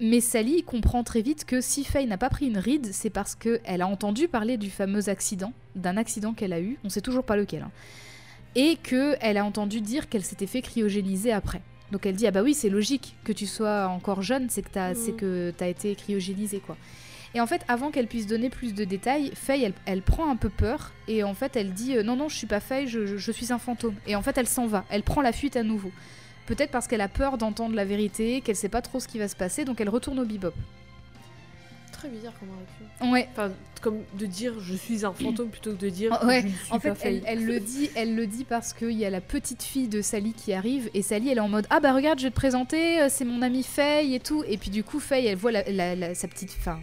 [0.00, 3.34] Mais Sally comprend très vite que si Faye n'a pas pris une ride, c'est parce
[3.36, 7.24] qu'elle a entendu parler du fameux accident, d'un accident qu'elle a eu, on sait toujours
[7.24, 7.70] pas lequel, hein,
[8.56, 11.62] et qu'elle a entendu dire qu'elle s'était fait cryogéniser après.
[11.92, 14.70] Donc elle dit ah bah oui c'est logique que tu sois encore jeune, c'est que
[14.72, 14.94] t'as
[15.56, 16.76] t'as été cryogénisé quoi.
[17.36, 20.36] Et en fait avant qu'elle puisse donner plus de détails, Faye elle, elle prend un
[20.36, 23.06] peu peur et en fait elle dit euh, non non je suis pas Faye, je,
[23.06, 23.94] je- je suis un fantôme.
[24.08, 25.92] Et en fait elle s'en va, elle prend la fuite à nouveau.
[26.46, 29.28] Peut-être parce qu'elle a peur d'entendre la vérité, qu'elle sait pas trop ce qui va
[29.28, 30.52] se passer, donc elle retourne au bebop.
[31.92, 33.12] Très bizarre comme réaction.
[33.12, 33.50] Ouais, Enfin,
[33.80, 36.72] comme de dire je suis un fantôme plutôt que de dire Ouais, je ne suis
[36.72, 39.20] en fait, pas elle, elle le dit, elle le dit parce qu'il y a la
[39.22, 42.18] petite fille de Sally qui arrive et Sally, elle est en mode ah bah regarde,
[42.18, 44.44] je vais te présenter, euh, c'est mon amie Faye et tout.
[44.46, 46.80] Et puis du coup, Faye, elle voit la, la- la- sa petite, enfin,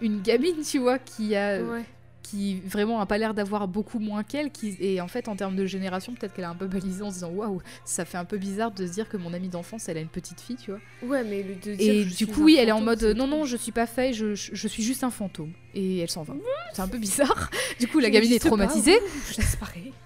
[0.00, 1.82] une gamine, tu vois, qui a, Ouais.
[2.30, 5.54] Qui vraiment a pas l'air d'avoir beaucoup moins qu'elle, qui et en fait en termes
[5.54, 8.24] de génération, peut-être qu'elle a un peu balisé en se disant waouh, ça fait un
[8.24, 10.72] peu bizarre de se dire que mon amie d'enfance, elle a une petite fille, tu
[10.72, 10.80] vois.
[11.02, 13.44] Ouais, mais le de dire Et du coup, oui, elle est en mode non, non,
[13.44, 15.52] je suis pas Faye, je, je, je suis juste un fantôme.
[15.74, 16.34] Et elle s'en va.
[16.72, 17.50] C'est un peu bizarre.
[17.78, 18.96] Du coup, la gamine est pas, traumatisée.
[18.96, 19.92] ouh, Je disparais.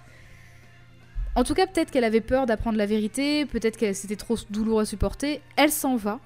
[1.33, 4.81] En tout cas, peut-être qu'elle avait peur d'apprendre la vérité, peut-être qu'elle c'était trop douloureux
[4.81, 5.41] à supporter.
[5.55, 6.19] Elle s'en va.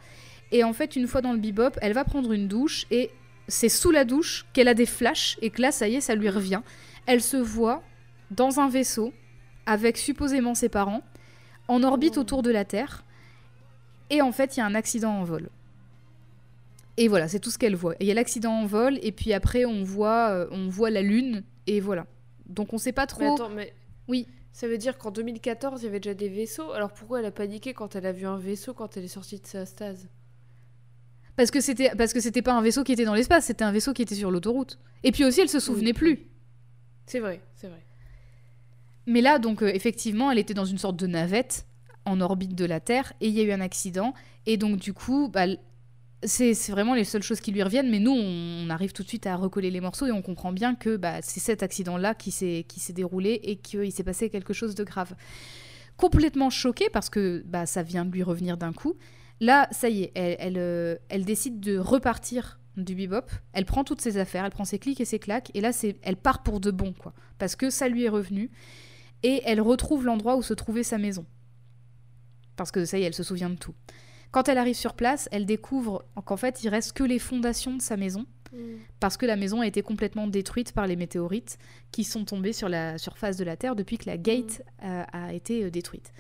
[0.52, 3.12] Et en fait, une fois dans le bebop, elle va prendre une douche et
[3.48, 6.16] c'est sous la douche qu'elle a des flashs et que là, ça y est, ça
[6.16, 6.62] lui revient.
[7.06, 7.84] Elle se voit
[8.32, 9.14] dans un vaisseau
[9.66, 11.02] avec supposément ses parents
[11.68, 12.22] en orbite Oh.
[12.22, 13.04] autour de la Terre.
[14.10, 15.50] Et en fait, il y a un accident en vol.
[16.98, 17.96] Et voilà, c'est tout ce qu'elle voit.
[18.00, 21.02] Il y a l'accident en vol et puis après, on voit, euh, on voit la
[21.02, 22.06] Lune et voilà.
[22.46, 23.22] Donc on sait pas trop.
[23.22, 23.74] Mais attends, mais.
[24.08, 24.28] Oui.
[24.54, 26.72] Ça veut dire qu'en 2014, il y avait déjà des vaisseaux.
[26.72, 29.40] Alors pourquoi elle a paniqué quand elle a vu un vaisseau quand elle est sortie
[29.40, 30.08] de sa stase?
[31.36, 33.72] Parce que c'était parce que c'était pas un vaisseau qui était dans l'espace, c'était un
[33.72, 34.80] vaisseau qui était sur l'autoroute.
[35.04, 36.20] Et puis aussi, elle se souvenait Oui, plus.
[37.06, 37.84] C'est vrai, c'est vrai.
[39.06, 41.68] Mais là, donc euh, effectivement, elle était dans une sorte de navette
[42.06, 44.14] en orbite de la Terre et il y a eu un accident.
[44.46, 45.46] Et donc du coup, bah,
[46.24, 47.90] c'est c'est vraiment les seules choses qui lui reviennent.
[47.92, 50.54] Mais nous, on, on arrive tout de suite à recoller les morceaux et on comprend
[50.54, 54.30] bien que bah, c'est cet accident-là qui s'est qui s'est déroulé et qu'il s'est passé
[54.30, 55.14] quelque chose de grave.
[55.98, 58.96] Complètement choquée parce que bah, ça vient de lui revenir d'un coup.
[59.42, 63.30] Là, ça y est, elle, elle, euh, elle décide de repartir du bebop.
[63.54, 65.98] Elle prend toutes ses affaires, elle prend ses clics et ses claques, et là, c'est,
[66.02, 67.14] elle part pour de bon, quoi.
[67.38, 68.52] Parce que ça lui est revenu.
[69.24, 71.26] Et elle retrouve l'endroit où se trouvait sa maison.
[72.56, 73.74] Parce que ça y est, elle se souvient de tout.
[74.32, 77.82] Quand elle arrive sur place, elle découvre qu'en fait, il reste que les fondations de
[77.82, 78.26] sa maison.
[78.52, 78.58] Mm.
[79.00, 81.58] Parce que la maison a été complètement détruite par les météorites
[81.92, 85.34] qui sont tombés sur la surface de la Terre depuis que la gate euh, a
[85.34, 86.12] été euh, détruite.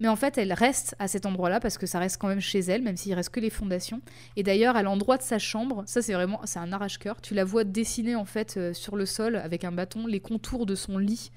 [0.00, 2.60] Mais en fait, elle reste à cet endroit-là parce que ça reste quand même chez
[2.60, 4.00] elle, même s'il reste que les fondations.
[4.36, 7.20] Et d'ailleurs, à l'endroit de sa chambre, ça c'est vraiment, c'est un arrache-cœur.
[7.20, 10.64] Tu la vois dessiner en fait euh, sur le sol avec un bâton les contours
[10.64, 11.30] de son lit.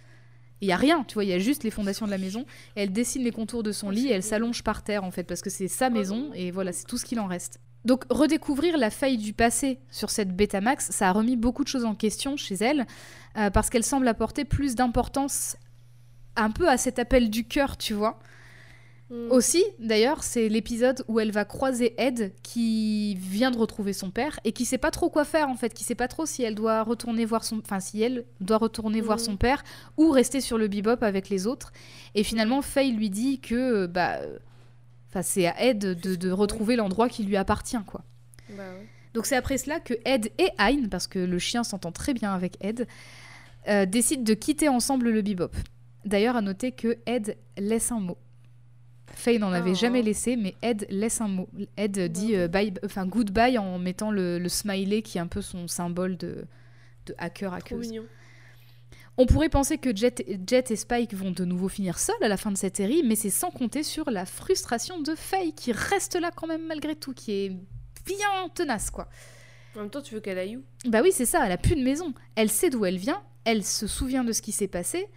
[0.61, 2.45] Il y a rien, tu vois, il y a juste les fondations de la maison.
[2.77, 5.23] Et elle dessine les contours de son lit et elle s'allonge par terre en fait
[5.23, 7.59] parce que c'est sa maison et voilà, c'est tout ce qu'il en reste.
[7.83, 11.83] Donc redécouvrir la faille du passé sur cette Betamax, ça a remis beaucoup de choses
[11.83, 12.85] en question chez elle
[13.37, 15.57] euh, parce qu'elle semble apporter plus d'importance
[16.37, 18.19] un peu à cet appel du cœur, tu vois.
[19.13, 19.31] Mm.
[19.31, 24.39] Aussi, d'ailleurs, c'est l'épisode où elle va croiser Ed qui vient de retrouver son père
[24.43, 26.55] et qui sait pas trop quoi faire en fait, qui sait pas trop si elle
[26.55, 29.23] doit retourner voir son, enfin si elle doit retourner voir Mhm.
[29.23, 29.63] son père
[29.97, 31.71] ou rester sur le bebop avec les autres.
[32.15, 34.17] Et finalement, Faye lui dit que bah,
[35.09, 38.01] enfin c'est à Ed de, de retrouver l'endroit qui lui appartient quoi.
[38.49, 38.87] Bah ouais.
[39.13, 42.33] Donc c'est après cela que Ed et Hein, parce que le chien s'entend très bien
[42.33, 42.87] avec Ed,
[43.67, 45.51] euh, décident de quitter ensemble le bebop.
[46.03, 48.17] D'ailleurs, à noter que Ed laisse un mot.
[49.07, 49.75] Faye n'en avait Oh.
[49.75, 51.47] jamais laissé, mais Ed laisse un mot.
[51.77, 55.41] Ed dit euh, bye, enfin goodbye en mettant le, le smiley qui est un peu
[55.41, 56.45] son symbole de,
[57.05, 57.91] de hacker hackeuse.
[59.17, 62.37] On pourrait penser que Jet, Jet et Spike vont de nouveau finir seuls à la
[62.37, 66.15] fin de cette série, mais c'est sans compter sur la frustration de Faye qui reste
[66.15, 67.49] là quand même malgré tout, qui est
[68.07, 69.07] bien tenace quoi.
[69.75, 70.63] En même temps, tu veux qu'elle aille où?
[70.89, 72.13] Bah oui, c'est ça, elle a plus de maison.
[72.35, 75.07] Elle sait d'où elle vient, elle se souvient de ce qui s'est passé,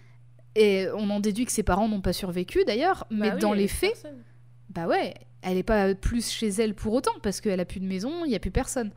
[0.57, 3.53] et on en déduit que ses parents n'ont pas survécu d'ailleurs, mais Bah oui, dans
[3.53, 4.23] les faits, personne.
[4.71, 7.87] bah ouais, elle est pas plus chez elle pour autant, parce qu'elle a plus de
[7.87, 8.91] maison, il y a plus personne.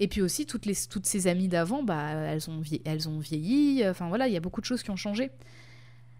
[0.00, 3.18] Et puis aussi, toutes, les, toutes ses amies d'avant, bah, elles, ont vie- elles ont
[3.18, 5.30] vieilli, enfin voilà, il y a beaucoup de choses qui ont changé.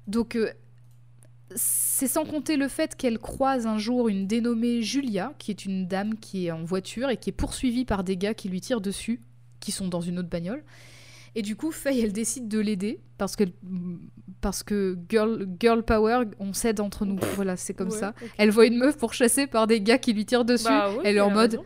[0.09, 0.51] Donc, euh,
[1.55, 5.87] c'est sans compter le fait qu'elle croise un jour une dénommée Julia, qui est une
[5.87, 8.81] dame qui est en voiture et qui est poursuivie par des gars qui lui tirent
[8.81, 9.23] dessus,
[9.61, 10.63] qui sont dans une autre bagnole.
[11.35, 13.45] Et du coup, Faye, elle décide de l'aider parce que,
[14.41, 17.19] parce que girl, girl power, on s'aide entre nous.
[17.35, 18.15] Voilà, c'est comme Ouais, ça.
[18.39, 20.65] Elle voit une meuf pourchassée par des gars qui lui tirent dessus.
[20.69, 21.65] Bah oui, elle est en mode, raison.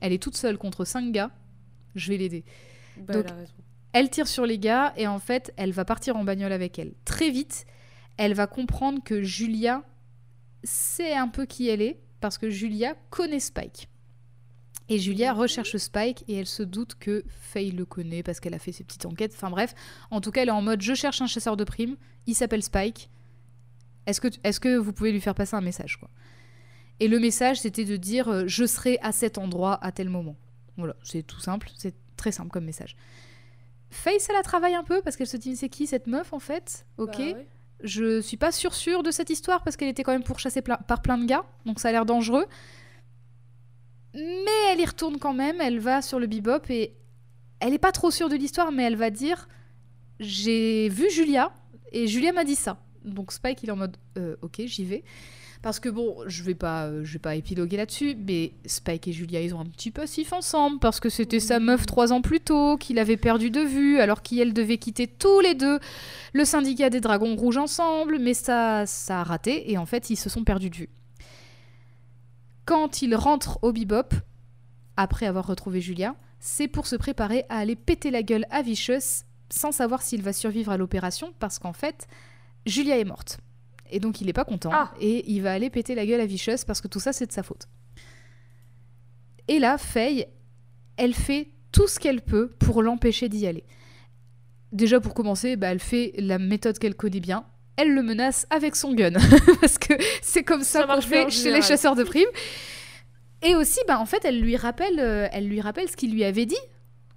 [0.00, 1.30] elle est toute seule contre cinq gars.
[1.94, 2.44] Je vais l'aider.
[2.96, 3.26] Bah, donc-.
[3.92, 6.94] Elle tire sur les gars et en fait, elle va partir en bagnole avec elle.
[7.04, 7.64] Très vite,
[8.16, 9.82] elle va comprendre que Julia
[10.64, 13.88] sait un peu qui elle est parce que Julia connaît Spike.
[14.88, 18.58] Et Julia recherche Spike et elle se doute que Faye le connaît parce qu'elle a
[18.58, 19.32] fait ses petites enquêtes.
[19.34, 19.74] Enfin bref,
[20.10, 21.96] en tout cas, elle est en mode je cherche un chasseur de primes,
[22.26, 23.08] il s'appelle Spike.
[24.06, 26.10] Est-ce que, est que vous pouvez lui faire passer un message quoi?
[27.00, 30.36] Et le message, c'était de dire euh, je serai à cet endroit à tel moment.
[30.76, 32.94] Voilà, c'est tout simple, c'est très simple comme message.
[33.90, 36.38] Faye, ça la travaille un peu parce qu'elle se dit c'est qui cette meuf en
[36.38, 36.86] fait?
[36.98, 37.16] Ok.
[37.16, 37.48] Bah ouais.
[37.82, 41.02] Je suis pas sûre sûre de cette histoire parce qu'elle était quand même pourchassée par
[41.02, 42.46] plein de gars, donc ça a l'air dangereux.
[44.14, 46.94] Mais elle y retourne quand même, elle va sur le bebop et
[47.60, 49.48] elle est pas trop sûre de l'histoire, mais elle va dire
[50.20, 51.52] j'ai vu Julia
[51.92, 52.78] et Julia m'a dit ça.
[53.04, 55.02] Donc Spike il est en mode Euh, ok j'y vais.
[55.62, 59.12] Parce que bon, je vais pas, euh, je vais pas épiloguer là-dessus, mais Spike et
[59.12, 62.40] Julia, ils ont un petit passif ensemble parce que c'était sa meuf trois ans plus
[62.40, 65.78] tôt qu'il avait perdu de vue, alors qu'elle devait quitter tous les deux
[66.34, 70.16] le syndicat des dragons rouges ensemble, mais ça, ça a raté et en fait ils
[70.16, 70.90] se sont perdus de vue.
[72.64, 74.14] Quand ils rentrent au bebop,
[74.96, 79.24] après avoir retrouvé Julia, c'est pour se préparer à aller péter la gueule à Vicious
[79.50, 82.06] sans savoir s'il va survivre à l'opération parce qu'en fait,
[82.66, 83.38] Julia est morte.
[83.90, 84.92] Et donc il est pas content Ah.
[84.98, 87.32] et il va aller péter la gueule à Vicious parce que tout ça c'est de
[87.32, 87.68] sa faute.
[89.46, 90.26] Et là, Faye,
[90.96, 93.64] elle fait tout ce qu'elle peut pour l'empêcher d'y aller.
[94.72, 97.44] Déjà pour commencer, bah, elle fait la méthode qu'elle connaît bien.
[97.76, 99.12] Elle le menace avec son gun
[99.60, 102.28] parce que c'est comme ça, Ça qu'on fait chez les chasseurs de primes.
[103.42, 106.24] Et aussi, bah, en fait, elle lui rappelle, euh, elle lui rappelle ce qu'il lui
[106.24, 106.58] avait dit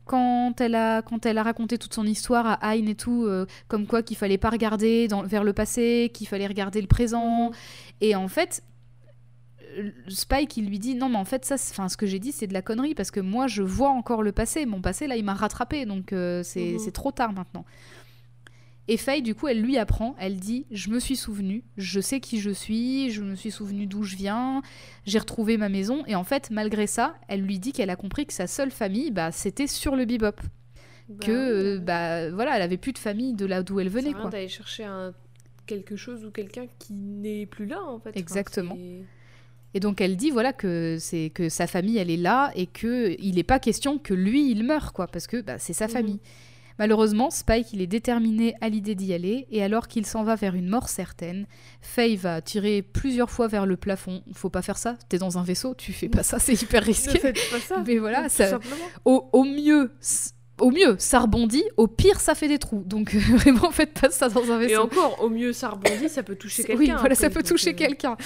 [0.07, 3.45] quand elle a quand elle a raconté toute son histoire à Hein et tout, euh,
[3.67, 7.51] comme quoi qu'il fallait pas regarder dans, vers le passé, qu'il fallait regarder le présent.
[8.01, 8.63] Et en fait,
[9.77, 12.31] euh, Spike il lui dit non mais en fait ça, enfin ce que j'ai dit
[12.31, 14.65] c'est de la connerie parce que moi je vois encore le passé.
[14.65, 16.79] Mon passé là il m'a rattrapé donc euh, c'est Mhm.
[16.79, 17.65] c'est trop tard maintenant.
[18.89, 22.19] Et Faye, du coup, elle lui apprend, elle dit Je me suis souvenu, je sais
[22.21, 24.61] qui je suis, je me suis souvenu d'où je viens,
[25.05, 26.03] j'ai retrouvé ma maison.
[26.07, 29.11] Et en fait, malgré ça, elle lui dit qu'elle a compris que sa seule famille,
[29.11, 30.35] bah, c'était sur le bebop.
[31.09, 31.81] Bah que, euh, ouais.
[31.83, 34.29] bah, voilà, elle avait plus de famille de là d'où elle venait, quoi.
[34.29, 35.13] d'aller chercher un
[35.65, 38.15] quelque chose ou quelqu'un qui n'est plus là en fait.
[38.15, 38.75] Exactement.
[38.75, 39.03] c'est-
[39.73, 43.15] Et donc elle dit voilà que c'est que sa famille elle est là et que
[43.19, 45.91] il n'est pas question que lui il meure quoi parce que bah, c'est sa Mhm.
[45.91, 46.19] famille.
[46.79, 50.55] Malheureusement, Spike il est déterminé à l'idée d'y aller et alors qu'il s'en va vers
[50.55, 51.45] une mort certaine,
[51.81, 54.23] Faye va tirer plusieurs fois vers le plafond.
[54.33, 54.95] Faut pas faire ça.
[55.09, 57.19] T'es dans un vaisseau, tu fais pas ça, c'est hyper risqué.
[57.19, 57.83] pas ça.
[57.87, 58.59] Mais voilà, tout ça-.
[59.05, 59.91] Au, au mieux.
[60.59, 61.63] Au mieux, ça rebondit.
[61.77, 62.83] Au pire, ça fait des trous.
[62.85, 64.81] Donc vraiment, faites pas ça dans un Et vaisseau.
[64.83, 66.79] encore, au mieux, ça rebondit, ça peut toucher quelqu'un.
[66.79, 68.17] Oui, voilà, ça peut toucher euh, quelqu'un.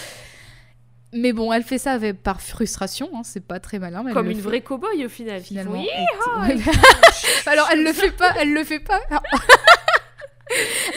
[1.14, 4.02] Mais bon, elle fait ça avec, par frustration, hein, c'est pas très malin.
[4.04, 5.42] mais elle Comme une fait vraie cow-boy au final.
[5.42, 5.76] finalement.
[5.82, 6.62] Yeehaw
[7.48, 9.00] Alors elle le fait pas, elle le fait pas.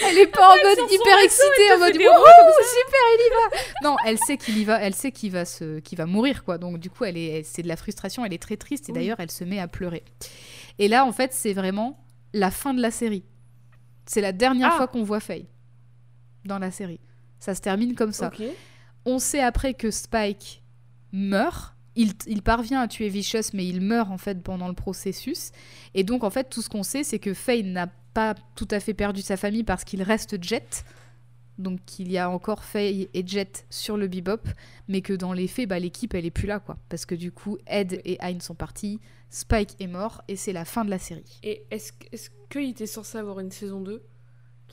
[0.07, 3.59] elle est pas en mode hyper excitée, en mode comme super, il y va.
[3.89, 6.59] Non, elle sait qu'il y va, elle sait qu'il va se, qu'il va mourir quoi.
[6.59, 8.99] Donc du coup, elle est, c'est de la frustration, elle est très triste et Oui.
[8.99, 10.05] d'ailleurs elle se met à pleurer.
[10.79, 13.25] Et là, en fait, c'est vraiment la fin de la série.
[14.07, 14.77] C'est la dernière Ah.
[14.77, 15.47] fois qu'on voit Faye
[16.45, 17.01] dans la série.
[17.39, 18.29] Ça se termine comme ça.
[18.29, 18.43] Ok.
[19.07, 20.63] On sait après que Spike
[21.13, 21.75] meurt.
[21.97, 25.53] Il, il parvient à tuer Vicious, mais il meurt en fait pendant le processus.
[25.95, 28.81] Et donc en fait, tout ce qu'on sait, c'est que Faye n'a pas tout à
[28.81, 30.85] fait perdu sa famille parce qu'il reste Jet.
[31.59, 34.49] Donc il y a encore Faye et Jet sur le Bebop,
[34.89, 36.79] mais que dans les faits, bah, l'équipe elle est plus là quoi.
[36.89, 39.01] Parce que du coup, Ed et Hein sont partis,
[39.31, 41.39] Spike est mort et c'est la fin de la série.
[41.43, 44.03] Et est-ce est-ce qu'il était censé avoir une saison 2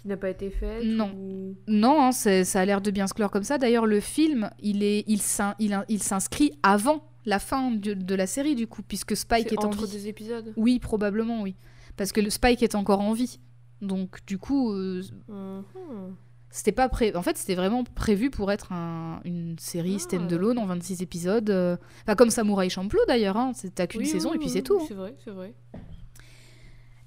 [0.01, 1.11] qui n'a pas été faite Non.
[1.15, 3.57] ou- Non, hein, ça a l'air de bien se clore comme ça.
[3.57, 7.93] D'ailleurs, le film, il est, il s'in- il in- il s'inscrit avant la fin de,
[7.93, 11.41] de la série du coup, puisque Spike C'est est en entre deux épisodes Oui, probablement,
[11.43, 11.55] oui.
[11.97, 13.39] Parce que le Spike est encore en vie.
[13.81, 16.15] Donc, du coup, euh, Mhm.
[16.49, 17.15] c'était pas pré...
[17.15, 21.49] En fait, c'était vraiment prévu pour être un- une série Ah, stand-alone en 26 épisodes.
[21.51, 23.37] euh, Enfin, comme Samurai Champloo d'ailleurs.
[23.37, 23.51] Hein.
[23.75, 24.79] T'as qu'une Oui, saison oui, et puis oui, c'est tout.
[24.81, 24.85] hein.
[24.87, 25.53] C'est vrai, c'est vrai.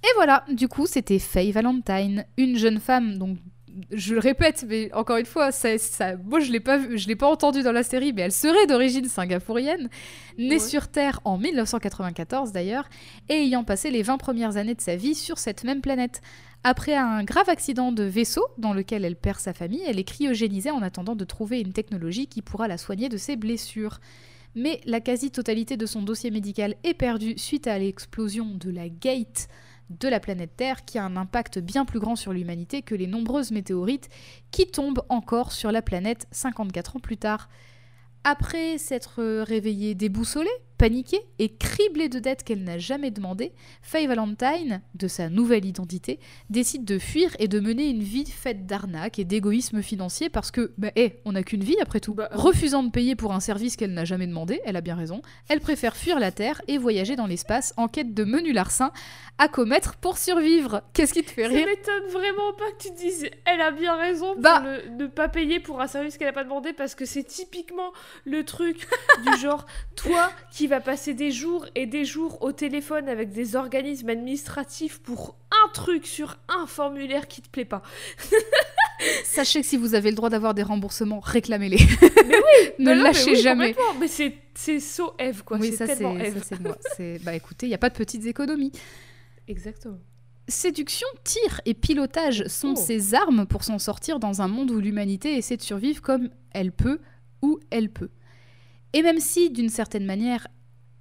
[0.05, 3.17] Et voilà, du coup, c'était Faye Valentine, une jeune femme.
[3.17, 3.39] Donc,
[3.91, 7.09] je le répète, mais encore une fois, ça, ça- moi je l'ai pas vu, je
[7.09, 9.89] l'ai pas entendu dans la série, mais elle serait d'origine singapourienne,
[10.39, 10.59] née Ouais.
[10.61, 12.89] sur Terre en 1994 d'ailleurs,
[13.29, 16.21] et ayant passé les 20 premières années de sa vie sur cette même planète.
[16.63, 20.71] Après un grave accident de vaisseau dans lequel elle perd sa famille, elle est cryogénisée
[20.71, 23.99] en attendant de trouver une technologie qui pourra la soigner de ses blessures.
[24.55, 29.49] Mais la quasi-totalité de son dossier médical est perdue suite à l'explosion de la Gate
[29.91, 33.07] de la planète Terre qui a un impact bien plus grand sur l'humanité que les
[33.07, 34.09] nombreuses météorites
[34.51, 37.49] qui tombent encore sur la planète 54 ans plus tard.
[38.25, 40.49] Après s'être réveillée déboussolée,
[40.79, 43.53] paniquée et criblée de dettes qu'elle n'a jamais demandées,
[43.83, 46.19] Faye Valentine, de sa nouvelle identité,
[46.51, 50.73] décide de fuir et de mener une vie faite d'arnaques et d'égoïsme financier parce que,
[50.79, 52.15] bah, hé, on n'a qu'une vie après tout.
[52.15, 52.39] Bah, oui.
[52.41, 55.61] Refusant de payer pour un service qu'elle n'a jamais demandé, elle a bien raison, elle
[55.61, 58.93] préfère fuir la Terre et voyager dans l'espace en quête de menus larcins
[59.39, 60.83] à commettre pour survivre.
[60.93, 63.71] Qu'est-ce qui te fait Ça rire m'étonne vraiment pas que tu te dises elle a
[63.71, 64.63] bien raison Bah.
[64.91, 67.93] ne pas payer pour un service qu'elle a pas demandé parce que c'est typiquement
[68.25, 68.87] le truc
[69.27, 73.57] du genre toi qui vas passer des jours et des jours au téléphone avec des
[73.57, 77.83] organismes administratifs pour un truc sur un formulaire qui te plaît pas.
[79.25, 81.79] Sachez que si vous avez le droit d'avoir des remboursements, réclamez-les.
[82.01, 82.09] Mais
[82.79, 83.75] ne Bah non, mais lâchez oui, jamais.
[84.01, 86.01] Mais c'est c'est so Eve quoi, oui, ça c'est
[86.61, 86.77] moi.
[87.23, 88.73] Bah écoutez, il n'y a pas de petites économies.
[89.49, 89.99] Exactement.
[90.47, 92.81] Séduction, tir et pilotage sont Oh.
[92.81, 96.71] ses armes pour s'en sortir dans un monde où l'humanité essaie de survivre comme elle
[96.71, 97.01] peut,
[97.43, 98.11] où elle peut.
[98.95, 100.47] Et même si, d'une certaine manière,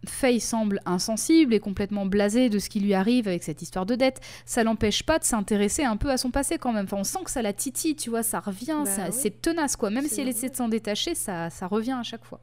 [0.06, 3.96] Faye semble insensible et complètement blasée de ce qui lui arrive avec cette histoire de
[3.96, 6.86] dette, ça l'empêche pas de s'intéresser un peu à son passé quand même.
[6.86, 9.16] Enfin, on sent que ça la titille, tu vois, ça revient, Bah oui.
[9.18, 9.90] c'est tenace quoi.
[9.92, 12.42] Même si elle essaie de s'en détacher, ça, ça revient à chaque fois.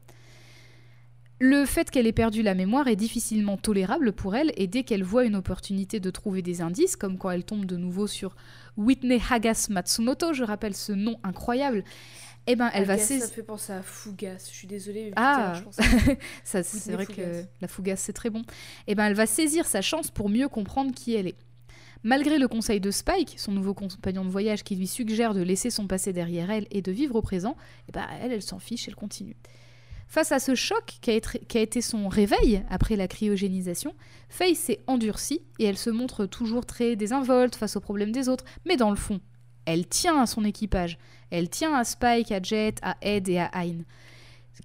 [1.43, 5.03] Le fait qu'elle ait perdu la mémoire est difficilement tolérable pour elle et dès qu'elle
[5.03, 8.35] voit une opportunité de trouver des indices, comme quand elle tombe de nouveau sur
[8.77, 11.83] Whitney Hagas Matsumoto, je rappelle ce nom incroyable,
[12.47, 14.45] eh ben elle va Agas, Ça me fait penser à Fougas.
[14.49, 15.11] Je suis désolée.
[15.15, 15.53] Ah.
[15.57, 15.83] je pense à-
[16.43, 17.23] Ça, c'est vrai Fougas.
[17.23, 18.43] que la fougasse, c'est très bon.
[18.87, 21.35] Eh ben, elle va saisir sa chance pour mieux comprendre qui elle est.
[22.03, 25.69] Malgré le conseil de Spike, son nouveau compagnon de voyage qui lui suggère de laisser
[25.69, 27.55] son passé derrière elle et de vivre au présent,
[27.87, 29.35] eh ben, elle, elle s'en fiche, elle continue.
[30.07, 33.93] Face à ce choc qui a, été, qui a été son réveil après la cryogénisation,
[34.29, 38.43] Faye s'est endurcie et elle se montre toujours très désinvolte face aux problèmes des autres,
[38.65, 39.21] mais dans le fond,
[39.65, 40.97] elle tient à son équipage,
[41.29, 43.83] elle tient à Spike, à Jet, à Ed et à Hein,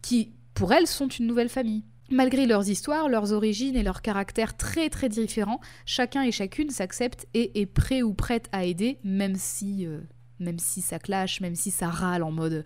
[0.02, 1.84] qui, pour elle, sont une nouvelle famille.
[2.10, 7.26] Malgré leurs histoires, leurs origines et leurs caractères très très différents, chacun et chacune s'accepte
[7.34, 10.00] et est prêt ou prête à aider, même si, euh,
[10.40, 12.64] même si ça clash, même si ça râle en mode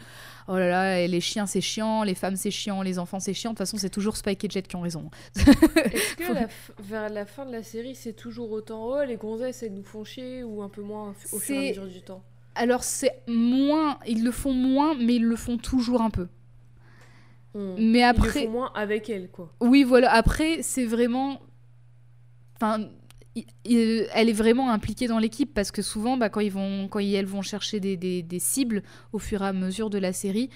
[0.49, 3.51] oh là là, les chiens c'est chiant, les femmes c'est chiant, les enfants c'est chiant.
[3.51, 5.11] De toute façon, c'est toujours Spike et Jet qui ont raison.
[5.37, 9.05] Est-ce que Faut- la f- vers la fin de la série, c'est toujours autant oh
[9.07, 11.87] les gonzesses elles nous font chier ou un peu moins au fur et à mesure
[11.87, 12.23] du temps?
[12.57, 16.27] Alors c'est moins, ils le font moins, mais ils le font toujours un peu.
[17.55, 19.53] On- Mais Ils après, le font moins avec elle, quoi.
[19.61, 20.13] oui, voilà.
[20.13, 21.41] Après, c'est vraiment.
[22.57, 22.89] Enfin,
[23.65, 27.15] elle est vraiment impliquée dans l'équipe parce que souvent, bah, quand ils vont, quand ils-
[27.15, 28.83] elles vont chercher des, des- des cibles
[29.13, 30.51] au fur et à mesure de la série,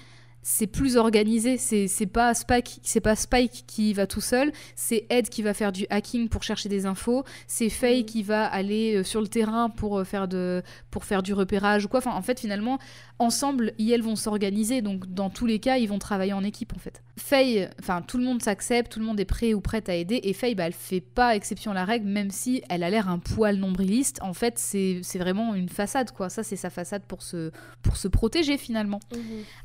[0.47, 1.57] c'est plus organisé.
[1.57, 4.51] C'est pas Spike, c'est pas Spike qui va tout seul.
[4.75, 7.23] C'est Ed qui va faire du hacking pour chercher des infos.
[7.47, 8.05] C'est Faye Mhm.
[8.05, 10.61] qui va aller euh, sur le terrain pour euh, faire de,
[10.91, 11.97] pour faire du repérage ou quoi.
[11.97, 12.77] Enfin, en fait, finalement,
[13.19, 14.81] ensemble, ils elles vont s'organiser.
[14.81, 17.01] Donc, dans tous les cas, ils vont travailler en équipe, en fait.
[17.17, 20.19] Faye, enfin, tout le monde s'accepte, tout le monde est prêt ou prête à aider.
[20.23, 23.07] Et Faye, bah, elle fait pas exception à la règle, même si elle a l'air
[23.09, 24.21] un poil nombriliste.
[24.21, 26.29] En fait, c'est vraiment une façade, quoi.
[26.29, 27.51] Ça, c'est sa façade pour se,
[27.81, 28.99] pour se protéger, finalement.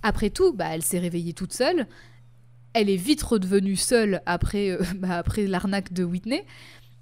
[0.02, 1.86] Après tout, bah, elle s'est réveillée toute seule.
[2.72, 6.44] Elle est vite redevenue seule après, euh, bah, après l'arnaque de Whitney.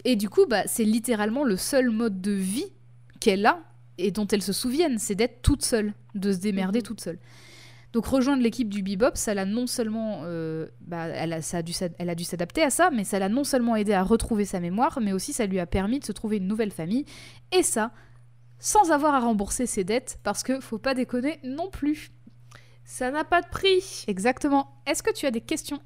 [0.05, 2.73] Et du coup, bah, c'est littéralement le seul mode de vie
[3.21, 3.61] qu'elle a
[3.99, 6.85] et dont elle se souvienne, c'est d'être toute seule, de se démerder Mhm.
[6.85, 7.19] toute seule.
[7.95, 11.63] Donc rejoindre l'équipe du Bebop, ça l'a non seulement, euh, bah, elle, a, ça a
[11.63, 14.45] dû elle a dû s'adapter à ça, mais ça l'a non seulement aidé à retrouver
[14.45, 17.07] sa mémoire, mais aussi ça lui a permis de se trouver une nouvelle famille.
[17.51, 17.93] Et ça,
[18.59, 22.11] sans avoir à rembourser ses dettes, parce que faut pas déconner non plus.
[22.85, 24.05] Ça n'a pas de prix.
[24.07, 24.69] Exactement.
[24.87, 25.81] Est-ce que tu as des questions?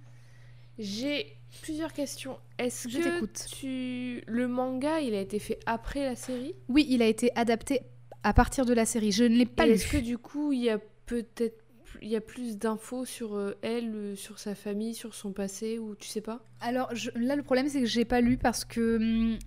[0.78, 1.26] J'ai
[1.62, 2.38] plusieurs questions.
[2.58, 3.46] Est-ce Je que t'écoute.
[3.60, 4.22] tu...
[4.26, 6.54] le manga, il a été fait après la série?
[6.68, 7.82] Oui, il a été adapté
[8.22, 9.12] à partir de la série.
[9.12, 9.72] Je ne l'ai pas lu.
[9.72, 11.58] Est-ce que du coup, il y a peut-être
[12.00, 15.78] il y a plus d'infos sur euh, elle, euh, sur sa famille, sur son passé,
[15.78, 16.40] ou tu sais pas?
[16.60, 19.38] Alors je- là, le problème, c'est que j'ai pas lu parce que hum,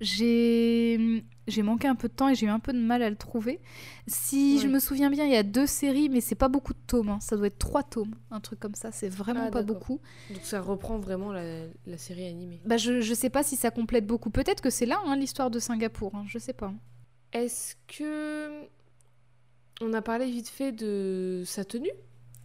[0.00, 3.02] j'ai hum, j'ai manqué un peu de temps et j'ai eu un peu de mal
[3.02, 3.60] à le trouver.
[4.08, 6.78] Si je me souviens bien, il y a deux séries, mais c'est pas beaucoup de
[6.88, 7.08] tomes.
[7.08, 7.18] hein.
[7.20, 8.90] Ça doit être trois tomes, un truc comme ça.
[8.90, 10.00] C'est vraiment Ah, pas beaucoup.
[10.30, 12.60] Donc ça reprend vraiment la, la série animée.
[12.64, 14.30] Bah, je, je sais pas si ça complète beaucoup.
[14.30, 16.14] Peut-être que c'est là hein, l'histoire de Singapour.
[16.16, 16.72] hein, Je sais pas.
[17.36, 18.62] Est-ce que
[19.82, 21.90] on a parlé vite fait de sa tenue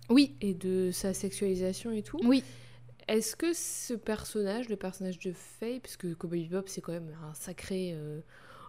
[0.09, 2.43] Oui, et de sa sexualisation et tout oui.
[3.07, 7.11] Est-ce que ce personnage, le personnage de Faye, parce que Cowboy Bebop c'est quand même
[7.29, 8.19] un sacré euh,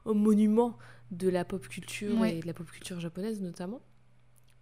[0.07, 0.79] un monument
[1.11, 2.37] de la pop culture Ouais.
[2.37, 3.81] et de la pop culture japonaise notamment,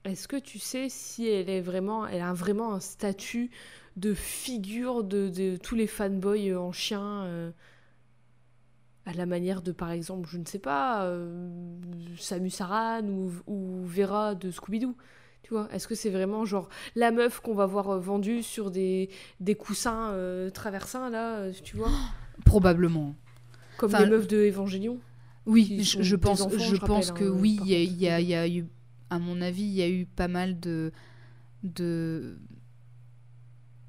[0.04, 3.50] est-ce que tu sais si elle est vraiment, elle a vraiment un statut
[3.96, 7.50] de figure de, de tous les fanboys en chien euh,
[9.06, 11.48] à la manière de par exemple, je ne sais pas, euh,
[12.18, 14.94] Samus Aran ou, ou Vera de Scooby-Doo
[15.42, 18.70] tu vois, est-ce que c'est vraiment genre la meuf qu'on va voir euh, vendue sur
[18.70, 19.08] des,
[19.40, 21.90] des coussins euh, traversins là, euh, tu vois?
[22.44, 23.14] Probablement.
[23.78, 24.98] Comme Enfin, les meufs de Evangelion
[25.46, 28.34] Oui, je, pense, enfants, je je pense rappelle, que hein, oui, il y, y y
[28.34, 28.66] a eu,
[29.08, 30.92] à mon avis, il y a eu pas mal de,
[31.62, 32.38] de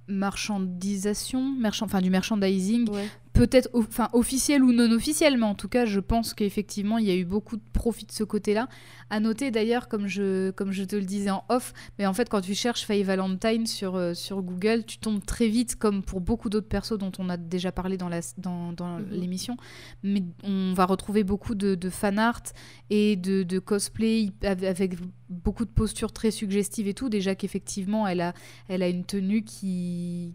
[0.07, 3.07] marchandisation, merchand, enfin du merchandising, Ouais.
[3.33, 7.11] Peut-être enfin officiel ou non officiel, mais en tout cas, je pense qu'effectivement, il y
[7.11, 8.67] a eu beaucoup de profit de ce côté-là.
[9.09, 12.29] À noter d'ailleurs, comme je, comme je te le disais en off, mais en fait,
[12.29, 16.21] quand tu cherches Faye Valentine sur, euh, sur Google, tu tombes très vite, comme pour
[16.21, 19.09] beaucoup d'autres persos dont on a déjà parlé dans la- dans, dans Mhm.
[19.11, 19.57] l'émission,
[20.03, 22.43] mais on va retrouver beaucoup de, de fan art
[22.89, 24.93] et de, de cosplay avec, avec
[25.29, 27.09] beaucoup de postures très suggestives et tout.
[27.09, 28.33] Déjà qu'effectivement, elle a,
[28.67, 30.33] elle a une tenue qui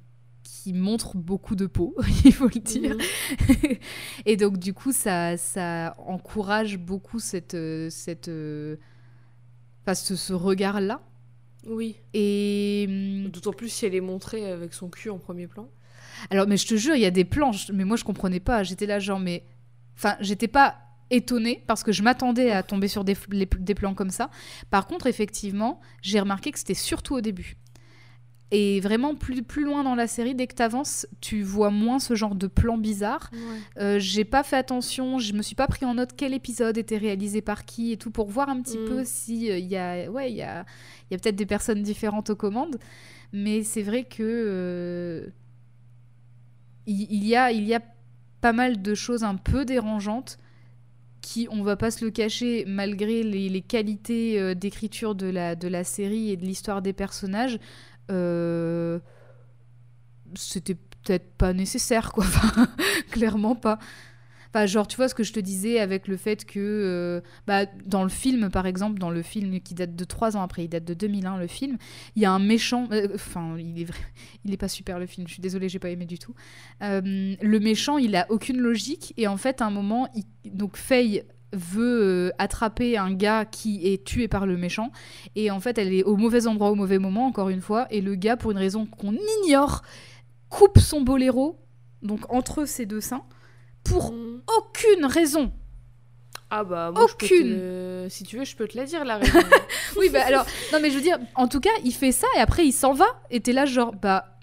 [0.67, 1.95] qui montre beaucoup de peau,
[2.25, 2.97] il faut le dire.
[2.97, 3.77] Mhm.
[4.27, 8.75] et donc du coup, ça, ça encourage beaucoup cette, euh, cette, euh,
[9.83, 11.01] enfin, ce, ce regard-là.
[11.69, 11.97] Oui.
[12.15, 15.69] Et hum, D'autant plus si elle est montrée avec son cul en premier plan.
[16.31, 18.41] alors, mais je te jure, il y a des plans, je- mais moi je comprenais
[18.41, 18.65] pas.
[18.65, 19.45] J'étais là genre, mais,
[19.97, 20.79] enfin, j'étais pas
[21.11, 24.31] étonnée parce que je m'attendais à tomber sur des, les- des plans comme ça.
[24.71, 27.57] Par contre, effectivement, j'ai remarqué que c'était surtout au début.
[28.53, 31.99] Et vraiment, plus, plus loin dans la série, dès que tu avances, tu vois moins
[31.99, 33.31] ce genre de plans bizarres.
[33.79, 36.97] Euh, j'ai pas fait attention, je me suis pas pris en note quel épisode était
[36.97, 38.85] réalisé par qui et tout pour voir un petit Mm.
[38.89, 40.65] peu si il y a ouais y a,
[41.11, 42.77] y a peut-être des personnes différentes aux commandes,
[43.33, 45.27] mais c'est vrai que euh,
[46.87, 47.81] il il y a il y a
[48.41, 50.39] pas mal de choses un peu dérangeantes
[51.23, 55.57] qui, on va pas se le cacher, malgré les, les qualités euh, d'écriture de la,
[55.57, 57.59] de la série et de l'histoire des personnages, euh,
[60.35, 62.25] c'était peut-être pas nécessaire, quoi.
[63.11, 63.79] Clairement pas.
[64.51, 67.67] Enfin, genre, tu vois ce que je te disais avec le fait que, euh, bah,
[67.85, 70.69] dans le film, par exemple, dans le film qui date de 3 ans après, il
[70.69, 71.77] date de 2001, le film,
[72.17, 72.89] il y a un méchant.
[72.93, 73.99] euh, Enfin, il est vrai,
[74.45, 76.35] il est pas super le film, je suis désolée, j'ai pas aimé du tout.
[76.83, 80.77] Euh, le méchant, il a aucune logique, et en fait, à un moment, il- donc
[80.77, 84.91] Faye veut euh, attraper un gars qui est tué par le méchant
[85.37, 88.01] et en fait elle est au mauvais endroit au mauvais moment encore une fois et
[88.01, 89.15] le gars pour une raison qu'on
[89.45, 89.83] ignore
[90.49, 91.59] coupe son boléro
[92.03, 93.23] donc entre ses deux seins
[93.85, 94.43] pour Mhm.
[94.59, 95.53] aucune raison
[96.51, 98.11] Ah bah moi, te Aucune.
[98.11, 99.39] si tu veux, je peux te la dire la raison.
[99.97, 102.41] Oui, bah alors, non mais je veux dire, en tout cas, il fait ça et
[102.41, 104.36] après il s'en va et t'es là genre, bah.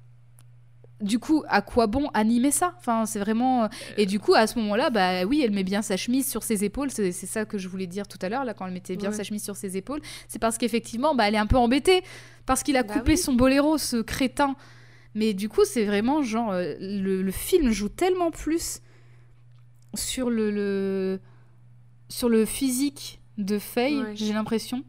[1.03, 2.73] Du coup, à quoi bon animer ça?
[2.77, 3.65] Enfin, c'est vraiment.
[3.65, 3.67] euh,
[3.97, 6.63] Et du coup, à ce moment-là, bah oui, elle met bien sa chemise sur ses
[6.63, 6.89] épaules.
[6.91, 9.09] C'est c'est ça que je voulais dire tout à l'heure, là, quand elle mettait bien
[9.11, 9.15] Ouais.
[9.15, 10.01] sa chemise sur ses épaules.
[10.27, 12.03] C'est parce qu'effectivement, bah, elle est un peu embêtée.
[12.45, 13.17] Parce qu'il a Bah coupé oui.
[13.17, 14.55] son boléro, ce crétin.
[15.15, 16.51] Mais du coup, c'est vraiment genre.
[16.51, 18.79] euh, Le, le film joue tellement plus
[19.93, 20.51] sur le.
[20.51, 21.19] le-
[22.09, 24.15] sur le physique de Faye, Ouais.
[24.15, 24.83] j'ai l'impression,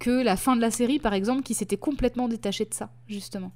[0.00, 3.52] que la fin de la série, par exemple, qui s'était complètement détachée de ça, justement.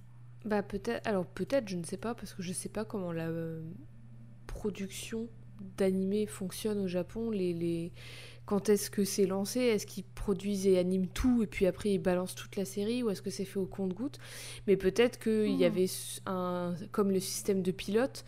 [0.46, 3.28] Bah peut-être, alors peut-être, je ne sais pas, parce que je sais pas comment la
[3.28, 3.60] euh,
[4.46, 5.28] production
[5.76, 7.30] d'animé fonctionne au Japon.
[7.30, 7.92] Les, les...
[8.44, 11.98] Quand est-ce que c'est lancé Est-ce qu'ils produisent et animent tout et puis après ils
[11.98, 14.18] balancent toute la série ou est-ce que c'est fait au compte-goutte
[14.68, 15.62] Mais peut-être qu'il y Mhm.
[15.64, 15.86] avait
[16.26, 18.24] un, comme le système de pilote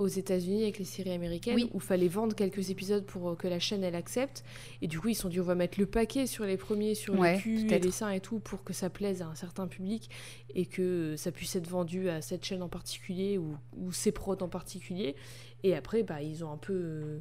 [0.00, 1.70] aux États-Unis avec les séries américaines Oui.
[1.74, 4.42] où fallait vendre quelques épisodes pour euh, que la chaîne elle accepte
[4.80, 6.94] et du coup ils se sont dit on va mettre le paquet sur les premiers
[6.94, 9.66] sur Ouais, les culs les seins et tout pour que ça plaise à un certain
[9.66, 10.08] public
[10.54, 14.38] et que ça puisse être vendu à cette chaîne en particulier ou, ou ces prods
[14.40, 15.16] en particulier.
[15.62, 17.18] Et après, bah, ils ont un peu, euh,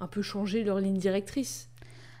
[0.00, 1.70] un peu changé leur ligne directrice.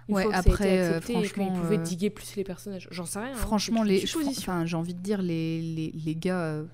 [0.08, 2.44] Une Ouais, fois que ça a été après, euh, franchement, pouvaient euh, diguer plus les
[2.44, 2.86] personnages.
[2.92, 3.32] J'en sais rien.
[3.32, 6.64] hein, Franchement, les, j'ai envie de dire, les, les, les gars,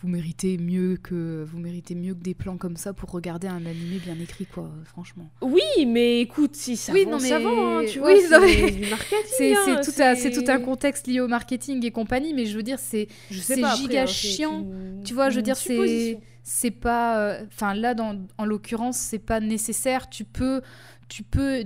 [0.00, 3.66] vous méritez mieux que vous méritez mieux que des plans comme ça pour regarder un
[3.66, 4.70] animé bien écrit, quoi.
[4.84, 5.28] Franchement.
[5.42, 8.38] Oui, mais écoute, si ça Oui, vend, non, mais- ça vend, hein, tu oui, vois,
[8.40, 9.18] non, c'est mais- du marketing.
[9.36, 12.46] C'est hein, c'est tout, un- c'est tout un contexte lié au marketing et compagnie, mais
[12.46, 14.60] je veux dire, c'est c'est après, hein, c'est chiant.
[14.60, 18.96] une- Tu vois, je veux dire, c'est c'est pas euh, enfin là dans en l'occurrence
[18.96, 20.62] c'est pas nécessaire tu peux
[21.06, 21.64] tu peux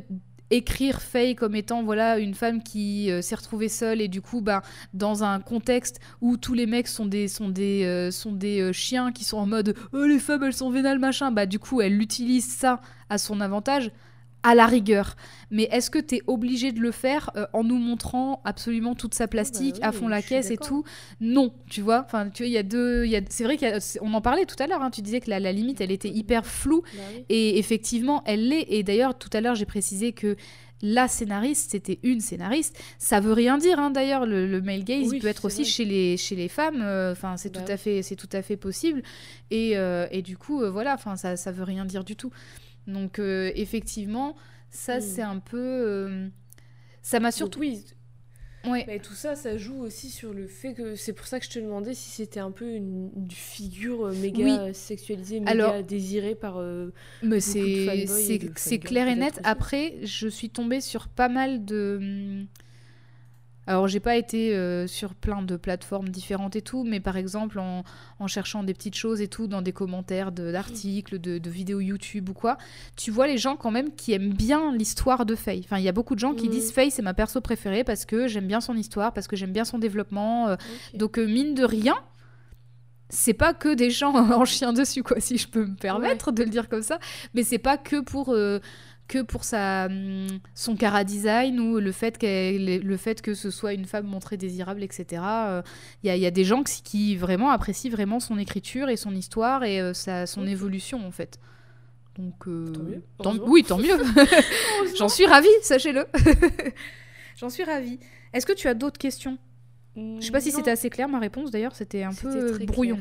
[0.53, 4.43] écrire Faye comme étant voilà une femme qui euh, s'est retrouvée seule et du coup
[4.43, 4.63] bah
[4.93, 8.73] dans un contexte où tous les mecs sont des sont des euh, sont des euh,
[8.73, 11.31] chiens qui sont en mode oh, les femmes elles sont vénales machin.
[11.31, 13.91] Bah du coup elle utilise ça à son avantage
[14.43, 15.17] à la rigueur.
[15.51, 19.15] Mais est-ce que tu es obligé de le faire euh, en nous montrant absolument toute
[19.15, 20.85] sa plastique, bah à fond la caisse et tout?
[21.21, 22.03] Non, tu vois.
[22.07, 23.05] Enfin, tu il y a deux.
[23.05, 23.21] il Y a...
[23.29, 24.83] C'est vrai qu'on en parlait tout à l'heure.
[24.83, 26.83] hein, tu disais que la, la limite, elle était hyper floue.
[26.83, 27.25] Bah oui.
[27.29, 28.67] Et effectivement, elle l'est.
[28.69, 30.37] Et d'ailleurs, tout à l'heure, j'ai précisé que
[30.85, 32.77] la scénariste, c'était une scénariste.
[32.99, 34.27] Ça veut rien dire, hein, d'ailleurs.
[34.27, 35.71] Le, le male gaze, Oui, il peut être aussi vrai.
[35.71, 36.81] chez les, chez les femmes.
[36.83, 39.03] euh, Enfin, c'est Bah tout à fait, c'est tout à fait possible.
[39.53, 40.95] Et, euh, et du coup, voilà.
[40.95, 42.33] Enfin, ça, ça veut rien dire du tout.
[42.87, 44.37] Donc, euh, effectivement,
[44.71, 45.01] ça, Hmm.
[45.01, 45.59] c'est un peu.
[45.59, 46.29] euh,
[47.03, 47.85] Ça m'a Surtout, oui,
[48.65, 48.85] Ouais.
[48.87, 51.51] Mais tout ça, ça joue aussi sur le fait que c'est pour ça que je
[51.51, 54.73] te demandais si c'était un peu une, une figure euh, méga Oui.
[54.73, 56.59] sexualisée, méga Alors- désirée par.
[56.59, 56.93] euh,
[57.25, 58.07] Mais c'est
[58.55, 59.33] c'est clair et net.
[59.33, 59.41] aussi.
[59.43, 62.45] Après, je suis tombée sur pas mal de.
[63.69, 67.61] Alors, j'ai pas été euh, sur plein de plateformes différentes et tout, mais par exemple,
[67.61, 67.85] en,
[68.19, 71.79] en cherchant des petites choses et tout, dans des commentaires de- d'articles, de, de vidéos
[71.81, 72.59] YouTube ou quoi,
[72.97, 75.61] tu vois les gens quand même qui aiment bien l'histoire de Faye.
[75.65, 76.53] Enfin, il y a beaucoup de gens qui Mhm.
[76.53, 79.53] disent Faye, c'est ma perso préférée parce que j'aime bien son histoire, parce que j'aime
[79.53, 80.49] bien son développement.
[80.49, 80.57] euh,
[80.95, 81.95] donc, euh, mine de rien,
[83.11, 84.13] c'est pas que des gens
[84.43, 86.99] en chien dessus, quoi, si je peux me permettre de le dire comme ça.
[87.35, 88.35] Mais c'est pas que pour.
[89.17, 93.51] Euh, que pour sa, hum, son cara design ou le fait, le fait que ce
[93.51, 95.23] soit une femme montrée désirable, etc.
[95.25, 95.63] Euh,
[96.03, 98.89] Il y, a, il y a des gens qui, qui vraiment apprécient vraiment son écriture
[98.89, 101.39] et son histoire et euh, sa, son évolution en fait.
[102.19, 102.73] Donc, euh,
[103.19, 103.97] Tant mieux, tant- oui, tant mieux.
[104.99, 106.07] J'en suis ravie, sachez-le.
[107.37, 107.99] J'en suis ravie.
[108.33, 109.39] Est-ce que tu as d'autres questions?
[109.97, 112.99] Je sais pas si c'était assez clair ma réponse d'ailleurs, c'était un peu très brouillon.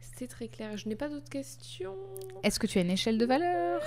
[0.00, 0.76] C'était très clair.
[0.76, 1.94] Je n'ai pas d'autres questions.
[2.42, 3.80] Est-ce que tu as une échelle de valeur?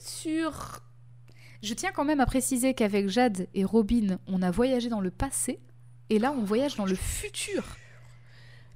[0.00, 0.80] Sur.
[1.62, 5.10] Je tiens quand même à préciser qu'avec Jade et Robin, on a voyagé dans le
[5.10, 5.60] passé
[6.08, 7.62] et là on voyage dans le futur.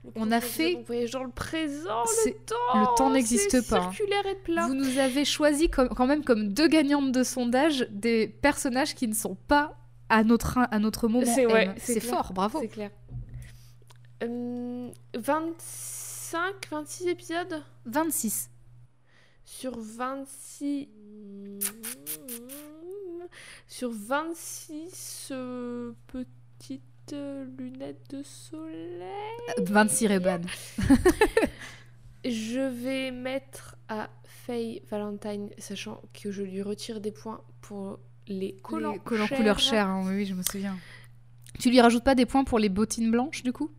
[0.05, 2.03] le On a fait- On voyage dans le présent.
[2.27, 2.55] Le temps.
[2.75, 3.91] le temps n'existe pas.
[3.91, 4.67] Circulaire et plat.
[4.67, 9.09] Vous nous avez choisi comme- quand même comme deux gagnantes de sondage des personnages qui
[9.09, 9.75] ne sont pas
[10.11, 11.25] à notre, à notre moment.
[11.25, 12.59] C'est- ouais, fort, bravo.
[12.61, 12.91] C'est clair.
[14.23, 17.63] Euh, 25, 26 épisodes?
[17.87, 18.51] 26.
[19.45, 20.89] Sur 26.
[23.67, 29.11] Sur 26 euh, petites euh, lunettes de soleil.
[29.59, 30.41] 26 Reban.
[32.25, 38.57] Je vais mettre à Faye Valentine, sachant que je lui retire des points pour les
[38.63, 39.37] collants, Les collants chers.
[39.39, 40.77] couleur chair, hein, oui, je me souviens.
[41.59, 43.71] Tu lui rajoutes pas des points pour les bottines blanches du coup?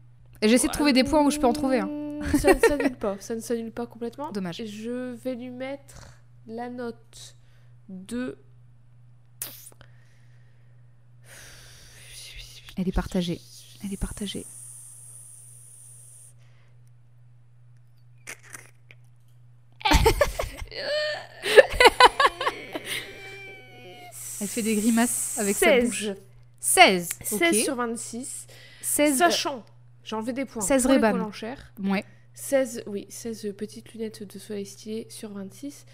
[0.42, 1.80] Et j'essaie de trouver des points où je peux en trouver.
[1.80, 1.90] hein.
[2.40, 4.32] Ça ne s'annule pas, ça ne s'annule pas complètement.
[4.32, 4.64] Dommage.
[4.66, 7.36] Je vais lui mettre la note
[7.90, 8.38] de.
[12.78, 13.40] Elle est partagée.
[13.84, 14.46] Elle est partagée.
[24.56, 25.86] fait des grimaces avec sa 16.
[25.86, 26.08] bouche.
[26.60, 27.10] 16.
[27.24, 27.56] 16 ok.
[27.56, 28.48] sur 26.
[28.82, 29.18] 16.
[29.18, 29.66] Sachant,
[30.06, 30.61] j'ai enlevé des points.
[30.61, 31.11] 16 pour les Ray-Ban.
[31.11, 31.73] collants chers.
[31.84, 32.06] Ouais.
[32.36, 35.86] 16, oui, 16 petites lunettes de soleil stylées sur 26.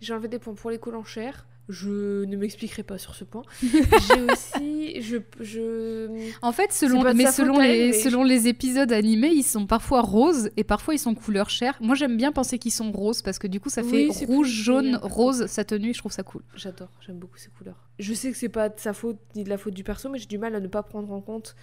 [0.00, 1.46] J'ai enlevé des points pour les collants chers.
[1.70, 3.42] Je ne m'expliquerai pas sur ce point.
[3.62, 5.00] J'ai aussi.
[5.00, 6.30] Je, je...
[6.42, 10.50] En fait, selon, mais selon, les, mais selon les épisodes animés, ils sont parfois roses
[10.58, 11.74] et parfois ils sont couleur chair.
[11.80, 14.48] Moi, j'aime bien penser qu'ils sont roses parce que du coup, ça fait Oui, rouge,
[14.48, 15.94] jaune, rose, sa tenue.
[15.94, 16.42] Je trouve ça cool.
[16.54, 17.88] J'adore, j'aime beaucoup ces couleurs.
[17.98, 20.18] Je sais que c'est pas de sa faute ni de la faute du perso, mais
[20.18, 21.56] j'ai du mal à ne pas prendre en compte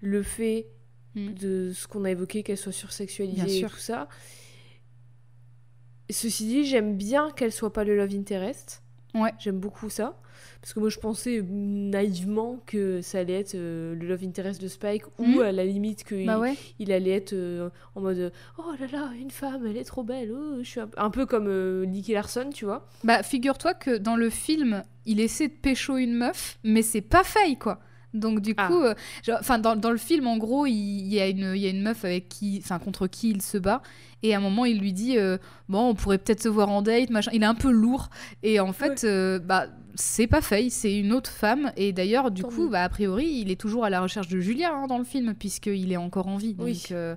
[0.00, 0.68] le fait
[1.14, 1.32] Mm.
[1.34, 3.70] de ce qu'on a évoqué, qu'elle soit sursexualisée Bien et sûr.
[3.70, 4.08] tout ça.
[6.10, 8.82] Ceci dit, j'aime bien qu'elle soit pas le love interest.
[9.14, 9.32] Ouais.
[9.38, 10.18] J'aime beaucoup ça.
[10.60, 14.68] Parce que moi, je pensais naïvement que ça allait être euh, le love interest de
[14.68, 15.40] Spike, ou Mhm.
[15.42, 16.54] à la limite qu'il Bah ouais.
[16.78, 20.32] il allait être euh, en mode Oh là là, une femme, elle est trop belle.
[20.32, 20.88] oh, je suis un...
[20.96, 22.86] un peu comme euh, Nicky Larson, tu vois.
[23.04, 27.24] Bah, figure-toi que dans le film, il essaie de pécho une meuf, mais c'est pas
[27.24, 27.80] faille, quoi.
[28.14, 28.68] Donc, du Ah.
[28.68, 28.94] coup, euh,
[29.38, 31.70] enfin, dans, dans le film, en gros, il, il y, a une- il y a
[31.70, 33.82] une meuf avec qui, enfin, contre qui il se bat.
[34.22, 35.36] Et à un moment, il lui dit euh,
[35.68, 37.30] Bon, on pourrait peut-être se voir en date, machin.
[37.34, 38.08] Il est un peu lourd.
[38.42, 39.66] Et en fait, euh, bah,
[39.96, 41.72] c'est pas faille, c'est une autre femme.
[41.76, 44.72] Et d'ailleurs, du coup, bah, a priori, il est toujours à la recherche de Julia
[44.72, 46.54] hein, dans le film, puisqu'il est encore en vie.
[46.54, 46.82] Donc, Oui.
[46.92, 47.14] euh,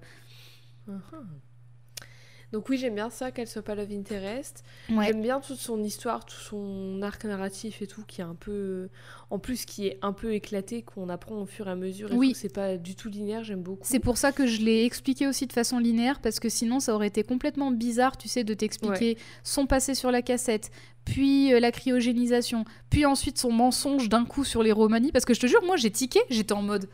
[2.53, 4.63] Donc oui, j'aime bien ça, qu'elle soit pas love interest.
[4.89, 5.07] ouais.
[5.07, 8.87] J'aime bien toute son histoire, tout son arc narratif et tout, qui est un peu...
[9.29, 12.11] En plus, qui est un peu éclaté, qu'on apprend au fur et à mesure.
[12.11, 12.33] Et Oui.
[12.35, 13.83] C'est pas du tout linéaire, j'aime beaucoup.
[13.83, 16.95] C'est pour ça que je l'ai expliqué aussi de façon linéaire, parce que sinon ça
[16.95, 20.71] aurait été complètement bizarre, tu sais, de t'expliquer son passé sur la cassette,
[21.03, 25.33] puis euh, la cryogénisation, puis ensuite son mensonge d'un coup sur les Romani, parce que
[25.33, 26.87] je te jure, moi j'ai tiqué, j'étais en mode.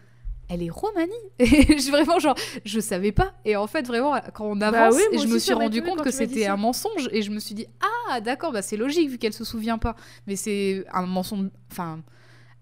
[0.49, 3.33] Elle est Romani Et je vraiment genre, je savais pas.
[3.45, 6.11] Et en fait, vraiment, quand on avance, Bah oui, je me suis rendu compte que
[6.11, 7.65] c'était un mensonge, et je me suis dit,
[8.09, 9.95] ah d'accord, bah c'est logique vu qu'elle se souvient pas.
[10.27, 11.49] Mais c'est un mensonge.
[11.71, 12.01] Enfin,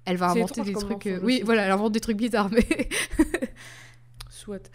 [0.06, 1.08] elle va inventer des trucs.
[1.08, 2.66] euh, oui, voilà, elle invente des trucs bizarres, mais.
[4.30, 4.70] Soit.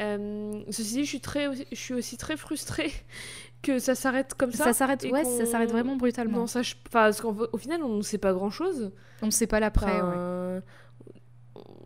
[0.00, 2.90] Euh, ceci dit, je suis, très, je suis aussi très frustrée
[3.62, 4.64] que ça s'arrête comme ça.
[4.64, 6.38] Ça s'arrête, ouais, ça s'arrête vraiment brutalement.
[6.38, 8.90] Non, ça, je- enfin, parce qu'au final, on ne sait pas grand-chose.
[9.20, 10.16] On sait pas l'après, ouais.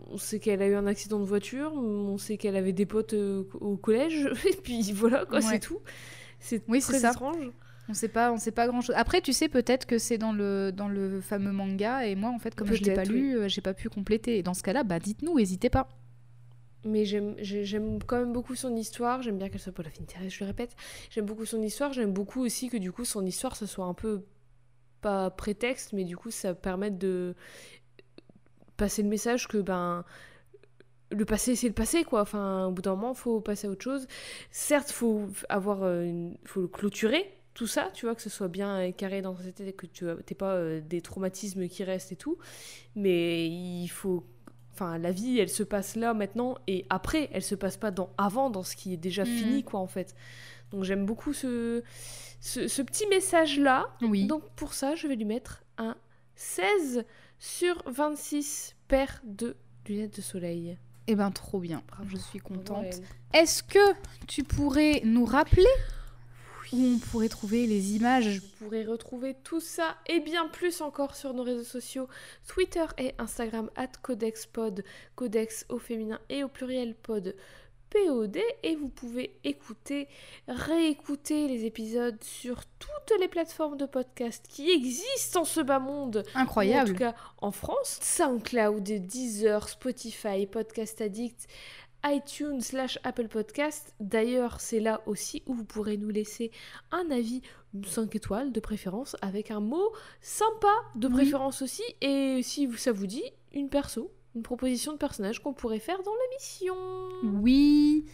[0.08, 3.14] On sait qu'elle a eu un accident de voiture, on sait qu'elle avait des potes
[3.14, 5.42] euh, au collège, et puis voilà, quoi, Ouais.
[5.44, 5.80] c'est tout.
[6.38, 7.10] C'est Oui, c'est très ça.
[7.10, 7.50] étrange.
[7.88, 8.94] On sait pas, on sait pas grand chose.
[8.98, 12.38] Après, tu sais peut-être que c'est dans le dans le fameux manga et moi en
[12.40, 14.38] fait comme je l'ai pas lu, euh, j'ai pas pu compléter.
[14.38, 15.88] Et dans ce cas-là, bah dites-nous, n'hésitez pas.
[16.84, 19.90] Mais j'aime j'ai- j'aime quand même beaucoup son histoire, j'aime bien qu'elle soit pas la
[19.90, 20.74] fine Thérèse, je le répète.
[21.10, 23.94] J'aime beaucoup son histoire, j'aime beaucoup aussi que du coup son histoire ce soit un
[23.94, 24.24] peu
[25.00, 27.34] pas prétexte, mais du coup ça permette de
[28.76, 30.04] passer le message que ben
[31.12, 32.20] le passé c'est le passé quoi.
[32.22, 34.06] Enfin au bout d'un moment faut passer à autre chose.
[34.50, 36.36] Certes faut avoir euh, une...
[36.44, 39.50] faut le clôturer tout ça, tu vois que ce soit bien euh, carré dans ta
[39.50, 42.36] tête, que tu n'aies pas euh, des traumatismes qui restent et tout,
[42.94, 44.24] mais il faut
[44.78, 48.10] Enfin, la vie, elle se passe là maintenant et après, elle se passe pas dans
[48.18, 49.30] avant, dans ce qui est déjà Mhm.
[49.30, 50.14] fini, quoi, en fait.
[50.70, 51.82] Donc j'aime beaucoup ce,
[52.42, 53.86] ce, ce petit message-là.
[54.02, 54.26] Oui.
[54.26, 55.96] Donc pour ça, je vais lui mettre un
[56.34, 57.04] 16
[57.38, 59.56] sur 26 paires de
[59.88, 60.78] lunettes de soleil.
[61.06, 61.82] Eh ben trop bien.
[61.88, 62.08] Bravo.
[62.08, 63.00] Je suis contente.
[63.32, 63.94] Est-ce que
[64.26, 65.66] tu pourrais nous rappeler
[66.72, 71.14] où on pourrait trouver les images Vous pourrez retrouver tout ça et bien plus encore
[71.14, 72.08] sur nos réseaux sociaux
[72.48, 74.82] Twitter et Instagram at codexpod,
[75.14, 77.36] codex au féminin et au pluriel pod
[77.90, 80.08] POD et vous pouvez écouter,
[80.48, 86.24] réécouter les épisodes sur toutes les plateformes de podcast qui existent en ce bas monde
[86.34, 86.90] ou en Incroyable.
[86.90, 91.46] tout cas en France, SoundCloud, Deezer, Spotify, Podcast Addict,
[92.04, 93.94] iTunes slash Apple Podcast.
[94.00, 96.50] D'ailleurs, c'est là aussi où vous pourrez nous laisser
[96.92, 97.42] un avis
[97.84, 101.14] 5 étoiles de préférence avec un mot sympa de Oui.
[101.14, 101.82] préférence aussi.
[102.00, 106.12] Et si ça vous dit, une perso, une proposition de personnage qu'on pourrait faire dans
[106.30, 106.74] l'émission.
[107.42, 108.04] Oui.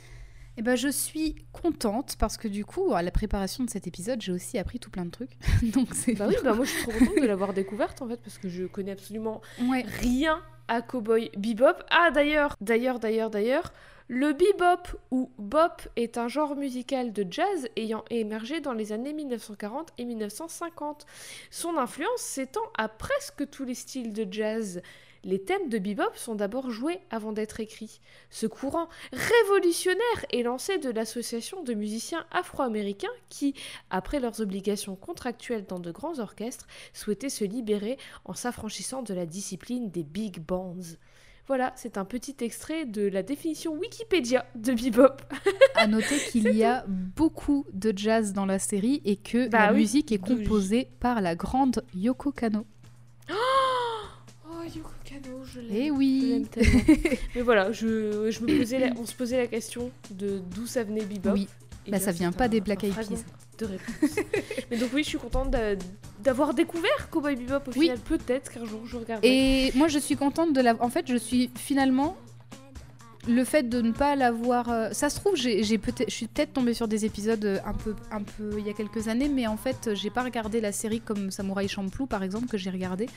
[0.56, 4.20] Eh ben je suis contente parce que du coup, à la préparation de cet épisode,
[4.22, 5.36] j'ai aussi appris tout plein de trucs.
[5.74, 8.18] Donc c'est Bah oui, bah moi je suis trop contente de l'avoir découverte en fait
[8.18, 9.82] parce que je connais absolument Ouais.
[10.00, 11.82] rien à Cowboy Bebop.
[11.90, 13.72] Ah d'ailleurs, d'ailleurs, d'ailleurs, d'ailleurs,
[14.08, 19.14] le bebop ou bop est un genre musical de jazz ayant émergé dans les années
[19.14, 21.06] 1940 et 1950.
[21.50, 24.82] Son influence s'étend à presque tous les styles de jazz.
[25.24, 28.00] Les thèmes de bebop sont d'abord joués avant d'être écrits.
[28.30, 33.54] Ce courant révolutionnaire est lancé de l'association de musiciens afro-américains qui,
[33.90, 39.24] après leurs obligations contractuelles dans de grands orchestres, souhaitaient se libérer en s'affranchissant de la
[39.26, 40.74] discipline des big bands.
[41.46, 45.20] Voilà, c'est un petit extrait de la définition Wikipédia de bebop.
[45.76, 49.72] À noter qu'il y a beaucoup de jazz dans la série et que Bah la
[49.72, 52.64] oui, musique est composée par la grande Yoko Kano.
[54.74, 55.68] Yoko Kano, je l'aime.
[55.72, 56.46] Eh Je oui.
[56.50, 56.80] tellement.
[57.34, 60.84] Mais voilà, je, je me posais la- on se posait la question de d'où ça
[60.84, 61.32] venait Bebop.
[61.32, 61.48] Oui.
[61.86, 63.24] Et Bah, ça vient pas un- des Black Eyed Peas.
[63.58, 64.16] De réponse.
[64.70, 65.74] Mais donc oui, je suis contente d'a-
[66.22, 67.80] d'avoir découvert Cowboy Bebop au Oui.
[67.86, 67.98] final.
[67.98, 69.66] Peut-être qu'un jour je regarderai.
[69.68, 70.74] Et moi, je suis contente de la.
[70.82, 72.16] En fait, je suis finalement.
[73.28, 74.68] Le fait de ne pas l'avoir.
[74.68, 75.76] euh, Ça se trouve, j'ai je
[76.08, 79.06] suis peut-être tombée sur des épisodes euh, un peu, un peu il y a quelques
[79.08, 82.58] années, mais en fait, j'ai pas regardé la série comme Samurai Champloo, par exemple, que
[82.58, 83.08] j'ai regardé.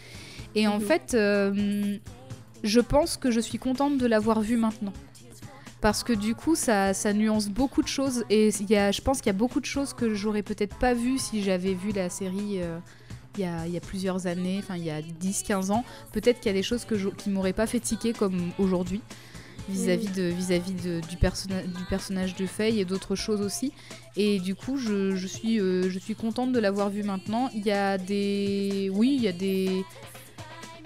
[0.54, 0.86] Et en Mhm.
[0.86, 1.98] fait, euh,
[2.64, 4.94] je pense que je suis contente de l'avoir vu maintenant.
[5.82, 8.24] Parce que du coup, ça, ça nuance beaucoup de choses.
[8.30, 10.94] Et y a, je pense qu'il y a beaucoup de choses que j'aurais peut-être pas
[10.94, 12.78] vues si j'avais vu la série euh,
[13.38, 15.84] il, y a, il y a plusieurs années, enfin il y a 10-15 ans.
[16.14, 19.02] Peut-être qu'il y a des choses que je- qui m'auraient pas fait tiquer comme aujourd'hui,
[19.70, 23.74] vis-à-vis, de, vis-à-vis de- du, personna- du personnage de Faye et d'autres choses aussi.
[24.16, 27.50] Et du coup, je, je suis, euh, je suis contente de l'avoir vu maintenant.
[27.54, 28.90] Il y a des.
[28.94, 29.84] Oui, il y a des.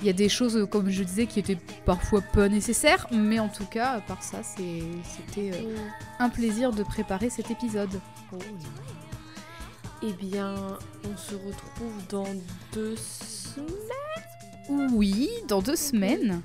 [0.02, 3.50] Il y a des choses, comme je disais, qui étaient parfois pas nécessaires, mais en
[3.50, 5.76] tout cas, à part ça, c'était euh, Mm.
[6.20, 8.00] un plaisir de préparer cet épisode.
[8.32, 8.38] Oh.
[10.02, 10.56] Eh bien,
[11.04, 12.28] on se retrouve dans
[12.74, 14.90] deux semaines?
[14.94, 16.42] Oui, dans deux semaines.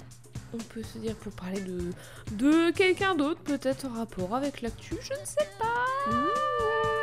[0.54, 1.90] On peut se dire pour parler de,
[2.32, 6.12] de quelqu'un d'autre, peut-être en rapport avec l'actu, je ne sais pas.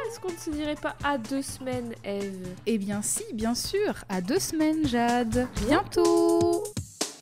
[0.07, 2.47] Est-ce qu'on ne se dirait pas à deux semaines, Eve?
[2.65, 3.93] Eh bien si, bien sûr.
[4.07, 5.47] À deux semaines, Jade.
[5.67, 6.63] Bientôt.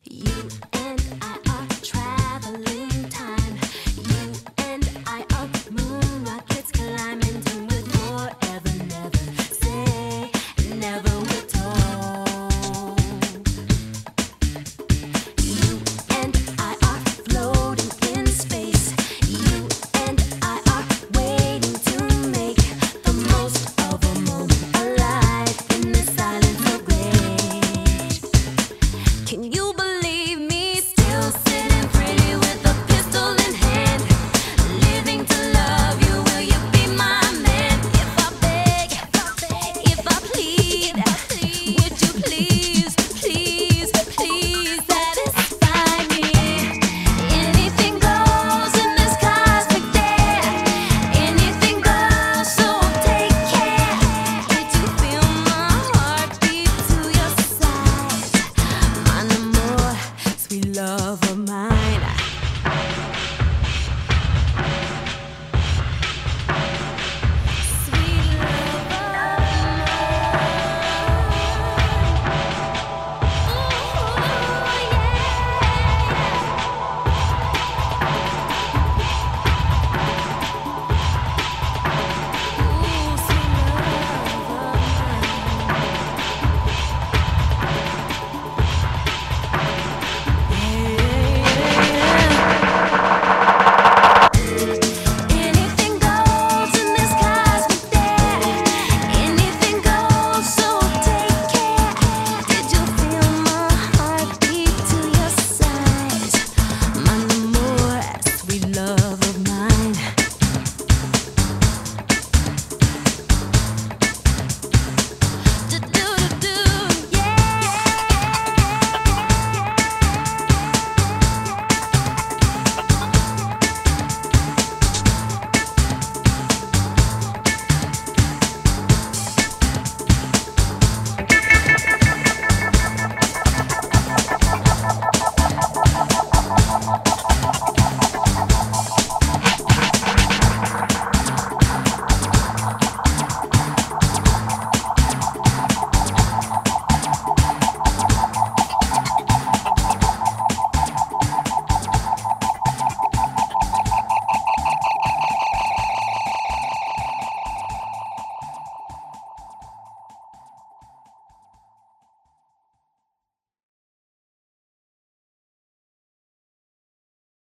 [0.09, 0.23] You